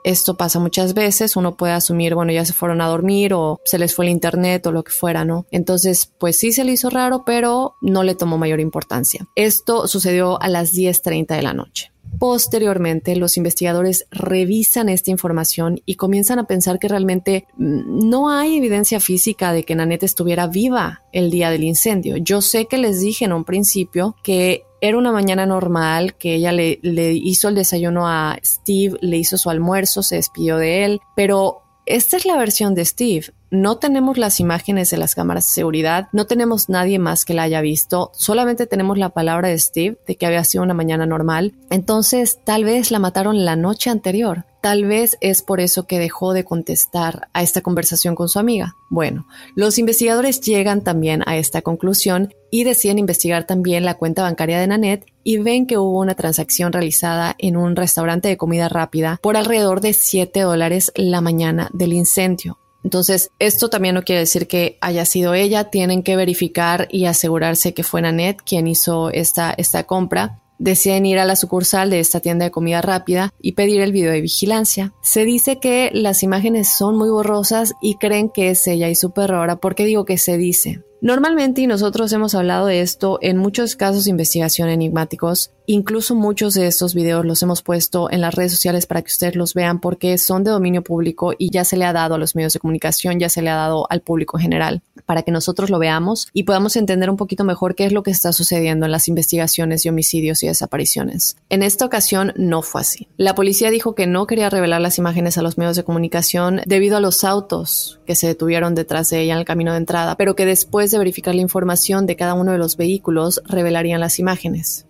esto 0.10 0.36
pasa 0.38 0.60
muchas 0.60 0.94
veces, 0.94 1.36
uno 1.36 1.56
puede 1.56 1.74
asumir, 1.74 2.16
bueno, 2.16 2.32
ya 2.32 2.46
se 2.46 2.54
fueron 2.54 2.82
a 2.82 2.88
dormir 2.88 3.34
o 3.34 3.62
se 3.66 3.78
les 3.78 3.96
fue 3.96 4.06
el 4.06 4.12
internet 4.12 4.66
o 4.68 4.72
lo 4.72 4.84
que 4.84 4.92
fuera, 4.92 5.26
¿no? 5.26 5.46
Entonces, 5.52 6.12
pues 6.20 6.38
sí 6.38 6.52
se 6.52 6.64
le 6.64 6.72
hizo 6.72 6.90
raro, 6.90 7.24
pero 7.26 7.76
no 7.82 8.04
le 8.04 8.16
tomó 8.16 8.38
mayor 8.38 8.60
importancia. 8.60 9.28
Esto 9.36 9.88
sucedió 9.88 10.42
a 10.42 10.48
las 10.48 10.74
10.30 10.74 11.36
de 11.36 11.42
la 11.42 11.54
noche. 11.54 11.92
Posteriormente, 12.18 13.16
los 13.16 13.38
investigadores 13.38 14.08
revisan 14.12 14.90
esta 14.90 15.12
información 15.12 15.82
y 15.86 15.96
comienzan 15.96 16.40
a 16.40 16.48
pensar 16.48 16.80
que 16.80 16.88
realmente 16.88 17.46
mm, 17.58 18.10
no 18.10 18.30
hay 18.30 18.58
evidencia 18.58 19.00
física 19.00 19.54
de 19.54 19.64
que 19.64 19.76
Nanette 19.76 20.04
estuviera 20.04 20.48
viva 20.48 21.04
el 21.14 21.30
día 21.30 21.52
del 21.52 21.64
incendio. 21.64 22.18
Yo 22.18 22.42
sé 22.42 22.66
que 22.66 22.78
les 22.78 23.00
dije 23.00 23.26
en 23.26 23.34
un 23.34 23.46
principio 23.46 24.16
que 24.24 24.64
era 24.82 24.98
una 24.98 25.12
mañana 25.12 25.46
normal, 25.46 26.16
que 26.16 26.36
ella 26.36 26.52
le, 26.52 26.80
le 26.82 27.14
hizo 27.14 27.48
el 27.48 27.56
desayuno 27.56 28.08
a 28.08 28.38
Steve, 28.44 28.98
le 29.02 29.18
hizo 29.18 29.38
su 29.38 29.50
almuerzo, 29.50 30.04
se 30.04 30.16
despidió 30.16 30.58
de 30.58 30.86
él, 30.86 31.02
pero 31.16 31.64
esta 31.86 32.18
es 32.18 32.26
la 32.26 32.38
versión 32.38 32.76
de 32.76 32.86
Steve. 32.86 33.34
No 33.52 33.78
tenemos 33.78 34.18
las 34.18 34.40
imágenes 34.40 34.90
de 34.90 34.98
las 34.98 35.16
cámaras 35.16 35.46
de 35.46 35.54
seguridad, 35.54 36.08
no 36.12 36.26
tenemos 36.28 36.70
nadie 36.70 37.00
más 37.00 37.26
que 37.26 37.34
la 37.34 37.44
haya 37.44 37.62
visto, 37.62 38.12
solamente 38.14 38.68
tenemos 38.68 38.98
la 38.98 39.10
palabra 39.10 39.50
de 39.50 39.60
Steve 39.60 39.98
de 40.06 40.16
que 40.16 40.26
había 40.26 40.44
sido 40.44 40.64
una 40.64 40.74
mañana 40.74 41.06
normal. 41.06 41.54
Entonces, 41.70 42.40
tal 42.44 42.64
vez 42.64 42.92
la 42.92 43.00
mataron 43.00 43.46
la 43.46 43.56
noche 43.56 43.90
anterior. 43.90 44.46
Tal 44.62 44.84
vez 44.84 45.18
es 45.22 45.42
por 45.42 45.62
eso 45.62 45.88
que 45.88 46.00
dejó 46.00 46.34
de 46.34 46.44
contestar 46.44 47.30
a 47.32 47.42
esta 47.44 47.62
conversación 47.62 48.14
con 48.14 48.28
su 48.28 48.40
amiga. 48.40 48.76
Bueno, 48.90 49.26
los 49.56 49.78
investigadores 49.78 50.42
llegan 50.42 50.84
también 50.84 51.24
a 51.28 51.38
esta 51.38 51.62
conclusión 51.62 52.34
y 52.52 52.66
deciden 52.66 53.00
investigar 53.00 53.46
también 53.46 53.86
la 53.86 53.94
cuenta 53.94 54.24
bancaria 54.24 54.60
de 54.60 54.68
Nanette 54.68 55.06
y 55.24 55.38
ven 55.38 55.66
que 55.66 55.78
hubo 55.78 56.00
una 56.00 56.16
transacción 56.16 56.74
realizada 56.74 57.36
en 57.38 57.56
un 57.56 57.78
restaurante 57.78 58.28
de 58.28 58.38
comida 58.38 58.68
rápida 58.68 59.18
por 59.22 59.38
alrededor 59.38 59.80
de 59.80 59.94
7 59.94 60.42
dólares 60.42 60.92
la 60.96 61.22
mañana 61.22 61.70
del 61.72 61.94
incendio. 61.94 62.58
Entonces, 62.84 63.32
esto 63.40 63.70
también 63.70 63.96
no 63.96 64.04
quiere 64.04 64.22
decir 64.22 64.48
que 64.48 64.78
haya 64.82 65.06
sido 65.06 65.34
ella, 65.34 65.66
tienen 65.66 66.04
que 66.04 66.16
verificar 66.16 66.88
y 66.90 67.06
asegurarse 67.06 67.74
que 67.74 67.84
fue 67.84 68.02
Nanette 68.02 68.42
quien 68.42 68.68
hizo 68.68 69.10
esta, 69.12 69.54
esta 69.58 69.84
compra 69.84 70.40
deciden 70.60 71.06
ir 71.06 71.18
a 71.18 71.26
la 71.26 71.36
sucursal 71.36 71.90
de 71.90 72.00
esta 72.00 72.20
tienda 72.20 72.46
de 72.46 72.52
comida 72.52 72.82
rápida 72.82 73.34
y 73.42 73.54
pedir 73.54 73.82
el 73.82 73.92
video 73.92 74.12
de 74.12 74.22
vigilancia. 74.22 74.94
Se 75.02 75.26
dice 75.26 75.60
que 75.60 75.90
las 75.94 76.22
imágenes 76.22 76.70
son 76.78 76.98
muy 76.98 77.10
borrosas 77.10 77.74
y 77.82 77.96
creen 77.96 78.30
que 78.30 78.50
es 78.50 78.68
ella 78.68 78.90
y 78.90 78.96
su 78.96 79.12
perro. 79.12 79.38
Ahora, 79.38 79.56
¿por 79.56 79.74
qué 79.74 79.86
digo 79.86 80.06
que 80.06 80.18
se 80.18 80.38
dice? 80.38 80.84
Normalmente, 81.02 81.62
y 81.62 81.68
nosotros 81.68 82.12
hemos 82.12 82.36
hablado 82.36 82.66
de 82.66 82.82
esto 82.82 83.20
en 83.22 83.38
muchos 83.38 83.78
casos 83.78 84.04
de 84.04 84.12
investigación 84.12 84.68
enigmáticos, 84.68 85.52
incluso 85.72 86.16
muchos 86.16 86.56
de 86.56 86.66
estos 86.66 86.96
videos 86.96 87.24
los 87.26 87.44
hemos 87.44 87.62
puesto 87.62 88.10
en 88.10 88.22
las 88.22 88.34
redes 88.34 88.52
sociales 88.54 88.88
para 88.88 89.04
que 89.04 89.12
ustedes 89.12 89.36
los 89.36 89.54
vean 89.54 89.80
porque 89.80 90.18
son 90.18 90.44
de 90.44 90.50
dominio 90.50 90.82
público 90.82 91.34
y 91.38 91.52
ya 91.52 91.64
se 91.64 91.78
le 91.78 91.86
ha 91.86 91.94
dado 91.94 92.16
a 92.16 92.18
los 92.18 92.36
medios 92.36 92.54
de 92.54 92.60
comunicación, 92.60 93.20
ya 93.20 93.30
se 93.30 93.44
le 93.44 93.52
ha 93.52 93.56
dado 93.56 93.86
al 93.92 94.02
público 94.02 94.38
en 94.38 94.42
general, 94.42 94.82
para 95.06 95.22
que 95.22 95.32
nosotros 95.32 95.70
lo 95.70 95.78
veamos 95.78 96.28
y 96.34 96.42
podamos 96.42 96.76
entender 96.76 97.12
un 97.12 97.18
poquito 97.18 97.44
mejor 97.44 97.76
qué 97.76 97.86
es 97.86 97.94
lo 97.94 98.02
que 98.02 98.10
está 98.10 98.34
sucediendo 98.34 98.88
en 98.88 98.92
las 98.92 99.08
investigaciones 99.08 99.84
de 99.84 99.92
homicidios 99.92 100.42
y 100.42 100.48
desapariciones. 100.48 101.38
En 101.50 101.62
esta 101.62 101.86
ocasión 101.86 102.34
no 102.36 102.64
fue 102.64 102.82
así. 102.82 103.08
La 103.18 103.36
policía 103.36 103.70
dijo 103.70 103.94
que 103.94 104.08
no 104.08 104.26
quería 104.26 104.50
revelar 104.50 104.82
las 104.82 104.98
imágenes 104.98 105.38
a 105.38 105.44
los 105.44 105.60
medios 105.60 105.76
de 105.76 105.84
comunicación 105.84 106.62
debido 106.66 106.98
a 106.98 107.00
los 107.00 107.24
autos 107.24 108.00
que 108.08 108.16
se 108.16 108.26
detuvieron 108.26 108.74
detrás 108.74 109.12
de 109.12 109.22
ella 109.22 109.34
en 109.34 109.40
el 109.40 109.46
camino 109.46 109.74
de 109.74 109.78
entrada, 109.78 110.16
pero 110.18 110.36
que 110.36 110.48
después 110.48 110.90
de 110.90 110.98
verificar 110.98 111.36
la 111.36 111.42
información 111.42 112.08
de 112.08 112.16
cada 112.16 112.34
uno 112.34 112.54
de 112.54 112.58
los 112.58 112.76
vehículos, 112.76 113.44
revelarían 113.46 114.00
las 114.00 114.18
imágenes. 114.18 114.88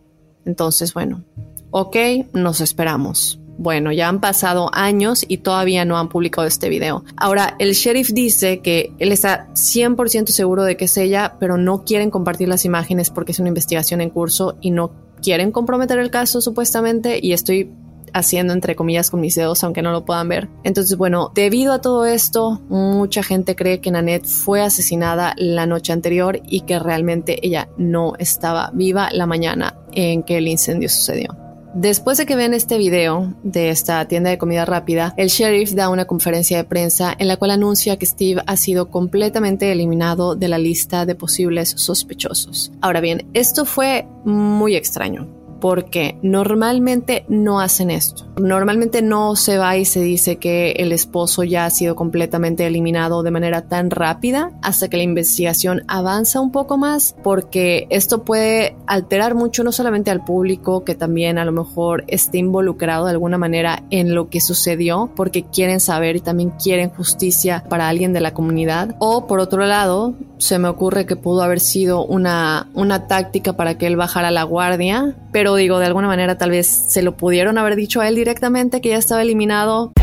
Entonces, 0.50 0.96
bueno, 0.96 1.24
ok, 1.70 1.96
nos 2.34 2.60
esperamos. 2.60 3.40
Bueno, 3.60 3.92
ya 3.92 4.08
han 4.08 4.20
pasado 4.20 4.72
años 4.74 5.24
y 5.28 5.40
todavía 5.40 5.86
no 5.86 6.00
han 6.00 6.10
publicado 6.10 6.48
este 6.48 6.70
video. 6.70 7.04
Ahora, 7.18 7.56
el 7.60 7.74
sheriff 7.74 8.10
dice 8.14 8.62
que 8.62 8.94
él 8.98 9.12
está 9.12 9.50
100% 9.54 10.28
seguro 10.30 10.64
de 10.64 10.76
que 10.76 10.86
es 10.86 10.98
ella, 10.98 11.36
pero 11.40 11.58
no 11.58 11.84
quieren 11.84 12.10
compartir 12.10 12.48
las 12.48 12.66
imágenes 12.66 13.12
porque 13.12 13.34
es 13.34 13.40
una 13.40 13.50
investigación 13.50 14.02
en 14.02 14.10
curso 14.10 14.58
y 14.60 14.72
no 14.72 14.92
quieren 15.22 15.52
comprometer 15.52 16.00
el 16.00 16.10
caso 16.10 16.42
supuestamente 16.42 17.20
y 17.22 17.34
estoy 17.34 17.70
haciendo 18.14 18.54
entre 18.54 18.76
comillas 18.76 19.10
con 19.10 19.22
mis 19.22 19.36
dedos, 19.36 19.64
aunque 19.64 19.82
no 19.82 19.92
lo 19.92 20.06
puedan 20.06 20.30
ver. 20.30 20.50
Entonces, 20.64 20.98
bueno, 20.98 21.32
debido 21.36 21.74
a 21.74 21.82
todo 21.82 22.06
esto, 22.06 22.62
mucha 22.70 23.24
gente 23.24 23.56
cree 23.56 23.82
que 23.82 23.92
Nanette 23.92 24.26
fue 24.26 24.62
asesinada 24.62 25.36
la 25.38 25.66
noche 25.66 25.94
anterior 25.94 26.42
y 26.48 26.62
que 26.62 26.80
realmente 26.80 27.46
ella 27.46 27.70
no 27.78 28.14
estaba 28.18 28.72
viva 28.74 29.10
la 29.12 29.26
mañana 29.26 29.76
en 30.00 30.24
que 30.24 30.38
el 30.38 30.48
incendio 30.48 30.90
sucedió. 30.90 31.36
Después 31.74 32.18
de 32.18 32.26
que 32.26 32.36
ven 32.36 32.56
este 32.56 32.80
video 32.80 33.36
de 33.44 33.70
esta 33.70 34.04
tienda 34.08 34.32
de 34.32 34.40
comida 34.40 34.66
rápida, 34.66 35.14
el 35.18 35.30
sheriff 35.30 35.74
da 35.74 35.90
una 35.90 36.06
conferencia 36.06 36.58
de 36.58 36.64
prensa 36.64 37.16
en 37.20 37.28
la 37.28 37.38
cual 37.38 37.52
anuncia 37.52 37.98
que 37.98 38.08
Steve 38.08 38.42
ha 38.48 38.58
sido 38.58 38.90
completamente 38.90 39.72
eliminado 39.72 40.36
de 40.36 40.48
la 40.48 40.58
lista 40.58 41.06
de 41.06 41.14
posibles 41.14 41.70
sospechosos. 41.78 42.72
Ahora 42.82 43.02
bien, 43.02 43.30
esto 43.34 43.66
fue 43.66 44.08
muy 44.26 44.76
extraño 44.76 45.39
porque 45.60 46.18
normalmente 46.22 47.26
no 47.28 47.60
hacen 47.60 47.92
esto. 47.92 48.26
Normalmente 48.40 49.02
no 49.02 49.36
se 49.36 49.58
va 49.58 49.78
y 49.78 49.86
se 49.86 50.02
dice 50.02 50.38
que 50.38 50.72
el 50.72 50.92
esposo 50.92 51.44
ya 51.44 51.66
ha 51.66 51.70
sido 51.70 51.96
completamente 51.96 52.66
eliminado 52.66 53.24
de 53.24 53.32
manera 53.32 53.68
tan 53.68 53.92
rápida 53.92 54.52
hasta 54.62 54.88
que 54.88 54.98
la 54.98 55.04
investigación 55.04 55.84
avanza 55.88 56.40
un 56.40 56.52
poco 56.52 56.78
más, 56.78 57.16
porque 57.24 57.88
esto 57.90 58.24
puede 58.24 58.76
alterar 58.88 59.36
mucho 59.36 59.64
no 59.64 59.72
solamente 59.72 60.12
al 60.12 60.24
público, 60.24 60.84
que 60.84 60.96
también 60.96 61.38
a 61.38 61.46
lo 61.46 61.52
mejor 61.52 62.04
esté 62.08 62.38
involucrado 62.38 63.06
de 63.06 63.12
alguna 63.12 63.38
manera 63.38 63.84
en 63.90 64.16
lo 64.16 64.30
que 64.30 64.42
sucedió, 64.42 65.12
porque 65.16 65.44
quieren 65.44 65.80
saber 65.80 66.16
y 66.16 66.22
también 66.22 66.52
quieren 66.52 66.90
justicia 66.90 67.64
para 67.70 67.90
alguien 67.90 68.14
de 68.14 68.22
la 68.22 68.34
comunidad. 68.34 68.96
O 69.00 69.28
por 69.28 69.40
otro 69.40 69.66
lado, 69.66 70.16
se 70.38 70.58
me 70.60 70.68
ocurre 70.68 71.06
que 71.06 71.16
pudo 71.16 71.44
haber 71.44 71.60
sido 71.60 72.06
una, 72.06 72.68
una 72.74 73.08
táctica 73.08 73.54
para 73.54 73.78
que 73.78 73.88
él 73.88 73.96
bajara 73.96 74.32
la 74.32 74.44
guardia, 74.44 75.16
pero 75.32 75.49
digo, 75.56 75.80
de 75.80 75.86
alguna 75.86 76.08
manera 76.08 76.38
tal 76.38 76.52
vez 76.52 76.68
se 76.68 77.02
lo 77.02 77.16
pudieron 77.18 77.58
haber 77.58 77.76
dicho 77.76 78.02
a 78.02 78.08
él 78.08 78.16
directamente 78.16 78.82
que 78.82 78.90
ya 78.90 78.98
estaba 78.98 79.22
eliminado. 79.22 79.94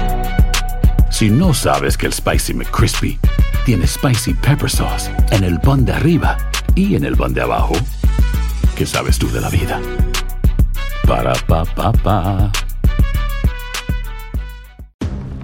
Si 1.11 1.31
no 1.31 1.55
sabes 1.55 1.97
que 1.97 2.07
el 2.07 2.13
Spicy 2.13 2.55
McCrispy 2.55 3.19
tiene 3.65 3.87
Spicy 3.87 4.35
Pepper 4.35 4.71
Sauce 4.71 5.11
en 5.31 5.45
el 5.45 5.59
pan 5.61 5.85
de 5.85 5.93
arriba 5.93 6.37
y 6.75 6.95
en 6.95 7.05
el 7.05 7.17
pan 7.17 7.33
de 7.33 7.43
abajo, 7.43 7.75
¿qué 8.77 8.85
sabes 8.87 9.19
tú 9.19 9.31
de 9.31 9.41
la 9.41 9.49
vida? 9.49 9.81
Para, 11.07 11.33
pa, 11.47 11.65
pa, 11.65 11.93
pa. 11.93 12.53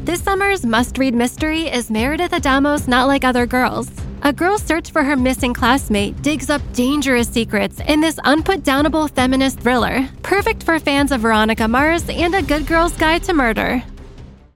This 0.05 0.20
summer's 0.20 0.66
must 0.66 0.98
read 0.98 1.14
mystery 1.14 1.68
is 1.68 1.90
Meredith 1.90 2.32
Adamos' 2.32 2.88
Not 2.88 3.07
Like 3.07 3.24
Other 3.24 3.46
Girls. 3.46 3.88
A 4.25 4.33
girl's 4.33 4.62
search 4.62 4.93
for 4.93 5.03
her 5.03 5.16
missing 5.16 5.53
classmate 5.53 6.23
digs 6.23 6.49
up 6.49 6.62
dangerous 6.75 7.27
secrets 7.27 7.81
in 7.89 8.01
this 8.01 8.20
unputdownable 8.20 9.11
feminist 9.11 9.59
thriller, 9.59 10.09
perfect 10.23 10.62
for 10.62 10.79
fans 10.79 11.11
of 11.11 11.23
Veronica 11.23 11.66
Mars 11.66 12.09
and 12.09 12.33
A 12.37 12.41
Good 12.41 12.68
Girl's 12.68 12.97
Guide 12.97 13.25
to 13.25 13.35
Murder. 13.35 13.83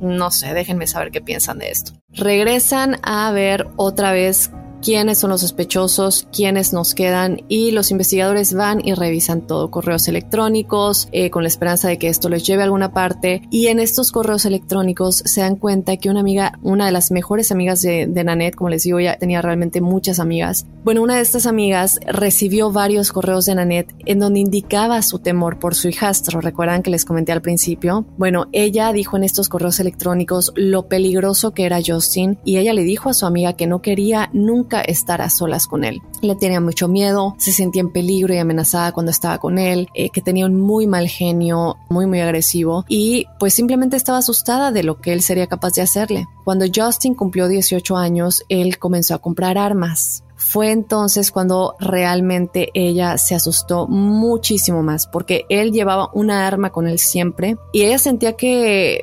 no 0.00 0.30
sé, 0.30 0.54
déjenme 0.54 0.86
saber 0.86 1.10
qué 1.10 1.20
piensan 1.20 1.58
de 1.58 1.70
esto. 1.70 1.92
Regresan 2.10 2.98
a 3.02 3.30
ver 3.32 3.68
otra 3.76 4.12
vez 4.12 4.50
quiénes 4.82 5.18
son 5.18 5.30
los 5.30 5.40
sospechosos, 5.40 6.26
quiénes 6.32 6.72
nos 6.72 6.94
quedan 6.94 7.42
y 7.48 7.70
los 7.70 7.90
investigadores 7.90 8.54
van 8.54 8.80
y 8.84 8.94
revisan 8.94 9.46
todo, 9.46 9.70
correos 9.70 10.08
electrónicos, 10.08 11.08
eh, 11.12 11.30
con 11.30 11.42
la 11.42 11.48
esperanza 11.48 11.88
de 11.88 11.98
que 11.98 12.08
esto 12.08 12.28
les 12.28 12.44
lleve 12.44 12.62
a 12.62 12.64
alguna 12.64 12.92
parte. 12.92 13.42
Y 13.50 13.68
en 13.68 13.80
estos 13.80 14.12
correos 14.12 14.44
electrónicos 14.44 15.22
se 15.24 15.40
dan 15.42 15.56
cuenta 15.56 15.96
que 15.96 16.10
una 16.10 16.20
amiga, 16.20 16.58
una 16.62 16.86
de 16.86 16.92
las 16.92 17.10
mejores 17.10 17.52
amigas 17.52 17.82
de, 17.82 18.06
de 18.06 18.24
Nanette, 18.24 18.56
como 18.56 18.70
les 18.70 18.82
digo, 18.82 18.98
ella 18.98 19.18
tenía 19.18 19.42
realmente 19.42 19.80
muchas 19.80 20.20
amigas, 20.20 20.66
bueno, 20.82 21.02
una 21.02 21.16
de 21.16 21.20
estas 21.22 21.44
amigas 21.46 22.00
recibió 22.06 22.72
varios 22.72 23.12
correos 23.12 23.44
de 23.44 23.54
Nanette 23.54 23.94
en 24.06 24.18
donde 24.18 24.40
indicaba 24.40 25.02
su 25.02 25.18
temor 25.18 25.58
por 25.58 25.74
su 25.74 25.88
hijastro, 25.88 26.40
recuerdan 26.40 26.82
que 26.82 26.90
les 26.90 27.04
comenté 27.04 27.32
al 27.32 27.42
principio, 27.42 28.06
bueno, 28.16 28.46
ella 28.52 28.90
dijo 28.90 29.18
en 29.18 29.24
estos 29.24 29.50
correos 29.50 29.78
electrónicos 29.78 30.52
lo 30.56 30.88
peligroso 30.88 31.52
que 31.52 31.66
era 31.66 31.80
Justin 31.84 32.38
y 32.46 32.56
ella 32.56 32.72
le 32.72 32.84
dijo 32.84 33.10
a 33.10 33.14
su 33.14 33.26
amiga 33.26 33.52
que 33.52 33.66
no 33.66 33.82
quería 33.82 34.30
nunca 34.32 34.69
estar 34.78 35.20
a 35.22 35.30
solas 35.30 35.66
con 35.66 35.82
él. 35.82 36.00
Le 36.20 36.36
tenía 36.36 36.60
mucho 36.60 36.86
miedo, 36.86 37.34
se 37.38 37.52
sentía 37.52 37.80
en 37.80 37.90
peligro 37.90 38.32
y 38.32 38.38
amenazada 38.38 38.92
cuando 38.92 39.10
estaba 39.10 39.38
con 39.38 39.58
él, 39.58 39.88
eh, 39.94 40.10
que 40.10 40.20
tenía 40.20 40.46
un 40.46 40.60
muy 40.60 40.86
mal 40.86 41.08
genio, 41.08 41.78
muy 41.88 42.06
muy 42.06 42.20
agresivo 42.20 42.84
y 42.88 43.26
pues 43.38 43.54
simplemente 43.54 43.96
estaba 43.96 44.18
asustada 44.18 44.70
de 44.70 44.82
lo 44.82 45.00
que 45.00 45.12
él 45.12 45.22
sería 45.22 45.46
capaz 45.46 45.74
de 45.74 45.82
hacerle. 45.82 46.28
Cuando 46.44 46.66
Justin 46.72 47.14
cumplió 47.14 47.48
18 47.48 47.96
años, 47.96 48.44
él 48.48 48.78
comenzó 48.78 49.14
a 49.14 49.18
comprar 49.18 49.58
armas 49.58 50.22
fue 50.40 50.72
entonces 50.72 51.30
cuando 51.30 51.76
realmente 51.78 52.70
ella 52.72 53.18
se 53.18 53.34
asustó 53.34 53.86
muchísimo 53.86 54.82
más 54.82 55.06
porque 55.06 55.44
él 55.50 55.70
llevaba 55.70 56.10
una 56.14 56.46
arma 56.46 56.70
con 56.70 56.88
él 56.88 56.98
siempre 56.98 57.58
y 57.72 57.82
ella 57.82 57.98
sentía 57.98 58.32
que, 58.32 59.02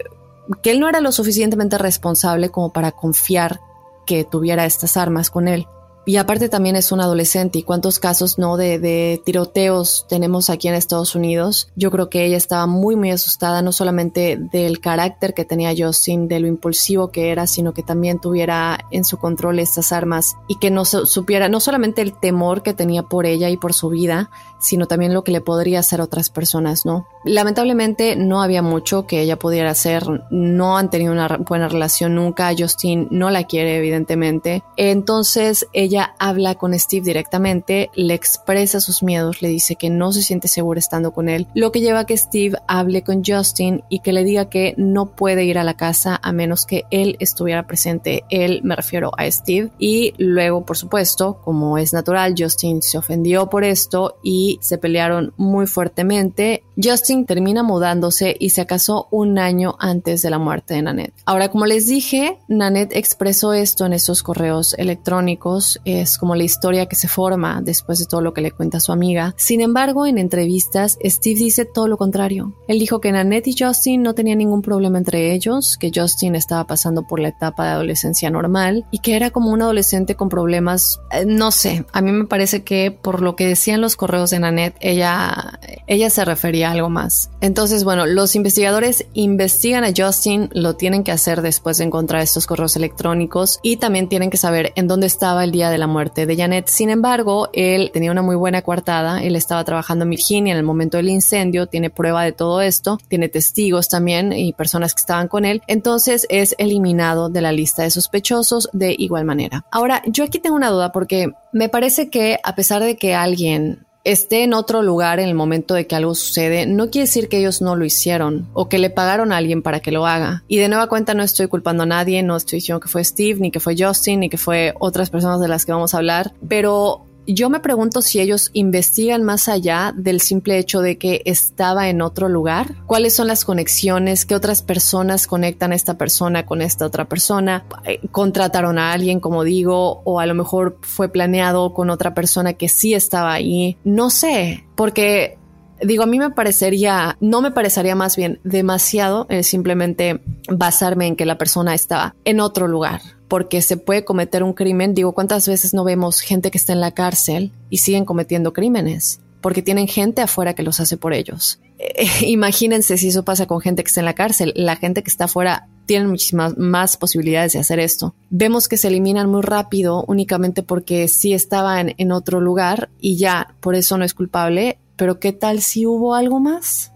que 0.64 0.72
él 0.72 0.80
no 0.80 0.90
era 0.90 1.00
lo 1.00 1.12
suficientemente 1.12 1.78
responsable 1.78 2.50
como 2.50 2.74
para 2.74 2.92
confiar 2.92 3.62
que 4.08 4.24
tuviera 4.24 4.66
estas 4.66 4.98
armas 4.98 5.30
con 5.30 5.48
él. 5.48 5.68
Y 6.08 6.16
aparte 6.16 6.48
también 6.48 6.78
es 6.78 6.94
un 6.94 7.02
adolescente 7.02 7.60
y 7.60 7.64
cuántos 7.64 8.00
casos 8.00 8.40
no 8.40 8.56
de, 8.56 8.80
de, 8.80 9.22
tiroteos 9.26 10.06
tenemos 10.08 10.50
aquí 10.50 10.70
en 10.70 10.74
Estados 10.74 11.16
Unidos. 11.16 11.70
Yo 11.76 11.92
creo 11.92 12.10
que 12.10 12.24
ella 12.24 12.38
estaba 12.38 12.66
muy 12.66 12.96
muy 12.96 13.12
asustada 13.12 13.62
no 13.62 13.74
solamente 13.74 14.38
del 14.40 14.80
carácter 14.80 15.34
que 15.34 15.44
tenía 15.44 15.74
Justin, 15.78 16.30
de 16.30 16.40
lo 16.40 16.48
impulsivo 16.48 17.10
que 17.10 17.30
era, 17.30 17.46
sino 17.46 17.74
que 17.74 17.84
también 17.84 18.22
tuviera 18.22 18.80
en 18.90 19.04
su 19.04 19.18
control 19.18 19.60
estas 19.60 19.92
armas 19.92 20.38
y 20.48 20.58
que 20.60 20.72
no 20.72 20.86
supiera 20.86 21.50
no 21.50 21.60
solamente 21.60 22.02
el 22.02 22.18
temor 22.18 22.64
que 22.64 22.74
tenía 22.74 23.04
por 23.04 23.26
ella 23.26 23.50
y 23.50 23.58
por 23.58 23.74
su 23.74 23.90
vida, 23.90 24.30
sino 24.60 24.88
también 24.88 25.14
lo 25.14 25.24
que 25.24 25.32
le 25.32 25.42
podría 25.42 25.80
hacer 25.80 26.02
a 26.02 26.06
otras 26.06 26.30
personas, 26.30 26.86
¿no? 26.86 27.08
Lamentablemente 27.24 28.16
no 28.16 28.42
había 28.42 28.62
mucho 28.62 29.06
que 29.08 29.22
ella 29.22 29.38
pudiera 29.38 29.72
hacer, 29.72 30.04
no 30.32 30.78
han 30.78 30.90
tenido 30.90 31.12
una 31.12 31.28
buena 31.38 31.68
relación 31.68 32.16
nunca, 32.16 32.54
Justin 32.58 33.08
no 33.12 33.30
la 33.30 33.44
quiere 33.44 33.78
evidentemente, 33.78 34.64
entonces 34.78 35.68
ella 35.74 36.16
habla 36.20 36.56
con 36.56 36.78
Steve 36.78 37.06
directamente, 37.06 37.90
le 37.96 38.14
expresa 38.14 38.80
sus 38.80 39.04
miedos, 39.04 39.42
le 39.42 39.50
dice 39.50 39.76
que 39.76 39.90
no 39.90 40.12
se 40.12 40.22
siente 40.22 40.48
segura 40.48 40.80
estando 40.80 41.12
con 41.12 41.30
él, 41.30 41.48
lo 41.54 41.72
que 41.72 41.82
lleva 41.82 42.00
a 42.00 42.06
que 42.06 42.18
Steve 42.18 42.58
hable 42.68 43.04
con 43.04 43.24
Justin 43.24 43.84
y 43.90 44.00
que 44.00 44.14
le 44.14 44.24
diga 44.24 44.50
que 44.50 44.74
no 44.78 45.08
puede 45.08 45.46
ir 45.46 45.58
a 45.58 45.64
la 45.64 45.76
casa 45.76 46.20
a 46.22 46.32
menos 46.32 46.66
que 46.66 46.86
él 46.92 47.18
estuviera 47.20 47.68
presente. 47.68 48.24
Él 48.30 48.62
me 48.64 48.76
refiero 48.76 49.12
a 49.18 49.30
Steve. 49.30 49.72
Y 49.78 50.14
luego, 50.18 50.66
por 50.66 50.78
supuesto, 50.78 51.40
como 51.44 51.78
es 51.78 51.94
natural, 51.94 52.36
Justin 52.38 52.82
se 52.82 52.98
ofendió 52.98 53.50
por 53.50 53.64
esto 53.64 54.18
y 54.24 54.47
se 54.62 54.78
pelearon 54.78 55.34
muy 55.38 55.68
fuertemente. 55.68 56.64
Justin 56.82 57.26
termina 57.26 57.64
mudándose 57.64 58.36
y 58.40 58.50
se 58.50 58.66
casó 58.66 59.08
un 59.12 59.40
año 59.40 59.76
antes 59.80 60.22
de 60.22 60.30
la 60.30 60.40
muerte 60.40 60.76
de 60.76 60.82
Nanette. 60.82 61.14
Ahora, 61.26 61.50
como 61.50 61.66
les 61.66 61.88
dije, 61.88 62.40
Nanette 62.48 62.96
expresó 62.96 63.54
esto 63.54 63.86
en 63.86 63.94
esos 63.94 64.24
correos 64.24 64.76
electrónicos 64.78 65.80
es 65.86 66.18
como 66.18 66.36
la 66.36 66.44
historia 66.44 66.86
que 66.88 66.96
se 66.96 67.08
forma 67.08 67.62
después 67.62 68.00
de 68.00 68.06
todo 68.06 68.22
lo 68.22 68.34
que 68.34 68.42
le 68.42 68.52
cuenta 68.52 68.80
su 68.80 68.92
amiga. 68.92 69.34
Sin 69.38 69.62
embargo, 69.62 70.06
en 70.06 70.18
entrevistas, 70.18 70.98
Steve 71.04 71.40
dice 71.40 71.66
todo 71.66 71.88
lo 71.88 71.98
contrario. 71.98 72.54
Él 72.68 72.80
dijo 72.80 73.00
que 73.00 73.12
Nanette 73.12 73.48
y 73.48 73.56
Justin 73.58 74.04
no 74.04 74.14
tenían 74.14 74.38
ningún 74.40 74.62
problema 74.62 74.98
entre 74.98 75.34
ellos, 75.34 75.78
que 75.78 75.92
Justin 75.94 76.36
estaba 76.36 76.66
pasando 76.66 77.04
por 77.04 77.20
la 77.20 77.30
etapa 77.30 77.66
de 77.66 77.72
adolescencia 77.72 78.30
normal 78.30 78.86
y 78.92 79.00
que 79.00 79.16
era 79.16 79.32
como 79.32 79.52
un 79.52 79.62
adolescente 79.62 80.16
con 80.16 80.30
problemas, 80.30 81.00
eh, 81.12 81.26
no 81.26 81.52
sé, 81.52 81.86
a 81.94 82.02
mí 82.02 82.12
me 82.12 82.26
parece 82.26 82.64
que 82.64 82.92
por 82.92 83.22
lo 83.22 83.36
que 83.36 83.48
decían 83.48 83.82
los 83.82 83.96
correos 83.96 84.30
de 84.30 84.37
Nanette, 84.40 84.76
ella, 84.80 85.60
ella 85.88 86.10
se 86.10 86.26
refería 86.26 86.70
a 86.70 86.72
algo 86.72 86.90
más. 86.90 87.30
Entonces, 87.42 87.84
bueno, 87.84 88.06
los 88.06 88.36
investigadores 88.36 89.06
investigan 89.14 89.84
a 89.84 89.94
Justin, 89.96 90.50
lo 90.54 90.76
tienen 90.76 91.04
que 91.04 91.12
hacer 91.12 91.42
después 91.42 91.78
de 91.78 91.86
encontrar 91.86 92.22
estos 92.22 92.48
correos 92.48 92.76
electrónicos 92.76 93.60
y 93.64 93.78
también 93.78 94.10
tienen 94.10 94.30
que 94.30 94.38
saber 94.38 94.74
en 94.76 94.88
dónde 94.88 95.08
estaba 95.08 95.44
el 95.44 95.52
día 95.52 95.70
de 95.70 95.78
la 95.78 95.88
muerte 95.88 96.26
de 96.26 96.36
Janet. 96.36 96.68
Sin 96.68 96.90
embargo, 96.90 97.50
él 97.54 97.92
tenía 97.94 98.12
una 98.12 98.22
muy 98.22 98.36
buena 98.36 98.62
coartada, 98.62 99.22
él 99.24 99.36
estaba 99.36 99.64
trabajando 99.64 100.04
en 100.04 100.12
Virginia 100.12 100.54
en 100.54 100.58
el 100.58 100.64
momento 100.64 100.98
del 100.98 101.10
incendio, 101.10 101.68
tiene 101.68 101.90
prueba 101.90 102.24
de 102.24 102.32
todo 102.32 102.62
esto, 102.62 102.98
tiene 103.08 103.30
testigos 103.30 103.90
también 103.90 104.34
y 104.34 104.54
personas 104.54 104.94
que 104.94 105.02
estaban 105.02 105.28
con 105.28 105.46
él, 105.46 105.62
entonces 105.68 106.26
es 106.30 106.56
eliminado 106.58 107.30
de 107.30 107.42
la 107.42 107.52
lista 107.52 107.84
de 107.84 107.92
sospechosos 107.92 108.70
de 108.74 108.96
igual 108.98 109.26
manera. 109.26 109.66
Ahora, 109.72 110.02
yo 110.06 110.24
aquí 110.24 110.40
tengo 110.40 110.56
una 110.56 110.70
duda 110.70 110.92
porque 110.92 111.32
me 111.52 111.70
parece 111.70 112.10
que 112.10 112.40
a 112.44 112.56
pesar 112.56 112.84
de 112.84 112.98
que 112.98 113.16
alguien 113.16 113.87
esté 114.12 114.44
en 114.44 114.54
otro 114.54 114.82
lugar 114.82 115.20
en 115.20 115.28
el 115.28 115.36
momento 115.36 115.74
de 115.74 115.86
que 115.86 115.96
algo 115.96 116.16
sucede, 116.16 116.66
no 116.66 116.90
quiere 116.90 117.08
decir 117.08 117.28
que 117.28 117.40
ellos 117.40 117.62
no 117.62 117.76
lo 117.76 117.84
hicieron 117.84 118.48
o 118.54 118.70
que 118.70 118.80
le 118.80 118.90
pagaron 118.90 119.34
a 119.34 119.38
alguien 119.38 119.62
para 119.62 119.82
que 119.82 119.92
lo 119.92 120.08
haga. 120.08 120.44
Y 120.48 120.58
de 120.58 120.70
nueva 120.70 120.88
cuenta 120.88 121.14
no 121.14 121.24
estoy 121.24 121.48
culpando 121.48 121.84
a 121.84 121.88
nadie, 121.88 122.24
no 122.24 122.38
estoy 122.38 122.58
diciendo 122.58 122.80
que 122.80 122.88
fue 122.88 123.04
Steve, 123.04 123.40
ni 123.42 123.52
que 123.52 123.60
fue 123.60 123.76
Justin, 123.78 124.22
ni 124.22 124.30
que 124.30 124.38
fue 124.38 124.74
otras 124.80 125.10
personas 125.10 125.42
de 125.42 125.50
las 125.50 125.66
que 125.66 125.74
vamos 125.74 125.94
a 125.94 125.98
hablar, 125.98 126.32
pero 126.48 127.07
yo 127.28 127.50
me 127.50 127.60
pregunto 127.60 128.02
si 128.02 128.20
ellos 128.20 128.50
investigan 128.54 129.24
más 129.24 129.50
allá 129.50 129.94
del 129.96 130.22
simple 130.22 130.58
hecho 130.58 130.82
de 130.82 130.98
que 130.98 131.22
estaba 131.26 131.90
en 131.90 132.02
otro 132.02 132.30
lugar. 132.30 132.76
¿Cuáles 132.86 133.16
son 133.16 133.28
las 133.28 133.46
conexiones? 133.46 134.26
¿Qué 134.26 134.36
otras 134.36 134.62
personas 134.62 135.28
conectan 135.28 135.72
a 135.72 135.76
esta 135.76 135.98
persona 135.98 136.46
con 136.46 136.62
esta 136.62 136.86
otra 136.86 137.06
persona? 137.06 137.66
Eh, 137.86 138.00
¿Contrataron 138.12 138.80
a 138.80 138.94
alguien, 138.94 139.20
como 139.20 139.44
digo? 139.44 140.02
¿O 140.06 140.20
a 140.20 140.26
lo 140.26 140.34
mejor 140.34 140.78
fue 140.82 141.10
planeado 141.10 141.74
con 141.74 141.90
otra 141.90 142.14
persona 142.14 142.54
que 142.54 142.70
sí 142.70 142.94
estaba 142.94 143.34
ahí? 143.34 143.78
No 143.84 144.10
sé, 144.10 144.66
porque 144.76 145.38
digo, 145.82 146.04
a 146.04 146.08
mí 146.08 146.20
me 146.20 146.32
parecería, 146.32 147.18
no 147.20 147.42
me 147.42 147.52
parecería 147.52 147.96
más 147.96 148.16
bien 148.16 148.40
demasiado 148.44 149.28
simplemente 149.42 150.22
basarme 150.50 151.08
en 151.08 151.16
que 151.16 151.26
la 151.26 151.38
persona 151.38 151.74
estaba 151.74 152.16
en 152.26 152.40
otro 152.40 152.68
lugar 152.68 153.17
porque 153.28 153.62
se 153.62 153.78
puede 153.78 154.06
cometer 154.06 154.44
un 154.44 154.54
crimen. 154.54 154.94
Digo, 154.94 155.14
¿cuántas 155.14 155.48
veces 155.48 155.74
no 155.74 155.84
vemos 155.84 156.22
gente 156.22 156.52
que 156.52 156.58
está 156.58 156.74
en 156.74 156.82
la 156.82 156.92
cárcel 156.92 157.52
y 157.70 157.78
siguen 157.78 158.06
cometiendo 158.06 158.54
crímenes? 158.54 159.20
Porque 159.42 159.62
tienen 159.62 159.88
gente 159.88 160.22
afuera 160.22 160.54
que 160.54 160.64
los 160.64 160.80
hace 160.80 160.98
por 160.98 161.14
ellos. 161.14 161.60
Eh, 161.80 162.08
imagínense 162.28 162.98
si 162.98 163.10
eso 163.10 163.24
pasa 163.24 163.46
con 163.46 163.62
gente 163.62 163.84
que 163.84 163.88
está 163.88 164.02
en 164.02 164.06
la 164.06 164.16
cárcel. 164.16 164.54
La 164.56 164.76
gente 164.76 165.04
que 165.04 165.10
está 165.10 165.26
afuera 165.26 165.68
tiene 165.86 166.08
muchísimas 166.08 166.58
más 166.58 166.98
posibilidades 166.98 167.54
de 167.54 167.60
hacer 167.60 167.80
esto. 167.80 168.14
Vemos 168.30 168.68
que 168.68 168.78
se 168.78 168.90
eliminan 168.90 169.30
muy 169.30 169.42
rápido 169.42 170.04
únicamente 170.08 170.64
porque 170.64 171.08
sí 171.08 171.34
estaban 171.34 171.94
en 171.98 172.12
otro 172.12 172.42
lugar 172.42 172.90
y 173.00 173.18
ya 173.18 173.56
por 173.60 173.76
eso 173.76 173.98
no 173.98 174.06
es 174.06 174.14
culpable. 174.14 174.80
Pero 174.96 175.20
¿qué 175.20 175.32
tal 175.32 175.62
si 175.62 175.86
hubo 175.86 176.16
algo 176.16 176.40
más? 176.40 176.92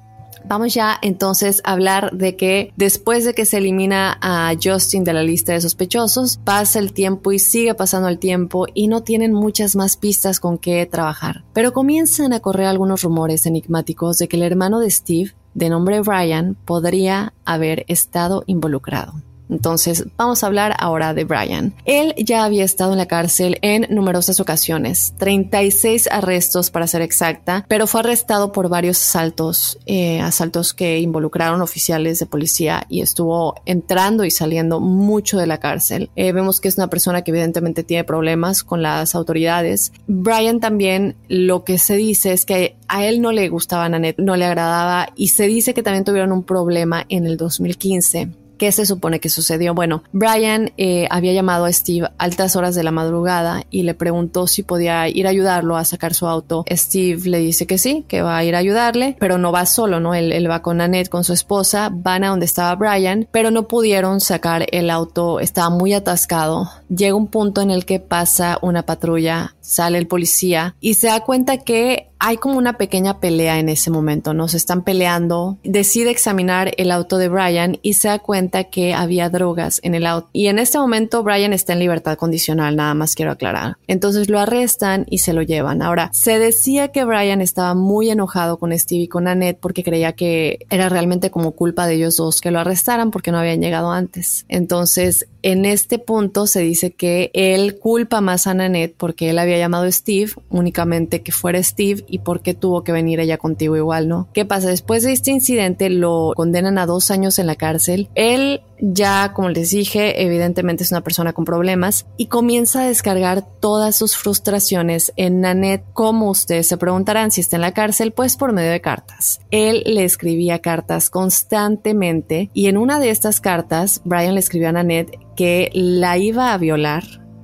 Vamos 0.48 0.74
ya 0.74 0.98
entonces 1.02 1.62
a 1.64 1.72
hablar 1.72 2.12
de 2.12 2.36
que 2.36 2.74
después 2.76 3.26
de 3.26 3.34
que 3.34 3.46
se 3.46 3.58
elimina 3.58 4.18
a 4.22 4.54
Justin 4.62 5.04
de 5.04 5.14
la 5.14 5.24
lista 5.24 5.54
de 5.54 5.62
sospechosos, 5.62 6.38
pasa 6.44 6.80
el 6.80 6.94
tiempo 6.94 7.32
y 7.32 7.39
sigue 7.39 7.74
pasando 7.74 8.10
el 8.10 8.20
tiempo 8.20 8.66
y 8.74 8.88
no 8.88 9.02
tienen 9.02 9.34
muchas 9.34 9.76
más 9.76 9.98
pistas 9.98 10.39
con 10.39 10.58
qué 10.58 10.86
trabajar. 10.86 11.44
Pero 11.54 11.74
comienzan 11.74 12.34
a 12.34 12.39
correr 12.39 12.68
algunos 12.68 13.04
rumores 13.04 13.46
enigmáticos 13.46 14.18
de 14.18 14.28
que 14.28 14.38
el 14.38 14.44
hermano 14.44 14.80
de 14.80 14.92
Steve, 14.92 15.34
de 15.54 15.70
nombre 15.70 16.02
Brian, 16.02 16.56
podría 16.66 17.34
haber 17.46 17.86
estado 17.88 18.44
involucrado. 18.48 19.14
Entonces, 19.52 20.06
vamos 20.18 20.43
a 20.43 20.47
hablar 20.47 20.76
ahora 20.80 21.14
de 21.14 21.26
Brian. 21.26 21.74
Él 21.86 22.16
ya 22.18 22.45
había 22.45 22.64
estado 22.64 22.93
en 22.93 22.97
la 22.97 23.06
cárcel 23.06 23.60
en 23.62 23.86
numerosas 23.89 24.39
ocasiones, 24.39 25.14
36 25.18 26.08
arrestos 26.10 26.72
para 26.72 26.88
ser 26.88 27.02
exacta, 27.02 27.66
pero 27.68 27.86
fue 27.86 27.99
arrestado 27.99 28.54
por 28.54 28.70
varios 28.70 28.99
asaltos, 29.02 29.78
eh, 29.86 30.22
asaltos 30.22 30.74
que 30.74 30.99
involucraron 30.99 31.62
oficiales 31.62 32.20
de 32.20 32.26
policía 32.26 32.86
y 32.89 33.02
estuvo 33.02 33.56
entrando 33.66 34.24
y 34.24 34.32
saliendo 34.32 34.80
mucho 34.80 35.38
de 35.38 35.47
la 35.47 35.60
cárcel. 35.60 36.10
Eh, 36.16 36.32
vemos 36.32 36.62
que 36.62 36.70
es 36.70 36.78
una 36.78 36.88
persona 36.88 37.22
que 37.24 37.32
evidentemente 37.32 37.84
tiene 37.84 38.06
problemas 38.06 38.64
con 38.64 38.82
las 38.82 39.16
autoridades. 39.16 39.91
Brian 40.08 40.62
también 40.62 41.18
lo 41.28 41.66
que 41.66 41.78
se 41.78 41.95
dice 41.97 42.32
es 42.32 42.45
que 42.45 42.78
a 42.88 43.06
él 43.06 43.22
no 43.22 43.32
le 43.32 43.49
gustaba 43.49 43.89
Nanette, 43.89 44.20
no 44.20 44.38
le 44.38 44.45
agradaba 44.45 45.10
y 45.16 45.30
se 45.30 45.47
dice 45.47 45.74
que 45.74 45.84
también 45.84 46.06
tuvieron 46.06 46.32
un 46.32 46.43
problema 46.43 47.06
en 47.10 47.26
el 47.26 47.36
2015 47.36 48.41
¿Qué 48.62 48.72
se 48.72 48.86
supone 48.86 49.20
que 49.20 49.30
sucedió? 49.30 49.74
Bueno, 49.74 50.03
Brian 50.12 50.72
eh, 50.78 51.07
había 51.09 51.34
llamado 51.34 51.66
a 51.66 51.74
Steve 51.74 52.05
a 52.05 52.12
altas 52.20 52.55
horas 52.55 52.76
de 52.76 52.84
la 52.84 52.91
madrugada 52.91 53.64
y 53.72 53.82
le 53.82 53.95
preguntó 53.95 54.45
si 54.45 54.62
podía 54.62 55.07
ir 55.07 55.26
a 55.26 55.32
ayudarlo 55.32 55.78
a 55.78 55.84
sacar 55.84 56.14
su 56.14 56.28
auto. 56.28 56.64
Steve 56.70 57.28
le 57.28 57.39
dice 57.39 57.66
que 57.66 57.80
sí, 57.80 58.05
que 58.07 58.22
va 58.22 58.38
a 58.38 58.43
ir 58.43 58.53
a 58.53 58.59
ayudarle, 58.59 59.18
pero 59.20 59.39
no 59.39 59.51
va 59.51 59.66
solo, 59.66 59.99
¿no? 59.99 60.14
Él, 60.14 60.32
él 60.32 60.47
va 60.47 60.62
con 60.62 60.80
Annette, 60.80 61.09
con 61.09 61.24
su 61.24 61.34
esposa, 61.34 61.89
van 61.91 62.24
a 62.24 62.28
donde 62.28 62.45
estaba 62.45 62.76
Brian, 62.76 63.28
pero 63.32 63.49
no 63.49 63.68
pudieron 63.68 64.22
sacar 64.22 64.68
el 64.72 64.91
auto, 64.91 65.39
estaba 65.39 65.72
muy 65.72 65.93
atascado. 65.93 66.70
Llega 66.88 67.16
un 67.16 67.26
punto 67.26 67.62
en 67.62 67.72
el 67.72 67.86
que 67.86 67.99
pasa 67.99 68.59
una 68.62 68.84
patrulla, 68.84 69.55
sale 69.72 69.97
el 69.97 70.07
policía 70.07 70.76
y 70.82 70.95
se 70.95 71.07
da 71.07 71.22
cuenta 71.22 71.57
que 71.57 72.11
hay 72.24 72.38
como 72.38 72.59
una 72.59 72.78
pequeña 72.78 73.19
pelea 73.19 73.57
en 73.57 73.67
ese 73.67 73.89
momento, 73.89 74.36
¿no? 74.36 74.47
Se 74.47 74.57
están 74.57 74.84
peleando. 74.84 75.57
Decide 75.63 76.11
examinar 76.11 76.72
el 76.78 76.91
auto 76.91 77.17
de 77.17 77.30
Brian 77.30 77.80
y 77.82 77.93
se 77.93 78.09
da 78.09 78.19
cuenta 78.19 78.65
que 78.65 78.93
había 78.93 79.30
drogas 79.30 79.80
en 79.82 79.95
el 79.95 80.05
auto. 80.05 80.30
Y 80.32 80.45
en 80.47 80.59
este 80.59 80.78
momento 80.78 81.24
Brian 81.24 81.51
está 81.51 81.74
en 81.74 81.80
libertad 81.80 82.17
condicional, 82.17 82.76
nada 82.76 82.93
más 82.93 83.15
quiero 83.15 83.32
aclarar. 83.32 83.78
Entonces 83.88 84.30
lo 84.30 84.39
arrestan 84.39 85.07
y 85.09 85.17
se 85.17 85.34
lo 85.34 85.41
llevan. 85.41 85.82
Ahora, 85.82 86.11
se 86.13 86.38
decía 86.38 86.89
que 86.89 87.05
Brian 87.05 87.41
estaba 87.41 87.74
muy 87.74 88.11
enojado 88.11 88.59
con 88.59 88.78
Steve 88.78 89.03
y 89.03 89.07
con 89.07 89.28
Annette 89.28 89.59
porque 89.59 89.84
creía 89.84 90.13
que 90.13 90.59
era 90.69 90.89
realmente 90.89 91.32
como 91.32 91.53
culpa 91.53 91.88
de 91.88 91.95
ellos 91.95 92.17
dos 92.17 92.39
que 92.39 92.51
lo 92.51 92.59
arrestaran 92.59 93.09
porque 93.09 93.32
no 93.32 93.39
habían 93.39 93.61
llegado 93.61 93.91
antes. 93.91 94.45
Entonces, 94.47 95.28
En 95.44 95.66
este 95.66 96.00
punto 96.00 96.46
se 96.48 96.62
dice 96.62 96.92
que 96.92 97.32
él 97.34 97.80
culpa 97.80 98.22
más 98.22 98.48
a 98.48 98.54
Nanette 98.54 98.96
porque 98.96 99.30
él 99.30 99.39
había 99.39 99.58
llamado 99.58 99.86
a 99.86 99.92
Steve, 99.92 100.32
únicamente 100.50 101.22
que 101.22 101.32
fuera 101.32 101.62
Steve 101.64 102.04
y 102.08 102.20
porque 102.20 102.54
tuvo 102.54 102.84
que 102.84 102.92
venir 102.92 103.20
ella 103.20 103.38
contigo 103.38 103.76
igual, 103.76 104.08
¿no? 104.08 104.28
¿Qué 104.34 104.46
pasa? 104.46 104.70
Después 104.70 105.04
de 105.04 105.14
este 105.14 105.32
incidente 105.32 105.89
lo 105.89 106.34
condenan 106.36 106.78
a 106.78 106.86
dos 106.86 107.12
años 107.12 107.39
en 107.39 107.48
la 107.48 107.56
cárcel. 107.56 108.10
Él 108.16 108.62
ya, 108.82 109.32
como 109.34 109.49
les 109.49 109.69
dije, 109.69 110.23
evidentemente 110.23 110.84
es 110.84 110.91
una 110.91 111.01
persona 111.01 111.34
con 111.34 111.45
problemas 111.45 112.07
y 112.17 112.25
comienza 112.25 112.82
a 112.82 112.88
descargar 112.88 113.45
todas 113.59 113.95
sus 113.95 114.17
frustraciones 114.17 115.13
en 115.17 115.39
Nanette. 115.39 115.86
Como 115.93 116.32
ustedes 116.32 116.67
se 116.67 116.77
preguntarán 116.77 117.29
si 117.29 117.41
está 117.41 117.57
en 117.57 117.61
la 117.61 117.73
cárcel, 117.73 118.11
pues 118.11 118.36
por 118.36 118.53
medio 118.53 118.71
de 118.71 118.82
cartas. 118.82 119.39
Él 119.51 119.84
le 119.86 120.03
escribía 120.03 120.59
cartas 120.59 121.11
constantemente 121.11 122.49
y 122.53 122.67
en 122.67 122.77
una 122.77 122.99
de 122.99 123.11
estas 123.11 123.39
cartas, 123.39 124.01
Brian 124.03 124.34
le 124.34 124.39
escribió 124.39 124.69
a 124.69 124.73
Nanette 124.73 125.19
que 125.36 125.69
la 125.73 126.17
iba 126.17 126.51
a 126.51 126.57
violar, 126.57 127.03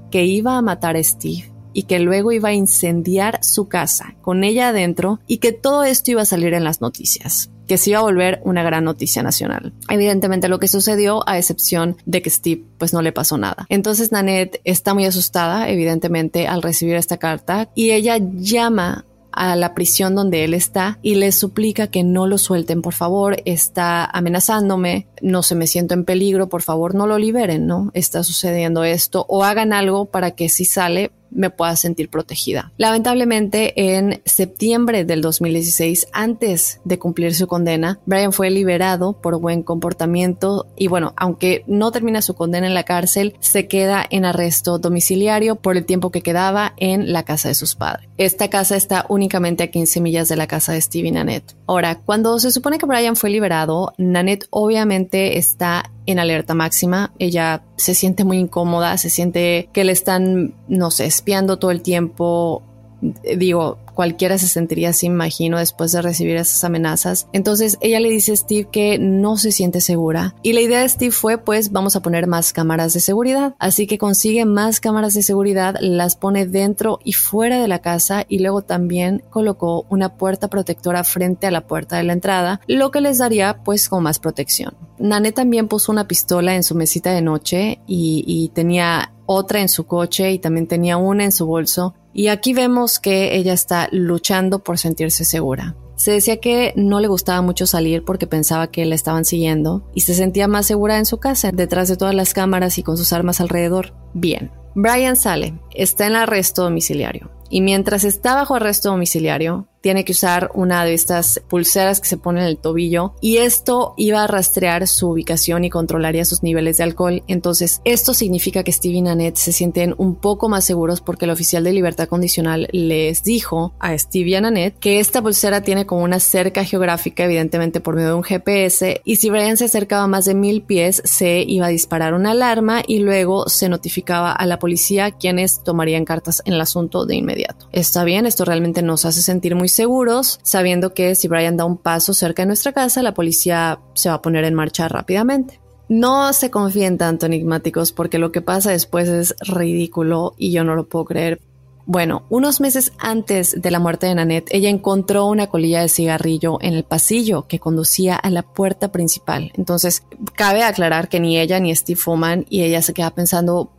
que 0.09 0.25
iba 0.25 0.57
a 0.57 0.61
matar 0.63 0.95
a 0.95 1.03
Steve 1.03 1.51
y 1.71 1.83
que 1.83 1.99
luego 1.99 2.31
iba 2.31 2.49
a 2.49 2.53
incendiar 2.53 3.43
su 3.43 3.67
casa 3.67 4.15
con 4.21 4.43
ella 4.43 4.69
adentro 4.69 5.19
y 5.27 5.37
que 5.37 5.51
todo 5.51 5.83
esto 5.83 6.09
iba 6.09 6.23
a 6.23 6.25
salir 6.25 6.55
en 6.55 6.63
las 6.63 6.81
noticias 6.81 7.51
que 7.67 7.77
se 7.77 7.91
iba 7.91 7.99
a 7.99 8.03
volver 8.03 8.41
una 8.43 8.63
gran 8.63 8.83
noticia 8.83 9.23
nacional. 9.23 9.73
Evidentemente 9.89 10.47
lo 10.47 10.59
que 10.59 10.67
sucedió, 10.67 11.27
a 11.27 11.37
excepción 11.37 11.97
de 12.05 12.21
que 12.21 12.29
Steve 12.29 12.63
pues 12.77 12.93
no 12.93 13.01
le 13.01 13.11
pasó 13.11 13.37
nada. 13.37 13.65
Entonces 13.69 14.11
Nanette 14.11 14.61
está 14.63 14.93
muy 14.93 15.05
asustada, 15.05 15.69
evidentemente, 15.69 16.47
al 16.47 16.61
recibir 16.61 16.95
esta 16.95 17.17
carta 17.17 17.69
y 17.75 17.91
ella 17.91 18.17
llama 18.17 19.05
a 19.37 19.55
la 19.55 19.75
prisión 19.75 20.15
donde 20.15 20.43
él 20.43 20.55
está 20.55 20.97
y 21.03 21.15
le 21.15 21.31
suplica 21.31 21.87
que 21.87 22.03
no 22.03 22.25
lo 22.25 22.39
suelten, 22.39 22.81
por 22.81 22.93
favor, 22.93 23.37
está 23.45 24.03
amenazándome, 24.05 25.07
no 25.21 25.43
se 25.43 25.53
me 25.53 25.67
siento 25.67 25.93
en 25.93 26.05
peligro, 26.05 26.49
por 26.49 26.63
favor 26.63 26.95
no 26.95 27.05
lo 27.05 27.19
liberen, 27.19 27.67
¿no? 27.67 27.91
Está 27.93 28.23
sucediendo 28.23 28.83
esto 28.83 29.25
o 29.29 29.43
hagan 29.43 29.73
algo 29.73 30.05
para 30.05 30.31
que 30.31 30.49
si 30.49 30.65
sale 30.65 31.11
me 31.31 31.49
pueda 31.49 31.75
sentir 31.75 32.09
protegida. 32.09 32.71
Lamentablemente, 32.77 33.97
en 33.97 34.21
septiembre 34.25 35.05
del 35.05 35.21
2016, 35.21 36.07
antes 36.11 36.79
de 36.83 36.99
cumplir 36.99 37.35
su 37.35 37.47
condena, 37.47 37.99
Brian 38.05 38.33
fue 38.33 38.49
liberado 38.49 39.13
por 39.13 39.39
buen 39.39 39.63
comportamiento 39.63 40.67
y 40.75 40.87
bueno, 40.87 41.13
aunque 41.17 41.63
no 41.67 41.91
termina 41.91 42.21
su 42.21 42.35
condena 42.35 42.67
en 42.67 42.73
la 42.73 42.83
cárcel, 42.83 43.35
se 43.39 43.67
queda 43.67 44.05
en 44.09 44.25
arresto 44.25 44.79
domiciliario 44.79 45.55
por 45.55 45.77
el 45.77 45.85
tiempo 45.85 46.11
que 46.11 46.21
quedaba 46.21 46.73
en 46.77 47.11
la 47.13 47.23
casa 47.23 47.49
de 47.49 47.55
sus 47.55 47.75
padres. 47.75 48.09
Esta 48.17 48.49
casa 48.49 48.75
está 48.75 49.05
únicamente 49.09 49.63
a 49.63 49.71
15 49.71 50.01
millas 50.01 50.29
de 50.29 50.35
la 50.35 50.47
casa 50.47 50.73
de 50.73 50.81
Steve 50.81 51.07
y 51.09 51.11
Nanette. 51.11 51.55
Ahora, 51.67 51.99
cuando 51.99 52.39
se 52.39 52.51
supone 52.51 52.77
que 52.77 52.85
Brian 52.85 53.15
fue 53.15 53.29
liberado, 53.29 53.93
Nanette 53.97 54.47
obviamente 54.49 55.37
está 55.37 55.91
en 56.07 56.17
alerta 56.17 56.55
máxima. 56.55 57.13
Ella 57.19 57.63
se 57.75 57.93
siente 57.93 58.23
muy 58.23 58.39
incómoda, 58.39 58.97
se 58.97 59.11
siente 59.11 59.69
que 59.73 59.83
le 59.83 59.91
están, 59.91 60.55
no 60.67 60.89
sé, 60.89 61.05
espiando 61.05 61.59
todo 61.59 61.69
el 61.69 61.83
tiempo. 61.83 62.63
Digo, 63.01 63.77
cualquiera 63.93 64.37
se 64.37 64.47
sentiría 64.47 64.89
así, 64.89 65.07
imagino, 65.07 65.57
después 65.57 65.91
de 65.91 66.01
recibir 66.01 66.35
esas 66.35 66.63
amenazas. 66.63 67.27
Entonces 67.33 67.77
ella 67.81 67.99
le 67.99 68.09
dice 68.09 68.33
a 68.33 68.35
Steve 68.35 68.69
que 68.71 68.99
no 68.99 69.37
se 69.37 69.51
siente 69.51 69.81
segura. 69.81 70.35
Y 70.43 70.53
la 70.53 70.61
idea 70.61 70.81
de 70.81 70.89
Steve 70.89 71.11
fue, 71.11 71.37
pues 71.37 71.71
vamos 71.71 71.95
a 71.95 72.01
poner 72.01 72.27
más 72.27 72.53
cámaras 72.53 72.93
de 72.93 72.99
seguridad. 72.99 73.55
Así 73.59 73.87
que 73.87 73.97
consigue 73.97 74.45
más 74.45 74.79
cámaras 74.79 75.13
de 75.13 75.23
seguridad, 75.23 75.75
las 75.81 76.15
pone 76.15 76.45
dentro 76.45 76.99
y 77.03 77.13
fuera 77.13 77.59
de 77.59 77.67
la 77.67 77.79
casa 77.79 78.25
y 78.27 78.39
luego 78.39 78.61
también 78.61 79.23
colocó 79.29 79.85
una 79.89 80.15
puerta 80.15 80.47
protectora 80.47 81.03
frente 81.03 81.47
a 81.47 81.51
la 81.51 81.65
puerta 81.65 81.97
de 81.97 82.03
la 82.03 82.13
entrada, 82.13 82.61
lo 82.67 82.91
que 82.91 83.01
les 83.01 83.17
daría 83.17 83.63
pues 83.63 83.89
con 83.89 84.03
más 84.03 84.19
protección. 84.19 84.75
Nane 84.99 85.31
también 85.31 85.67
puso 85.67 85.91
una 85.91 86.07
pistola 86.07 86.55
en 86.55 86.63
su 86.63 86.75
mesita 86.75 87.11
de 87.11 87.21
noche 87.21 87.79
y, 87.87 88.23
y 88.27 88.49
tenía 88.49 89.13
otra 89.25 89.61
en 89.61 89.69
su 89.69 89.85
coche 89.85 90.31
y 90.31 90.39
también 90.39 90.67
tenía 90.67 90.97
una 90.97 91.25
en 91.25 91.31
su 91.31 91.45
bolso 91.45 91.93
y 92.17 92.29
aquí 92.29 92.51
vemos 92.53 92.99
que 92.99 93.35
ella 93.35 93.53
está 93.53 93.89
luchando 93.91 94.63
por 94.63 94.79
sentirse 94.79 95.23
segura. 95.23 95.75
Se 95.97 96.11
decía 96.11 96.37
que 96.37 96.73
no 96.75 96.99
le 96.99 97.07
gustaba 97.07 97.43
mucho 97.43 97.67
salir 97.67 98.03
porque 98.03 98.25
pensaba 98.25 98.71
que 98.71 98.83
la 98.87 98.95
estaban 98.95 99.23
siguiendo 99.23 99.87
y 99.93 100.01
se 100.01 100.15
sentía 100.15 100.47
más 100.47 100.65
segura 100.65 100.97
en 100.97 101.05
su 101.05 101.19
casa, 101.19 101.51
detrás 101.51 101.89
de 101.89 101.95
todas 101.95 102.15
las 102.15 102.33
cámaras 102.33 102.79
y 102.79 102.83
con 102.83 102.97
sus 102.97 103.13
armas 103.13 103.39
alrededor. 103.39 103.93
Bien, 104.15 104.51
Brian 104.73 105.15
sale, 105.15 105.61
está 105.75 106.07
en 106.07 106.15
arresto 106.15 106.63
domiciliario 106.63 107.29
y 107.51 107.61
mientras 107.61 108.03
está 108.03 108.33
bajo 108.33 108.55
arresto 108.55 108.89
domiciliario, 108.89 109.67
tiene 109.87 110.03
que 110.03 110.11
usar 110.11 110.51
una 110.53 110.83
de 110.83 110.93
estas 110.93 111.41
pulseras 111.47 112.01
que 112.01 112.09
se 112.09 112.17
ponen 112.17 112.43
en 112.43 112.49
el 112.49 112.57
tobillo 112.57 113.13
y 113.21 113.37
esto 113.37 113.93
iba 113.95 114.21
a 114.21 114.27
rastrear 114.27 114.85
su 114.85 115.11
ubicación 115.11 115.63
y 115.63 115.69
controlaría 115.69 116.25
sus 116.25 116.43
niveles 116.43 116.75
de 116.75 116.83
alcohol. 116.83 117.23
Entonces, 117.29 117.79
esto 117.85 118.13
significa 118.13 118.63
que 118.63 118.73
Steve 118.73 118.95
y 118.95 119.01
Nanette 119.01 119.37
se 119.37 119.53
sienten 119.53 119.95
un 119.97 120.15
poco 120.15 120.49
más 120.49 120.65
seguros 120.65 120.99
porque 120.99 121.23
el 121.23 121.31
oficial 121.31 121.63
de 121.63 121.71
libertad 121.71 122.09
condicional 122.09 122.67
les 122.73 123.23
dijo 123.23 123.75
a 123.79 123.97
Steve 123.97 124.31
y 124.31 124.35
a 124.35 124.41
Nanette 124.41 124.77
que 124.77 124.99
esta 124.99 125.21
pulsera 125.21 125.61
tiene 125.61 125.85
como 125.85 126.03
una 126.03 126.19
cerca 126.19 126.65
geográfica, 126.65 127.23
evidentemente 127.23 127.79
por 127.79 127.95
medio 127.95 128.09
de 128.09 128.15
un 128.15 128.23
GPS, 128.23 128.99
y 129.05 129.15
si 129.15 129.29
Brian 129.29 129.55
se 129.55 129.63
acercaba 129.63 130.05
más 130.07 130.25
de 130.25 130.33
mil 130.33 130.63
pies, 130.63 131.01
se 131.05 131.45
iba 131.47 131.67
a 131.67 131.69
disparar 131.69 132.13
una 132.13 132.31
alarma 132.31 132.81
y 132.85 132.99
luego 132.99 133.47
se 133.47 133.69
notificaba 133.69 134.33
a 134.33 134.45
la 134.47 134.59
policía 134.59 135.11
quienes 135.11 135.63
tomarían 135.63 136.03
cartas 136.03 136.41
en 136.43 136.55
el 136.55 136.59
asunto 136.59 137.05
de 137.05 137.15
inmediato. 137.15 137.69
Está 137.71 138.03
bien, 138.03 138.25
esto 138.25 138.43
realmente 138.43 138.81
nos 138.81 139.05
hace 139.05 139.21
sentir 139.21 139.55
muy 139.55 139.69
seguros, 139.77 140.39
sabiendo 140.43 140.93
que 140.93 141.15
si 141.15 141.27
Brian 141.27 141.55
da 141.55 141.65
un 141.65 141.77
paso 141.77 142.13
cerca 142.13 142.41
de 142.41 142.47
nuestra 142.47 142.73
casa, 142.73 143.01
la 143.01 143.13
policía 143.13 143.79
se 143.93 144.09
va 144.09 144.15
a 144.15 144.21
poner 144.21 144.43
en 144.43 144.53
marcha 144.53 144.87
rápidamente. 144.89 145.61
No 145.89 146.33
se 146.33 146.51
confíen 146.51 146.97
tanto 146.97 147.27
enigmáticos 147.27 147.93
porque 147.93 148.19
lo 148.19 148.33
que 148.33 148.41
pasa 148.41 148.71
después 148.71 149.07
es 149.07 149.35
ridículo 149.39 150.33
y 150.37 150.51
yo 150.51 150.65
no 150.65 150.75
lo 150.75 150.89
puedo 150.89 151.05
creer. 151.05 151.39
Bueno, 151.85 152.23
unos 152.29 152.59
meses 152.59 152.91
antes 152.99 153.61
de 153.61 153.71
la 153.71 153.79
muerte 153.79 154.07
de 154.07 154.15
Nanette, 154.15 154.49
ella 154.53 154.67
encontró 154.67 155.25
una 155.27 155.47
colilla 155.47 155.79
de 155.81 155.87
cigarrillo 155.87 156.57
en 156.59 156.73
el 156.73 156.83
pasillo 156.83 157.47
que 157.47 157.59
conducía 157.59 158.17
a 158.17 158.29
la 158.29 158.43
puerta 158.43 158.91
principal. 158.91 159.53
Entonces, 159.55 160.03
cabe 160.35 160.63
aclarar 160.63 161.07
que 161.07 161.21
ni 161.21 161.39
ella 161.39 161.61
ni 161.61 161.73
Steve 161.73 161.97
fuman 161.97 162.45
y 162.49 162.63
ella 162.63 162.81
se 162.81 162.93
queda 162.93 163.11
pensando, 163.11 163.71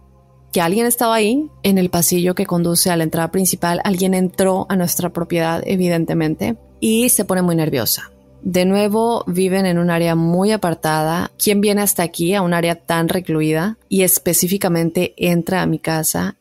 que 0.52 0.60
alguien 0.60 0.86
estaba 0.86 1.14
ahí 1.14 1.50
en 1.62 1.78
el 1.78 1.90
pasillo 1.90 2.34
que 2.34 2.46
conduce 2.46 2.90
a 2.90 2.96
la 2.96 3.04
entrada 3.04 3.30
principal, 3.30 3.80
alguien 3.84 4.14
entró 4.14 4.66
a 4.68 4.76
nuestra 4.76 5.10
propiedad 5.10 5.62
evidentemente 5.66 6.56
y 6.80 7.08
se 7.10 7.24
pone 7.24 7.42
muy 7.42 7.56
nerviosa. 7.56 8.10
De 8.42 8.64
nuevo 8.64 9.24
viven 9.26 9.66
en 9.66 9.78
un 9.78 9.90
área 9.90 10.14
muy 10.14 10.52
apartada. 10.52 11.32
¿Quién 11.42 11.60
viene 11.60 11.82
hasta 11.82 12.04
aquí 12.04 12.34
a 12.34 12.42
un 12.42 12.54
área 12.54 12.76
tan 12.76 13.08
recluida 13.08 13.78
y 13.88 14.02
específicamente 14.02 15.14
entra 15.16 15.62
a 15.62 15.66
mi 15.66 15.78
casa 15.78 16.36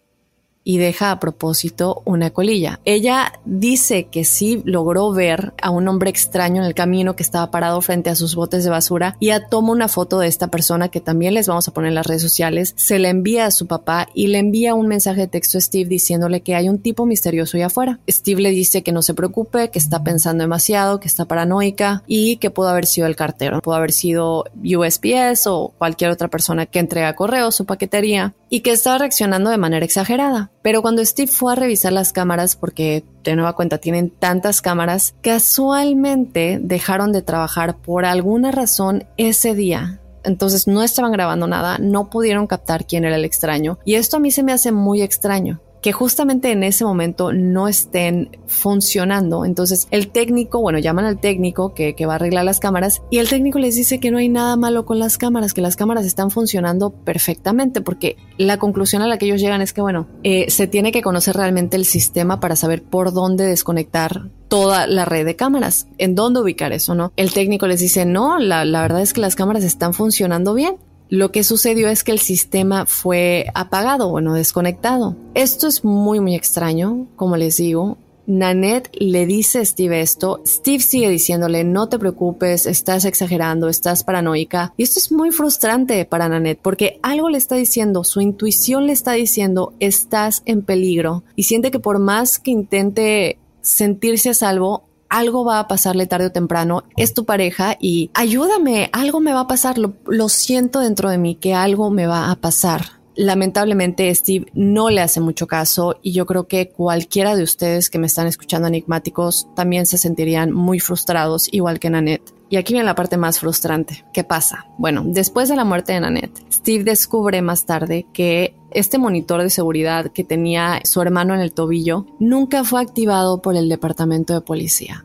y 0.68 0.80
deja 0.80 1.12
a 1.12 1.20
propósito 1.22 2.02
una 2.04 2.32
colilla. 2.32 2.82
Ella 2.84 3.32
dice 3.46 4.08
que 4.08 4.26
sí 4.26 4.62
logró 4.66 5.14
ver 5.14 5.54
a 5.62 5.70
un 5.70 5.88
hombre 5.88 6.10
extraño 6.10 6.62
en 6.62 6.68
el 6.68 6.74
camino 6.74 7.16
que 7.16 7.24
estaba 7.24 7.52
parado 7.52 7.80
frente 7.80 8.10
a 8.10 8.16
sus 8.16 8.36
botes 8.36 8.66
de 8.66 8.70
basura 8.70 9.16
y 9.22 9.28
ya 9.28 9.48
toma 9.48 9.72
una 9.72 9.88
foto 9.88 10.20
de 10.20 10.28
esta 10.28 10.50
persona 10.50 10.90
que 10.90 11.00
también 11.00 11.36
les 11.36 11.48
vamos 11.48 11.70
a 11.70 11.74
poner 11.74 11.88
en 11.88 11.96
las 11.96 12.06
redes 12.06 12.22
sociales, 12.22 12.74
se 12.76 13.00
le 13.00 13.08
envía 13.08 13.46
a 13.46 13.52
su 13.52 13.66
papá 13.66 14.10
y 14.14 14.28
le 14.28 14.40
envía 14.40 14.76
un 14.76 14.90
mensaje 14.90 15.22
de 15.22 15.28
texto 15.30 15.58
a 15.58 15.62
Steve 15.62 15.88
diciéndole 15.88 16.42
que 16.42 16.54
hay 16.54 16.68
un 16.68 16.80
tipo 16.80 17.06
misterioso 17.06 17.56
ahí 17.56 17.64
afuera. 17.64 18.02
Steve 18.10 18.42
le 18.42 18.52
dice 18.52 18.84
que 18.84 18.92
no 18.92 19.02
se 19.02 19.14
preocupe, 19.14 19.70
que 19.70 19.80
está 19.80 20.04
pensando 20.04 20.44
demasiado, 20.44 21.00
que 21.00 21.08
está 21.08 21.24
paranoica 21.24 22.04
y 22.08 22.38
que 22.38 22.52
pudo 22.52 22.68
haber 22.68 22.88
sido 22.88 23.08
el 23.08 23.16
cartero, 23.16 23.62
pudo 23.62 23.76
haber 23.76 23.94
sido 23.94 24.44
USPS 24.62 25.48
o 25.48 25.74
cualquier 25.78 26.12
otra 26.12 26.28
persona 26.28 26.66
que 26.66 26.80
entrega 26.80 27.16
correos 27.16 27.62
o 27.62 27.64
paquetería 27.64 28.36
y 28.50 28.60
que 28.60 28.72
estaba 28.72 28.98
reaccionando 28.98 29.50
de 29.50 29.58
manera 29.58 29.86
exagerada. 29.86 30.52
Pero 30.68 30.82
cuando 30.82 31.06
Steve 31.06 31.32
fue 31.32 31.54
a 31.54 31.56
revisar 31.56 31.94
las 31.94 32.12
cámaras, 32.12 32.58
porque 32.58 33.06
de 33.24 33.38
nueva 33.38 33.54
cuenta 33.54 33.78
tienen 33.78 34.10
tantas 34.10 34.62
cámaras, 34.62 35.16
casualmente 35.22 36.60
dejaron 36.62 37.14
de 37.14 37.22
trabajar 37.22 37.78
por 37.78 38.04
alguna 38.04 38.52
razón 38.52 39.06
ese 39.16 39.56
día. 39.56 40.02
Entonces 40.26 40.68
no 40.68 40.84
estaban 40.84 41.14
grabando 41.14 41.48
nada, 41.48 41.78
no 41.78 42.10
pudieron 42.10 42.48
captar 42.48 42.86
quién 42.86 43.06
era 43.06 43.16
el 43.16 43.24
extraño. 43.24 43.80
Y 43.86 43.96
esto 43.96 44.18
a 44.18 44.20
mí 44.20 44.30
se 44.30 44.44
me 44.44 44.52
hace 44.52 44.74
muy 44.74 45.02
extraño 45.02 45.62
que 45.88 45.94
justamente 45.94 46.52
en 46.52 46.64
ese 46.64 46.84
momento 46.84 47.32
no 47.32 47.70
estén 47.70 48.38
funcionando. 48.46 49.46
Entonces 49.46 49.88
el 49.90 50.10
técnico, 50.10 50.60
bueno, 50.60 50.80
llaman 50.80 51.06
al 51.06 51.18
técnico 51.18 51.74
que, 51.74 51.96
va 52.06 52.12
a 52.12 52.16
arreglar 52.18 52.44
las 52.44 52.60
cámaras 52.60 53.02
y 53.10 53.20
el 53.20 53.30
técnico 53.30 53.58
les 53.58 53.76
dice 53.76 53.98
que 54.02 54.12
no 54.12 54.18
hay 54.18 54.28
nada 54.28 54.58
malo 54.58 54.86
con 54.86 55.00
las 55.00 55.18
cámaras, 55.18 55.54
que 55.54 55.62
las 55.62 55.78
cámaras 55.78 56.06
están 56.06 56.30
funcionando 56.30 56.90
perfectamente 56.90 57.80
porque 57.80 58.18
la 58.38 58.58
conclusión 58.58 59.02
a 59.02 59.08
la 59.08 59.18
que 59.18 59.28
ellos 59.28 59.40
llegan 59.40 59.62
es 59.62 59.72
que, 59.72 59.80
bueno, 59.80 60.08
eh, 60.24 60.52
se 60.52 60.68
tiene 60.68 60.92
que 60.92 61.02
conocer 61.02 61.38
realmente 61.38 61.78
el 61.78 61.86
sistema 61.86 62.42
para 62.42 62.58
saber 62.58 62.84
por 62.84 63.14
dónde 63.14 63.46
desconectar 63.46 64.30
toda 64.50 64.88
la 64.88 65.06
red 65.06 65.26
de 65.26 65.38
cámaras, 65.38 65.88
en 65.98 66.16
dónde 66.16 66.42
ubicar 66.42 66.74
eso, 66.74 66.96
¿no? 66.96 67.14
El 67.16 67.32
técnico 67.32 67.66
les 67.66 67.80
dice, 67.80 68.06
no, 68.06 68.40
la, 68.40 68.66
la 68.66 68.82
verdad 68.82 69.02
es 69.02 69.14
que 69.14 69.22
las 69.22 69.36
cámaras 69.36 69.64
están 69.64 69.94
funcionando 69.94 70.54
bien. 70.54 70.76
Lo 71.10 71.32
que 71.32 71.44
sucedió 71.44 71.90
es 71.90 72.04
que 72.04 72.12
el 72.12 72.20
sistema 72.20 72.86
fue 72.86 73.48
apagado, 73.54 74.10
bueno, 74.10 74.34
desconectado. 74.34 75.16
Esto 75.34 75.68
es 75.68 75.86
muy, 75.86 76.20
muy 76.20 76.36
extraño, 76.36 77.08
como 77.16 77.38
les 77.38 77.58
digo. 77.58 77.98
Nanette 78.28 78.90
le 79.00 79.26
dice 79.26 79.60
a 79.60 79.66
Steve 79.66 80.02
esto, 80.02 80.42
Steve 80.46 80.82
sigue 80.82 81.10
diciéndole 81.10 81.64
no 81.64 81.88
te 81.88 81.98
preocupes, 81.98 82.66
estás 82.66 83.06
exagerando, 83.06 83.70
estás 83.70 84.04
paranoica. 84.04 84.74
Y 84.76 84.84
esto 84.84 85.00
es 85.00 85.14
muy 85.14 85.32
frustrante 85.32 86.04
para 86.04 86.28
Nanette 86.28 86.60
porque 86.62 87.00
algo 87.04 87.30
le 87.30 87.38
está 87.38 87.56
diciendo, 87.56 88.04
su 88.04 88.20
intuición 88.20 88.86
le 88.86 88.92
está 88.92 89.14
diciendo 89.14 89.74
estás 89.80 90.44
en 90.46 90.62
peligro 90.62 91.24
y 91.38 91.44
siente 91.44 91.72
que 91.72 91.80
por 91.80 92.00
más 92.00 92.38
que 92.38 92.52
intente 92.52 93.40
sentirse 93.62 94.32
a 94.32 94.34
salvo, 94.34 94.87
algo 95.10 95.46
va 95.46 95.60
a 95.60 95.68
pasarle 95.68 96.08
tarde 96.08 96.28
o 96.28 96.32
temprano, 96.32 96.84
es 96.96 97.14
tu 97.14 97.26
pareja 97.26 97.78
y 97.80 98.12
ayúdame, 98.14 98.90
algo 98.94 99.20
me 99.20 99.34
va 99.34 99.42
a 99.42 99.48
pasar, 99.48 99.78
lo, 99.78 99.94
lo 100.06 100.30
siento 100.30 100.80
dentro 100.80 101.10
de 101.10 101.18
mí 101.18 101.36
que 101.36 101.54
algo 101.54 101.90
me 101.90 102.08
va 102.08 102.32
a 102.32 102.36
pasar. 102.36 102.98
Lamentablemente 103.16 104.14
Steve 104.14 104.46
no 104.54 104.92
le 104.92 105.02
hace 105.02 105.20
mucho 105.20 105.48
caso 105.48 105.98
y 106.04 106.12
yo 106.12 106.28
creo 106.28 106.48
que 106.48 106.70
cualquiera 106.70 107.36
de 107.36 107.42
ustedes 107.42 107.90
que 107.90 107.98
me 107.98 108.06
están 108.06 108.28
escuchando 108.28 108.68
enigmáticos 108.68 109.48
también 109.56 109.88
se 109.88 109.98
sentirían 109.98 110.52
muy 110.52 110.80
frustrados 110.80 111.52
igual 111.52 111.80
que 111.80 111.90
Nanette. 111.90 112.38
Y 112.50 112.58
aquí 112.58 112.74
viene 112.74 112.86
la 112.86 112.96
parte 112.96 113.18
más 113.18 113.40
frustrante. 113.40 114.06
¿Qué 114.14 114.24
pasa? 114.24 114.68
Bueno, 114.78 115.04
después 115.04 115.50
de 115.50 115.56
la 115.56 115.66
muerte 115.66 115.94
de 115.94 116.00
Nanette, 116.00 116.46
Steve 116.52 116.84
descubre 116.84 117.42
más 117.42 117.66
tarde 117.66 118.06
que 118.14 118.56
este 118.78 119.00
monitor 119.00 119.42
de 119.42 119.50
seguridad 119.50 120.12
que 120.12 120.24
tenía 120.24 120.82
su 120.84 121.02
hermano 121.02 121.34
en 121.34 121.42
el 121.42 121.52
tobillo 121.52 122.06
nunca 122.20 122.64
fue 122.64 122.80
activado 122.80 123.42
por 123.42 123.56
el 123.56 123.70
departamento 123.70 124.36
de 124.36 124.42
policía. 124.42 125.04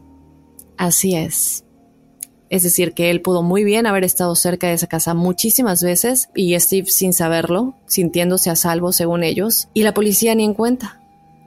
Así 0.76 1.14
es. 1.14 1.64
Es 2.50 2.64
decir, 2.64 2.92
que 2.92 3.10
él 3.10 3.22
pudo 3.22 3.42
muy 3.42 3.64
bien 3.64 3.86
haber 3.86 4.04
estado 4.04 4.34
cerca 4.34 4.66
de 4.66 4.74
esa 4.74 4.88
casa 4.88 5.14
muchísimas 5.14 5.82
veces 5.82 6.28
y 6.34 6.58
Steve 6.60 6.88
sin 6.88 7.14
saberlo, 7.14 7.74
sintiéndose 7.86 8.50
a 8.50 8.56
salvo 8.56 8.92
según 8.92 9.24
ellos, 9.24 9.68
y 9.72 9.84
la 9.84 9.94
policía 9.94 10.34
ni 10.34 10.44
en 10.44 10.52
cuenta. 10.52 11.00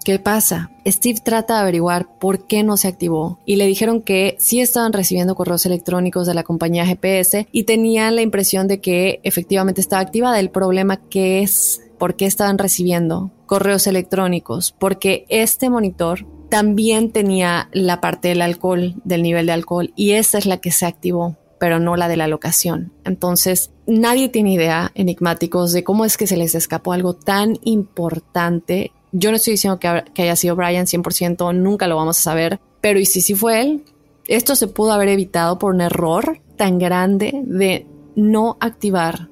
¿Qué 0.04 0.18
pasa? 0.18 0.72
Steve 0.88 1.20
trata 1.24 1.56
de 1.56 1.62
averiguar 1.62 2.18
por 2.18 2.48
qué 2.48 2.64
no 2.64 2.76
se 2.78 2.88
activó 2.88 3.40
y 3.46 3.58
le 3.58 3.68
dijeron 3.68 4.02
que 4.02 4.36
sí 4.40 4.62
estaban 4.62 4.94
recibiendo 4.94 5.36
correos 5.36 5.68
electrónicos 5.68 6.26
de 6.26 6.34
la 6.34 6.44
compañía 6.44 6.88
GPS 6.88 7.48
y 7.52 7.64
tenían 7.64 8.16
la 8.16 8.24
impresión 8.24 8.68
de 8.68 8.82
que 8.82 9.20
efectivamente 9.24 9.82
estaba 9.82 10.02
activada. 10.02 10.40
El 10.40 10.50
problema 10.50 10.98
que 10.98 11.42
es 11.42 11.82
por 11.98 12.16
qué 12.16 12.26
estaban 12.26 12.58
recibiendo 12.58 13.32
correos 13.46 13.88
electrónicos, 13.88 14.76
porque 14.78 15.26
este 15.30 15.70
monitor 15.70 16.26
también 16.50 17.12
tenía 17.12 17.70
la 17.74 18.02
parte 18.02 18.30
del 18.30 18.42
alcohol, 18.42 18.96
del 19.04 19.24
nivel 19.24 19.46
de 19.46 19.54
alcohol, 19.54 19.94
y 19.96 20.12
esa 20.12 20.38
es 20.38 20.46
la 20.46 20.58
que 20.58 20.72
se 20.72 20.86
activó, 20.86 21.36
pero 21.60 21.80
no 21.80 21.96
la 21.96 22.08
de 22.08 22.18
la 22.18 22.28
locación. 22.28 22.94
Entonces, 23.04 23.72
nadie 23.88 24.30
tiene 24.30 24.54
idea, 24.54 24.92
enigmáticos, 24.96 25.74
de 25.74 25.84
cómo 25.84 26.06
es 26.06 26.18
que 26.18 26.28
se 26.28 26.38
les 26.38 26.56
escapó 26.56 26.94
algo 26.94 27.14
tan 27.14 27.58
importante. 27.64 28.92
Yo 29.12 29.32
no 29.32 29.38
estoy 29.38 29.52
diciendo 29.52 29.80
que, 29.80 29.88
haya 30.22 30.36
sido 30.36 30.56
Brian 30.56 30.86
100%, 30.86 31.56
nunca 31.56 31.88
lo 31.88 31.96
vamos 31.96 32.20
a 32.20 32.22
saber, 32.22 32.60
pero 32.82 33.00
¿y 33.00 33.06
si 33.06 33.22
sí 33.22 33.36
fue 33.36 33.62
él? 33.62 33.84
Esto 34.28 34.56
se 34.56 34.68
pudo 34.68 34.92
haber 34.92 35.10
evitado 35.10 35.60
por 35.60 35.74
un 35.74 35.82
error 35.82 36.42
tan 36.58 36.80
grande 36.80 37.42
de 37.44 37.86
no 38.16 38.58
activar 38.60 39.30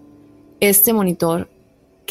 este 0.60 0.94
monitor 0.94 1.50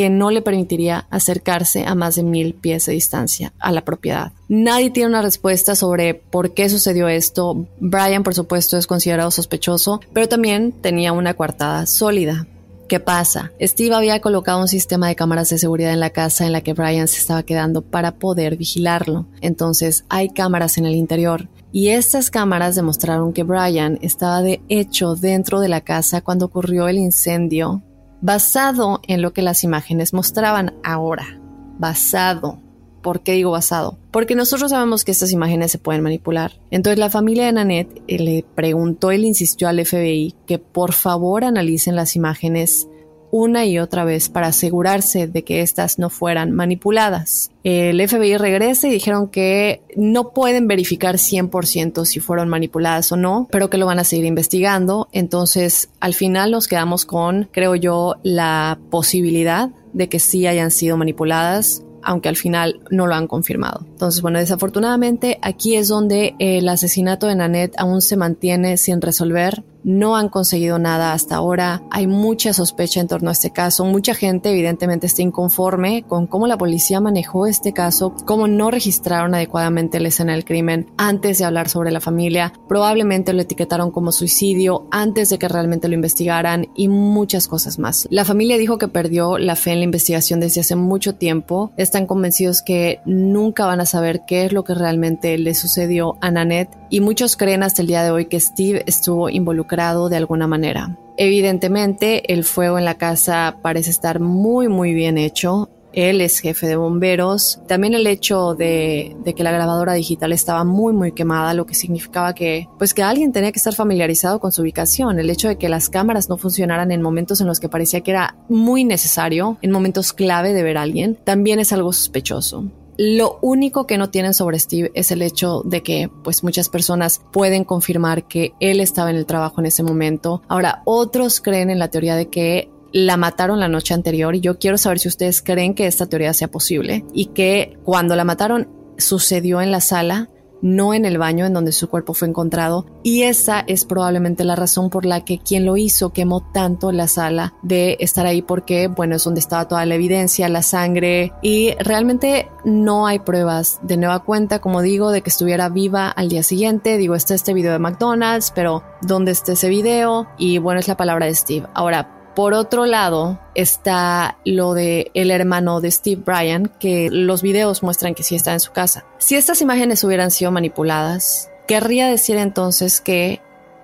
que 0.03 0.11
no 0.11 0.33
le 0.33 0.43
permitiría 0.43 1.07
acercarse 1.11 1.85
a 1.87 1.95
más 1.95 2.17
de 2.17 2.25
mil 2.25 2.55
pies 2.55 2.87
de 2.87 2.93
distancia 2.93 3.53
a 3.61 3.71
la 3.71 3.85
propiedad. 3.85 4.33
Nadie 4.49 4.91
tiene 4.91 5.11
una 5.11 5.23
respuesta 5.23 5.77
sobre 5.77 6.15
por 6.15 6.55
qué 6.55 6.69
sucedió 6.69 7.07
esto. 7.07 7.69
Brian, 7.79 8.25
por 8.25 8.35
supuesto, 8.35 8.77
es 8.77 8.89
considerado 8.89 9.31
sospechoso, 9.31 10.01
pero 10.13 10.29
también 10.29 10.73
tenía 10.73 11.13
una 11.13 11.35
coartada 11.35 11.87
sólida. 11.87 12.49
¿Qué 12.89 12.99
pasa? 12.99 13.53
Steve 13.61 13.95
había 13.95 14.21
colocado 14.21 14.61
un 14.61 14.67
sistema 14.67 15.07
de 15.07 15.15
cámaras 15.15 15.51
de 15.51 15.59
seguridad 15.59 15.93
en 15.93 16.01
la 16.01 16.11
casa 16.11 16.47
en 16.47 16.51
la 16.51 16.63
que 16.63 16.73
Brian 16.73 17.07
se 17.07 17.19
estaba 17.19 17.45
quedando 17.45 17.83
para 17.83 18.17
poder 18.17 18.57
vigilarlo. 18.57 19.27
Entonces 19.41 20.05
hay 20.09 20.31
cámaras 20.31 20.79
en 20.79 20.87
el 20.87 20.97
interior 20.97 21.49
y 21.71 21.91
estas 21.91 22.33
cámaras 22.33 22.75
demostraron 22.75 23.33
que 23.33 23.45
Brian 23.45 24.01
estaba 24.03 24.43
de 24.43 24.63
hecho 24.69 25.15
dentro 25.15 25.61
de 25.61 25.69
la 25.69 25.83
casa 25.83 26.23
cuando 26.23 26.47
ocurrió 26.47 26.89
el 26.89 26.99
incendio 26.99 27.85
basado 28.23 29.01
en 29.09 29.21
lo 29.21 29.35
que 29.35 29.43
las 29.43 29.65
imágenes 29.65 30.15
mostraban 30.15 30.75
ahora. 30.83 31.39
Basado. 31.79 32.59
¿Por 33.03 33.23
qué 33.23 33.33
digo 33.33 33.51
basado? 33.51 33.99
Porque 34.13 34.37
nosotros 34.37 34.71
sabemos 34.71 35.05
que 35.05 35.11
estas 35.11 35.33
imágenes 35.33 35.73
se 35.73 35.79
pueden 35.79 36.03
manipular. 36.03 36.53
Entonces 36.71 37.01
la 37.01 37.11
familia 37.11 37.47
de 37.47 37.53
Nanette 37.53 38.01
eh, 38.07 38.19
le 38.21 38.45
preguntó, 38.55 39.11
él 39.11 39.25
insistió 39.25 39.69
al 39.69 39.85
FBI 39.85 40.37
que 40.47 40.61
por 40.61 40.93
favor 40.93 41.45
analicen 41.45 41.97
las 41.97 42.15
imágenes 42.15 42.87
una 43.33 43.65
y 43.65 43.79
otra 43.79 44.05
vez 44.05 44.29
para 44.29 44.49
asegurarse 44.49 45.27
de 45.27 45.43
que 45.43 45.63
éstas 45.63 45.99
no 45.99 46.11
fueran 46.11 46.53
manipuladas. 46.53 47.51
El 47.65 48.07
FBI 48.07 48.37
regresa 48.37 48.87
y 48.87 48.91
dijeron 48.91 49.29
que 49.29 49.83
no 49.97 50.31
pueden 50.31 50.69
verificar 50.69 51.17
100% 51.17 52.05
si 52.05 52.21
fueron 52.21 52.49
manipuladas 52.49 53.11
o 53.11 53.17
no, 53.17 53.49
pero 53.51 53.71
que 53.71 53.79
lo 53.79 53.87
van 53.87 53.99
a 53.99 54.05
seguir 54.05 54.27
investigando. 54.27 55.09
Entonces, 55.13 55.89
al 55.99 56.13
final 56.13 56.51
nos 56.51 56.69
quedamos 56.69 57.07
con, 57.07 57.49
creo 57.51 57.75
yo, 57.75 58.17
la 58.23 58.79
posibilidad 58.91 59.71
de 59.95 60.09
que 60.09 60.21
sí 60.21 60.47
hayan 60.47 60.71
sido 60.71 60.97
manipuladas 60.97 61.83
aunque 62.05 62.29
al 62.29 62.37
final 62.37 62.81
no 62.91 63.07
lo 63.07 63.15
han 63.15 63.29
confirmado. 63.29 63.87
Entonces, 63.89 64.23
bueno, 64.23 64.41
desafortunadamente 64.41 65.39
aquí 65.41 65.77
es 65.77 65.87
donde 65.87 66.35
el 66.41 66.69
asesinato 66.69 67.29
de 67.29 67.37
Nanette 67.37 67.79
aún 67.79 68.03
se 68.03 68.17
mantiene 68.17 68.77
sin 68.77 69.01
resolver 69.01 69.63
no 69.85 70.17
han 70.17 70.29
conseguido 70.29 70.79
nada 70.79 71.13
hasta 71.13 71.37
ahora. 71.37 71.83
Hay 71.91 72.07
mucha 72.07 72.53
sospecha 72.53 73.01
en 73.01 73.09
torno 73.09 73.31
a 73.31 73.33
este 73.33 73.51
caso. 73.51 73.85
Mucha 73.85 74.15
gente 74.15 74.51
evidentemente 74.51 75.07
está 75.07 75.23
inconforme 75.23 76.05
con 76.07 76.27
cómo 76.27 76.47
la 76.47 76.59
policía 76.59 77.01
manejó 77.01 77.47
este 77.47 77.73
caso, 77.73 78.15
cómo 78.25 78.49
no 78.49 78.71
registraron 78.71 79.35
adecuadamente 79.35 80.01
la 80.01 80.09
escena 80.09 80.33
del 80.33 80.45
crimen 80.45 80.91
antes 80.97 81.39
de 81.39 81.45
hablar 81.45 81.69
sobre 81.69 81.91
la 81.91 82.01
familia. 82.01 82.53
Probablemente 82.69 83.33
lo 83.33 83.43
etiquetaron 83.43 83.91
como 83.91 84.13
suicidio 84.13 84.87
antes 84.91 85.29
de 85.31 85.39
que 85.39 85.49
realmente 85.49 85.89
lo 85.89 85.95
investigaran 85.95 86.69
y 86.75 86.89
muchas 86.89 87.49
cosas 87.49 87.79
más. 87.79 88.07
La 88.11 88.25
familia 88.25 88.59
dijo 88.59 88.79
que 88.79 88.89
perdió 88.89 89.39
la 89.39 89.57
fe 89.57 89.73
en 89.73 89.79
la 89.79 89.85
investigación 89.85 90.41
desde 90.41 90.61
hace 90.61 90.77
mucho 90.77 91.15
tiempo. 91.15 91.73
Están 91.77 92.07
convencidos 92.07 92.63
que 92.63 93.01
nunca 93.05 93.67
van 93.67 93.81
a 93.81 93.87
saber 93.87 94.23
qué 94.27 94.45
es 94.45 94.53
lo 94.53 94.65
que 94.65 94.75
realmente 94.75 95.37
le 95.39 95.55
sucedió 95.55 96.17
a 96.21 96.31
Nanette 96.31 96.77
y 96.91 97.01
muchos 97.01 97.37
creen 97.37 97.63
hasta 97.63 97.83
el 97.83 97.89
día 97.89 98.03
de 98.03 98.11
hoy 98.11 98.27
que 98.27 98.39
Steve 98.39 98.85
estuvo 98.87 99.29
involucrado 99.29 99.72
de 99.73 100.17
alguna 100.17 100.47
manera. 100.47 100.99
Evidentemente, 101.17 102.33
el 102.33 102.45
fuego 102.45 102.79
en 102.79 102.85
la 102.85 102.97
casa 102.99 103.59
parece 103.63 103.91
estar 103.91 104.21
muy 104.21 104.69
muy 104.69 104.93
bien 104.93 105.17
hecho. 105.17 105.71
Él 105.95 106.21
es 106.21 106.41
jefe 106.41 106.67
de 106.67 106.77
bomberos. 106.77 107.61
También 107.67 107.95
el 107.95 108.07
hecho 108.07 108.55
de, 108.55 109.15
de, 109.25 109.35
que 109.35 109.43
la 109.43 109.53
grabadora 109.53 109.93
digital 109.93 110.33
estaba 110.33 110.65
muy 110.65 110.93
muy 110.93 111.13
quemada, 111.13 111.55
lo 111.55 111.67
que 111.67 111.75
significaba 111.75 112.35
que 112.35 112.69
pues 112.79 112.95
que 112.95 113.03
alguien 113.03 113.33
tenía 113.33 113.53
que 113.53 113.59
estar 113.59 113.75
familiarizado 113.75 114.41
con 114.41 114.53
su 114.53 114.63
ubicación. 114.63 115.19
El 115.19 115.31
hecho 115.31 115.49
de 115.49 115.57
que 115.57 115.69
las 115.69 115.89
cámaras 115.89 116.29
no 116.29 116.37
funcionaran 116.37 116.93
en 116.93 117.03
momentos 117.03 117.41
en 117.41 117.47
los 117.47 117.61
que 117.61 117.69
parecía 117.69 118.03
que 118.03 118.11
era 118.11 118.37
muy 118.49 118.85
necesario, 118.85 119.59
en 119.63 119.71
momentos 119.71 120.13
clave 120.13 120.53
de 120.53 120.63
ver 120.63 120.77
a 120.77 120.83
alguien, 120.83 121.19
también 121.25 121.61
es 121.61 121.73
algo 121.73 121.93
sospechoso. 121.93 122.71
Lo 122.97 123.39
único 123.41 123.87
que 123.87 123.99
no 123.99 124.11
tienen 124.11 124.35
sobre 124.35 124.59
Steve 124.59 124.91
es 124.95 125.11
el 125.11 125.23
hecho 125.23 125.63
de 125.65 125.83
que 125.83 126.11
pues 126.23 126.45
muchas 126.45 126.69
personas 126.69 127.23
pueden 127.33 127.65
confirmar 127.65 128.29
que 128.29 128.53
él 128.61 128.81
estaba 128.81 129.11
en 129.11 129.17
el 129.17 129.27
trabajo 129.27 129.61
en 129.61 129.67
ese 129.67 129.83
momento. 129.83 130.43
Ahora, 130.49 130.83
otros 130.85 131.41
creen 131.41 131.71
en 131.71 131.79
la 131.79 131.89
teoría 131.89 132.17
de 132.17 132.29
que 132.29 132.71
la 132.93 133.17
mataron 133.17 133.61
la 133.61 133.69
noche 133.69 133.95
anterior 133.95 134.35
y 134.35 134.41
yo 134.41 134.59
quiero 134.59 134.77
saber 134.77 134.99
si 134.99 135.09
ustedes 135.09 135.43
creen 135.43 135.75
que 135.75 135.87
esta 135.87 136.07
teoría 136.07 136.35
sea 136.35 136.49
posible 136.49 137.05
y 137.15 137.27
que 137.27 137.79
cuando 137.85 138.17
la 138.17 138.25
mataron 138.25 138.69
sucedió 138.99 139.63
en 139.63 139.71
la 139.71 139.81
sala 139.81 140.29
no 140.63 140.95
en 140.95 141.05
el 141.05 141.19
baño 141.19 141.45
en 141.45 141.53
donde 141.53 141.73
su 141.73 141.89
cuerpo 141.89 142.15
fue 142.15 142.29
encontrado. 142.29 142.87
Y 143.03 143.23
esa 143.23 143.61
es 143.67 143.85
probablemente 143.85 144.45
la 144.45 144.57
razón 144.57 144.89
por 144.89 145.05
la 145.05 145.25
que 145.25 145.39
quien 145.39 145.67
lo 145.67 145.77
hizo 145.77 146.11
quemó 146.11 146.41
tanto 146.41 146.93
la 146.93 147.09
sala 147.09 147.55
de 147.63 147.97
estar 148.01 148.27
ahí 148.27 148.41
porque, 148.41 148.87
bueno, 148.89 149.17
es 149.17 149.25
donde 149.25 149.41
estaba 149.41 149.69
toda 149.69 149.85
la 149.85 149.97
evidencia, 149.97 150.49
la 150.49 150.63
sangre 150.63 151.33
y 151.43 151.75
realmente 151.79 152.49
no 152.65 153.07
hay 153.07 153.19
pruebas 153.19 153.81
de 153.83 153.97
nueva 153.97 154.21
cuenta, 154.21 154.61
como 154.61 154.81
digo, 154.81 155.11
de 155.11 155.23
que 155.23 155.31
estuviera 155.31 155.69
viva 155.69 156.09
al 156.09 156.29
día 156.29 156.43
siguiente. 156.43 156.97
Digo, 156.97 157.15
está 157.15 157.35
este 157.35 157.55
video 157.55 157.73
de 157.73 157.79
McDonald's, 157.79 158.53
pero 158.55 158.83
¿dónde 159.03 159.33
está 159.33 159.53
ese 159.53 159.69
video? 159.69 160.29
Y 160.39 160.59
bueno, 160.59 160.81
es 160.81 160.89
la 160.89 160.97
palabra 160.97 161.27
de 161.27 161.35
Steve. 161.35 161.67
Ahora, 161.75 162.22
por 162.35 162.55
otro 162.55 162.87
lado, 162.87 163.39
está 163.55 164.39
lo 164.45 164.75
de 164.75 165.11
el 165.15 165.31
hermano 165.31 165.81
de 165.81 165.91
Steve 165.91 166.23
Bryan, 166.25 166.71
que 166.79 167.09
los 167.11 167.43
videos 167.43 167.83
muestran 167.83 168.15
que 168.15 168.23
sí 168.23 168.35
está 168.35 168.53
en 168.53 168.61
su 168.61 168.73
casa. 168.73 169.05
Si 169.19 169.37
estas 169.37 169.61
imágenes 169.61 170.03
hubieran 170.05 170.31
sido 170.31 170.51
manipuladas, 170.51 171.51
querría 171.67 172.09
decir 172.09 172.37
entonces 172.37 173.01
que 173.01 173.41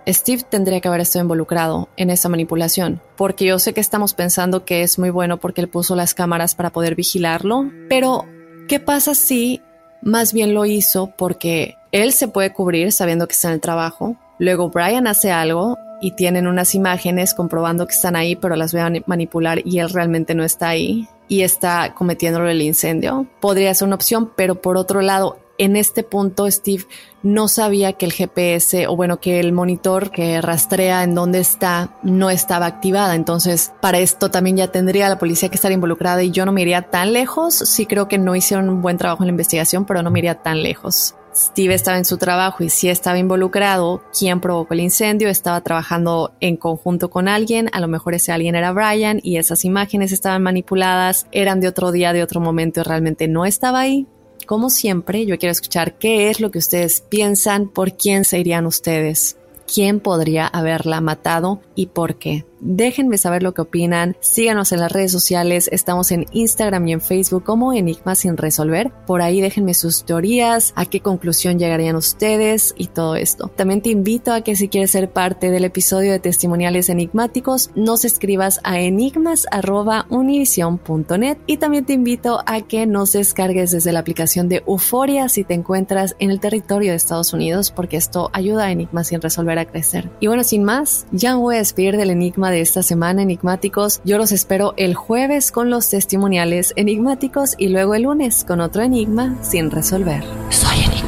Steve 0.06 0.42
tendría 0.48 0.80
que 0.80 0.88
haber 0.88 1.02
estado 1.02 1.24
involucrado 1.24 1.88
en 1.96 2.10
esa 2.10 2.28
manipulación, 2.28 3.00
porque 3.16 3.44
yo 3.44 3.58
sé 3.58 3.74
que 3.74 3.80
estamos 3.80 4.14
pensando 4.14 4.64
que 4.64 4.82
es 4.82 4.98
muy 4.98 5.10
bueno 5.10 5.36
porque 5.36 5.60
él 5.60 5.68
puso 5.68 5.94
las 5.96 6.14
cámaras 6.14 6.54
para 6.54 6.70
poder 6.70 6.94
vigilarlo, 6.94 7.70
pero 7.88 8.24
¿qué 8.68 8.80
pasa 8.80 9.14
si 9.14 9.60
más 10.00 10.32
bien 10.32 10.54
lo 10.54 10.64
hizo 10.64 11.12
porque 11.16 11.76
él 11.92 12.12
se 12.12 12.28
puede 12.28 12.52
cubrir 12.52 12.92
sabiendo 12.92 13.26
que 13.28 13.34
está 13.34 13.48
en 13.48 13.54
el 13.54 13.60
trabajo? 13.60 14.16
Luego 14.38 14.70
Brian 14.70 15.06
hace 15.06 15.30
algo 15.30 15.76
y 16.00 16.12
tienen 16.12 16.46
unas 16.46 16.74
imágenes 16.74 17.34
comprobando 17.34 17.86
que 17.86 17.94
están 17.94 18.16
ahí, 18.16 18.36
pero 18.36 18.56
las 18.56 18.72
voy 18.72 18.82
a 18.82 18.92
manipular 19.06 19.66
y 19.66 19.78
él 19.78 19.90
realmente 19.90 20.34
no 20.34 20.44
está 20.44 20.68
ahí 20.68 21.08
y 21.28 21.42
está 21.42 21.94
cometiéndolo 21.94 22.48
el 22.48 22.62
incendio. 22.62 23.26
Podría 23.40 23.74
ser 23.74 23.86
una 23.86 23.96
opción, 23.96 24.32
pero 24.34 24.60
por 24.60 24.76
otro 24.76 25.02
lado, 25.02 25.38
en 25.58 25.76
este 25.76 26.04
punto 26.04 26.48
Steve 26.50 26.84
no 27.22 27.48
sabía 27.48 27.92
que 27.94 28.06
el 28.06 28.12
GPS 28.12 28.86
o 28.86 28.94
bueno, 28.94 29.20
que 29.20 29.40
el 29.40 29.52
monitor 29.52 30.10
que 30.10 30.40
rastrea 30.40 31.02
en 31.02 31.14
dónde 31.14 31.40
está 31.40 31.96
no 32.02 32.30
estaba 32.30 32.66
activada. 32.66 33.16
Entonces, 33.16 33.72
para 33.80 33.98
esto 33.98 34.30
también 34.30 34.56
ya 34.56 34.68
tendría 34.68 35.08
la 35.08 35.18
policía 35.18 35.48
que 35.48 35.56
estar 35.56 35.72
involucrada 35.72 36.22
y 36.22 36.30
yo 36.30 36.46
no 36.46 36.52
me 36.52 36.62
iría 36.62 36.82
tan 36.82 37.12
lejos. 37.12 37.54
Sí 37.56 37.86
creo 37.86 38.06
que 38.06 38.18
no 38.18 38.36
hicieron 38.36 38.68
un 38.68 38.80
buen 38.80 38.96
trabajo 38.96 39.24
en 39.24 39.26
la 39.26 39.32
investigación, 39.32 39.84
pero 39.84 40.02
no 40.02 40.10
me 40.10 40.20
iría 40.20 40.36
tan 40.36 40.62
lejos. 40.62 41.16
Steve 41.38 41.74
estaba 41.74 41.98
en 41.98 42.04
su 42.04 42.18
trabajo 42.18 42.64
y 42.64 42.68
sí 42.68 42.88
estaba 42.88 43.16
involucrado. 43.16 44.02
¿Quién 44.18 44.40
provocó 44.40 44.74
el 44.74 44.80
incendio? 44.80 45.28
Estaba 45.28 45.60
trabajando 45.60 46.32
en 46.40 46.56
conjunto 46.56 47.10
con 47.10 47.28
alguien. 47.28 47.70
A 47.72 47.80
lo 47.80 47.86
mejor 47.86 48.14
ese 48.14 48.32
alguien 48.32 48.56
era 48.56 48.72
Brian 48.72 49.20
y 49.22 49.36
esas 49.36 49.64
imágenes 49.64 50.10
estaban 50.10 50.42
manipuladas, 50.42 51.28
eran 51.30 51.60
de 51.60 51.68
otro 51.68 51.92
día, 51.92 52.12
de 52.12 52.24
otro 52.24 52.40
momento 52.40 52.82
realmente 52.82 53.28
no 53.28 53.44
estaba 53.44 53.80
ahí. 53.80 54.06
Como 54.46 54.68
siempre, 54.68 55.26
yo 55.26 55.38
quiero 55.38 55.52
escuchar 55.52 55.98
qué 55.98 56.30
es 56.30 56.40
lo 56.40 56.50
que 56.50 56.58
ustedes 56.58 57.02
piensan, 57.02 57.68
por 57.68 57.96
quién 57.96 58.24
se 58.24 58.40
irían 58.40 58.66
ustedes, 58.66 59.36
quién 59.72 60.00
podría 60.00 60.46
haberla 60.46 61.00
matado 61.00 61.60
y 61.76 61.86
por 61.86 62.16
qué. 62.16 62.46
Déjenme 62.60 63.18
saber 63.18 63.42
lo 63.42 63.54
que 63.54 63.62
opinan. 63.62 64.16
Síganos 64.20 64.72
en 64.72 64.80
las 64.80 64.92
redes 64.92 65.12
sociales. 65.12 65.68
Estamos 65.72 66.10
en 66.10 66.26
Instagram 66.32 66.86
y 66.88 66.92
en 66.92 67.00
Facebook 67.00 67.44
como 67.44 67.72
Enigma 67.72 68.14
sin 68.14 68.36
resolver. 68.36 68.92
Por 69.06 69.22
ahí 69.22 69.40
déjenme 69.40 69.72
sus 69.74 70.04
teorías, 70.04 70.72
a 70.76 70.84
qué 70.86 71.00
conclusión 71.00 71.58
llegarían 71.58 71.96
ustedes 71.96 72.74
y 72.76 72.88
todo 72.88 73.16
esto. 73.16 73.48
También 73.48 73.80
te 73.82 73.90
invito 73.90 74.32
a 74.32 74.42
que 74.42 74.56
si 74.56 74.68
quieres 74.68 74.90
ser 74.90 75.10
parte 75.10 75.50
del 75.50 75.64
episodio 75.64 76.12
de 76.12 76.18
testimoniales 76.18 76.88
enigmáticos, 76.88 77.70
nos 77.74 78.04
escribas 78.04 78.60
a 78.64 78.80
enigmas.univision.net 78.80 81.38
y 81.46 81.56
también 81.58 81.84
te 81.84 81.92
invito 81.92 82.42
a 82.46 82.62
que 82.62 82.86
nos 82.86 83.12
descargues 83.12 83.70
desde 83.70 83.92
la 83.92 84.00
aplicación 84.00 84.48
de 84.48 84.64
Euforia 84.66 85.28
si 85.28 85.44
te 85.44 85.54
encuentras 85.54 86.16
en 86.18 86.30
el 86.30 86.40
territorio 86.40 86.90
de 86.90 86.96
Estados 86.96 87.32
Unidos 87.32 87.70
porque 87.70 87.96
esto 87.96 88.30
ayuda 88.32 88.66
a 88.66 88.72
Enigma 88.72 89.04
sin 89.04 89.20
resolver 89.20 89.58
a 89.58 89.66
crecer. 89.66 90.10
Y 90.20 90.26
bueno, 90.26 90.44
sin 90.44 90.64
más, 90.64 91.06
ya 91.12 91.36
voy 91.36 91.56
a 91.56 91.58
despedir 91.58 91.96
del 91.96 92.10
Enigma 92.10 92.47
de 92.50 92.60
esta 92.60 92.82
semana, 92.82 93.22
enigmáticos. 93.22 94.00
Yo 94.04 94.18
los 94.18 94.32
espero 94.32 94.74
el 94.76 94.94
jueves 94.94 95.52
con 95.52 95.70
los 95.70 95.88
testimoniales 95.88 96.72
enigmáticos 96.76 97.54
y 97.58 97.68
luego 97.68 97.94
el 97.94 98.02
lunes 98.02 98.44
con 98.44 98.60
otro 98.60 98.82
enigma 98.82 99.36
sin 99.42 99.70
resolver. 99.70 100.22
Soy 100.50 100.78
enigmático. 100.78 101.07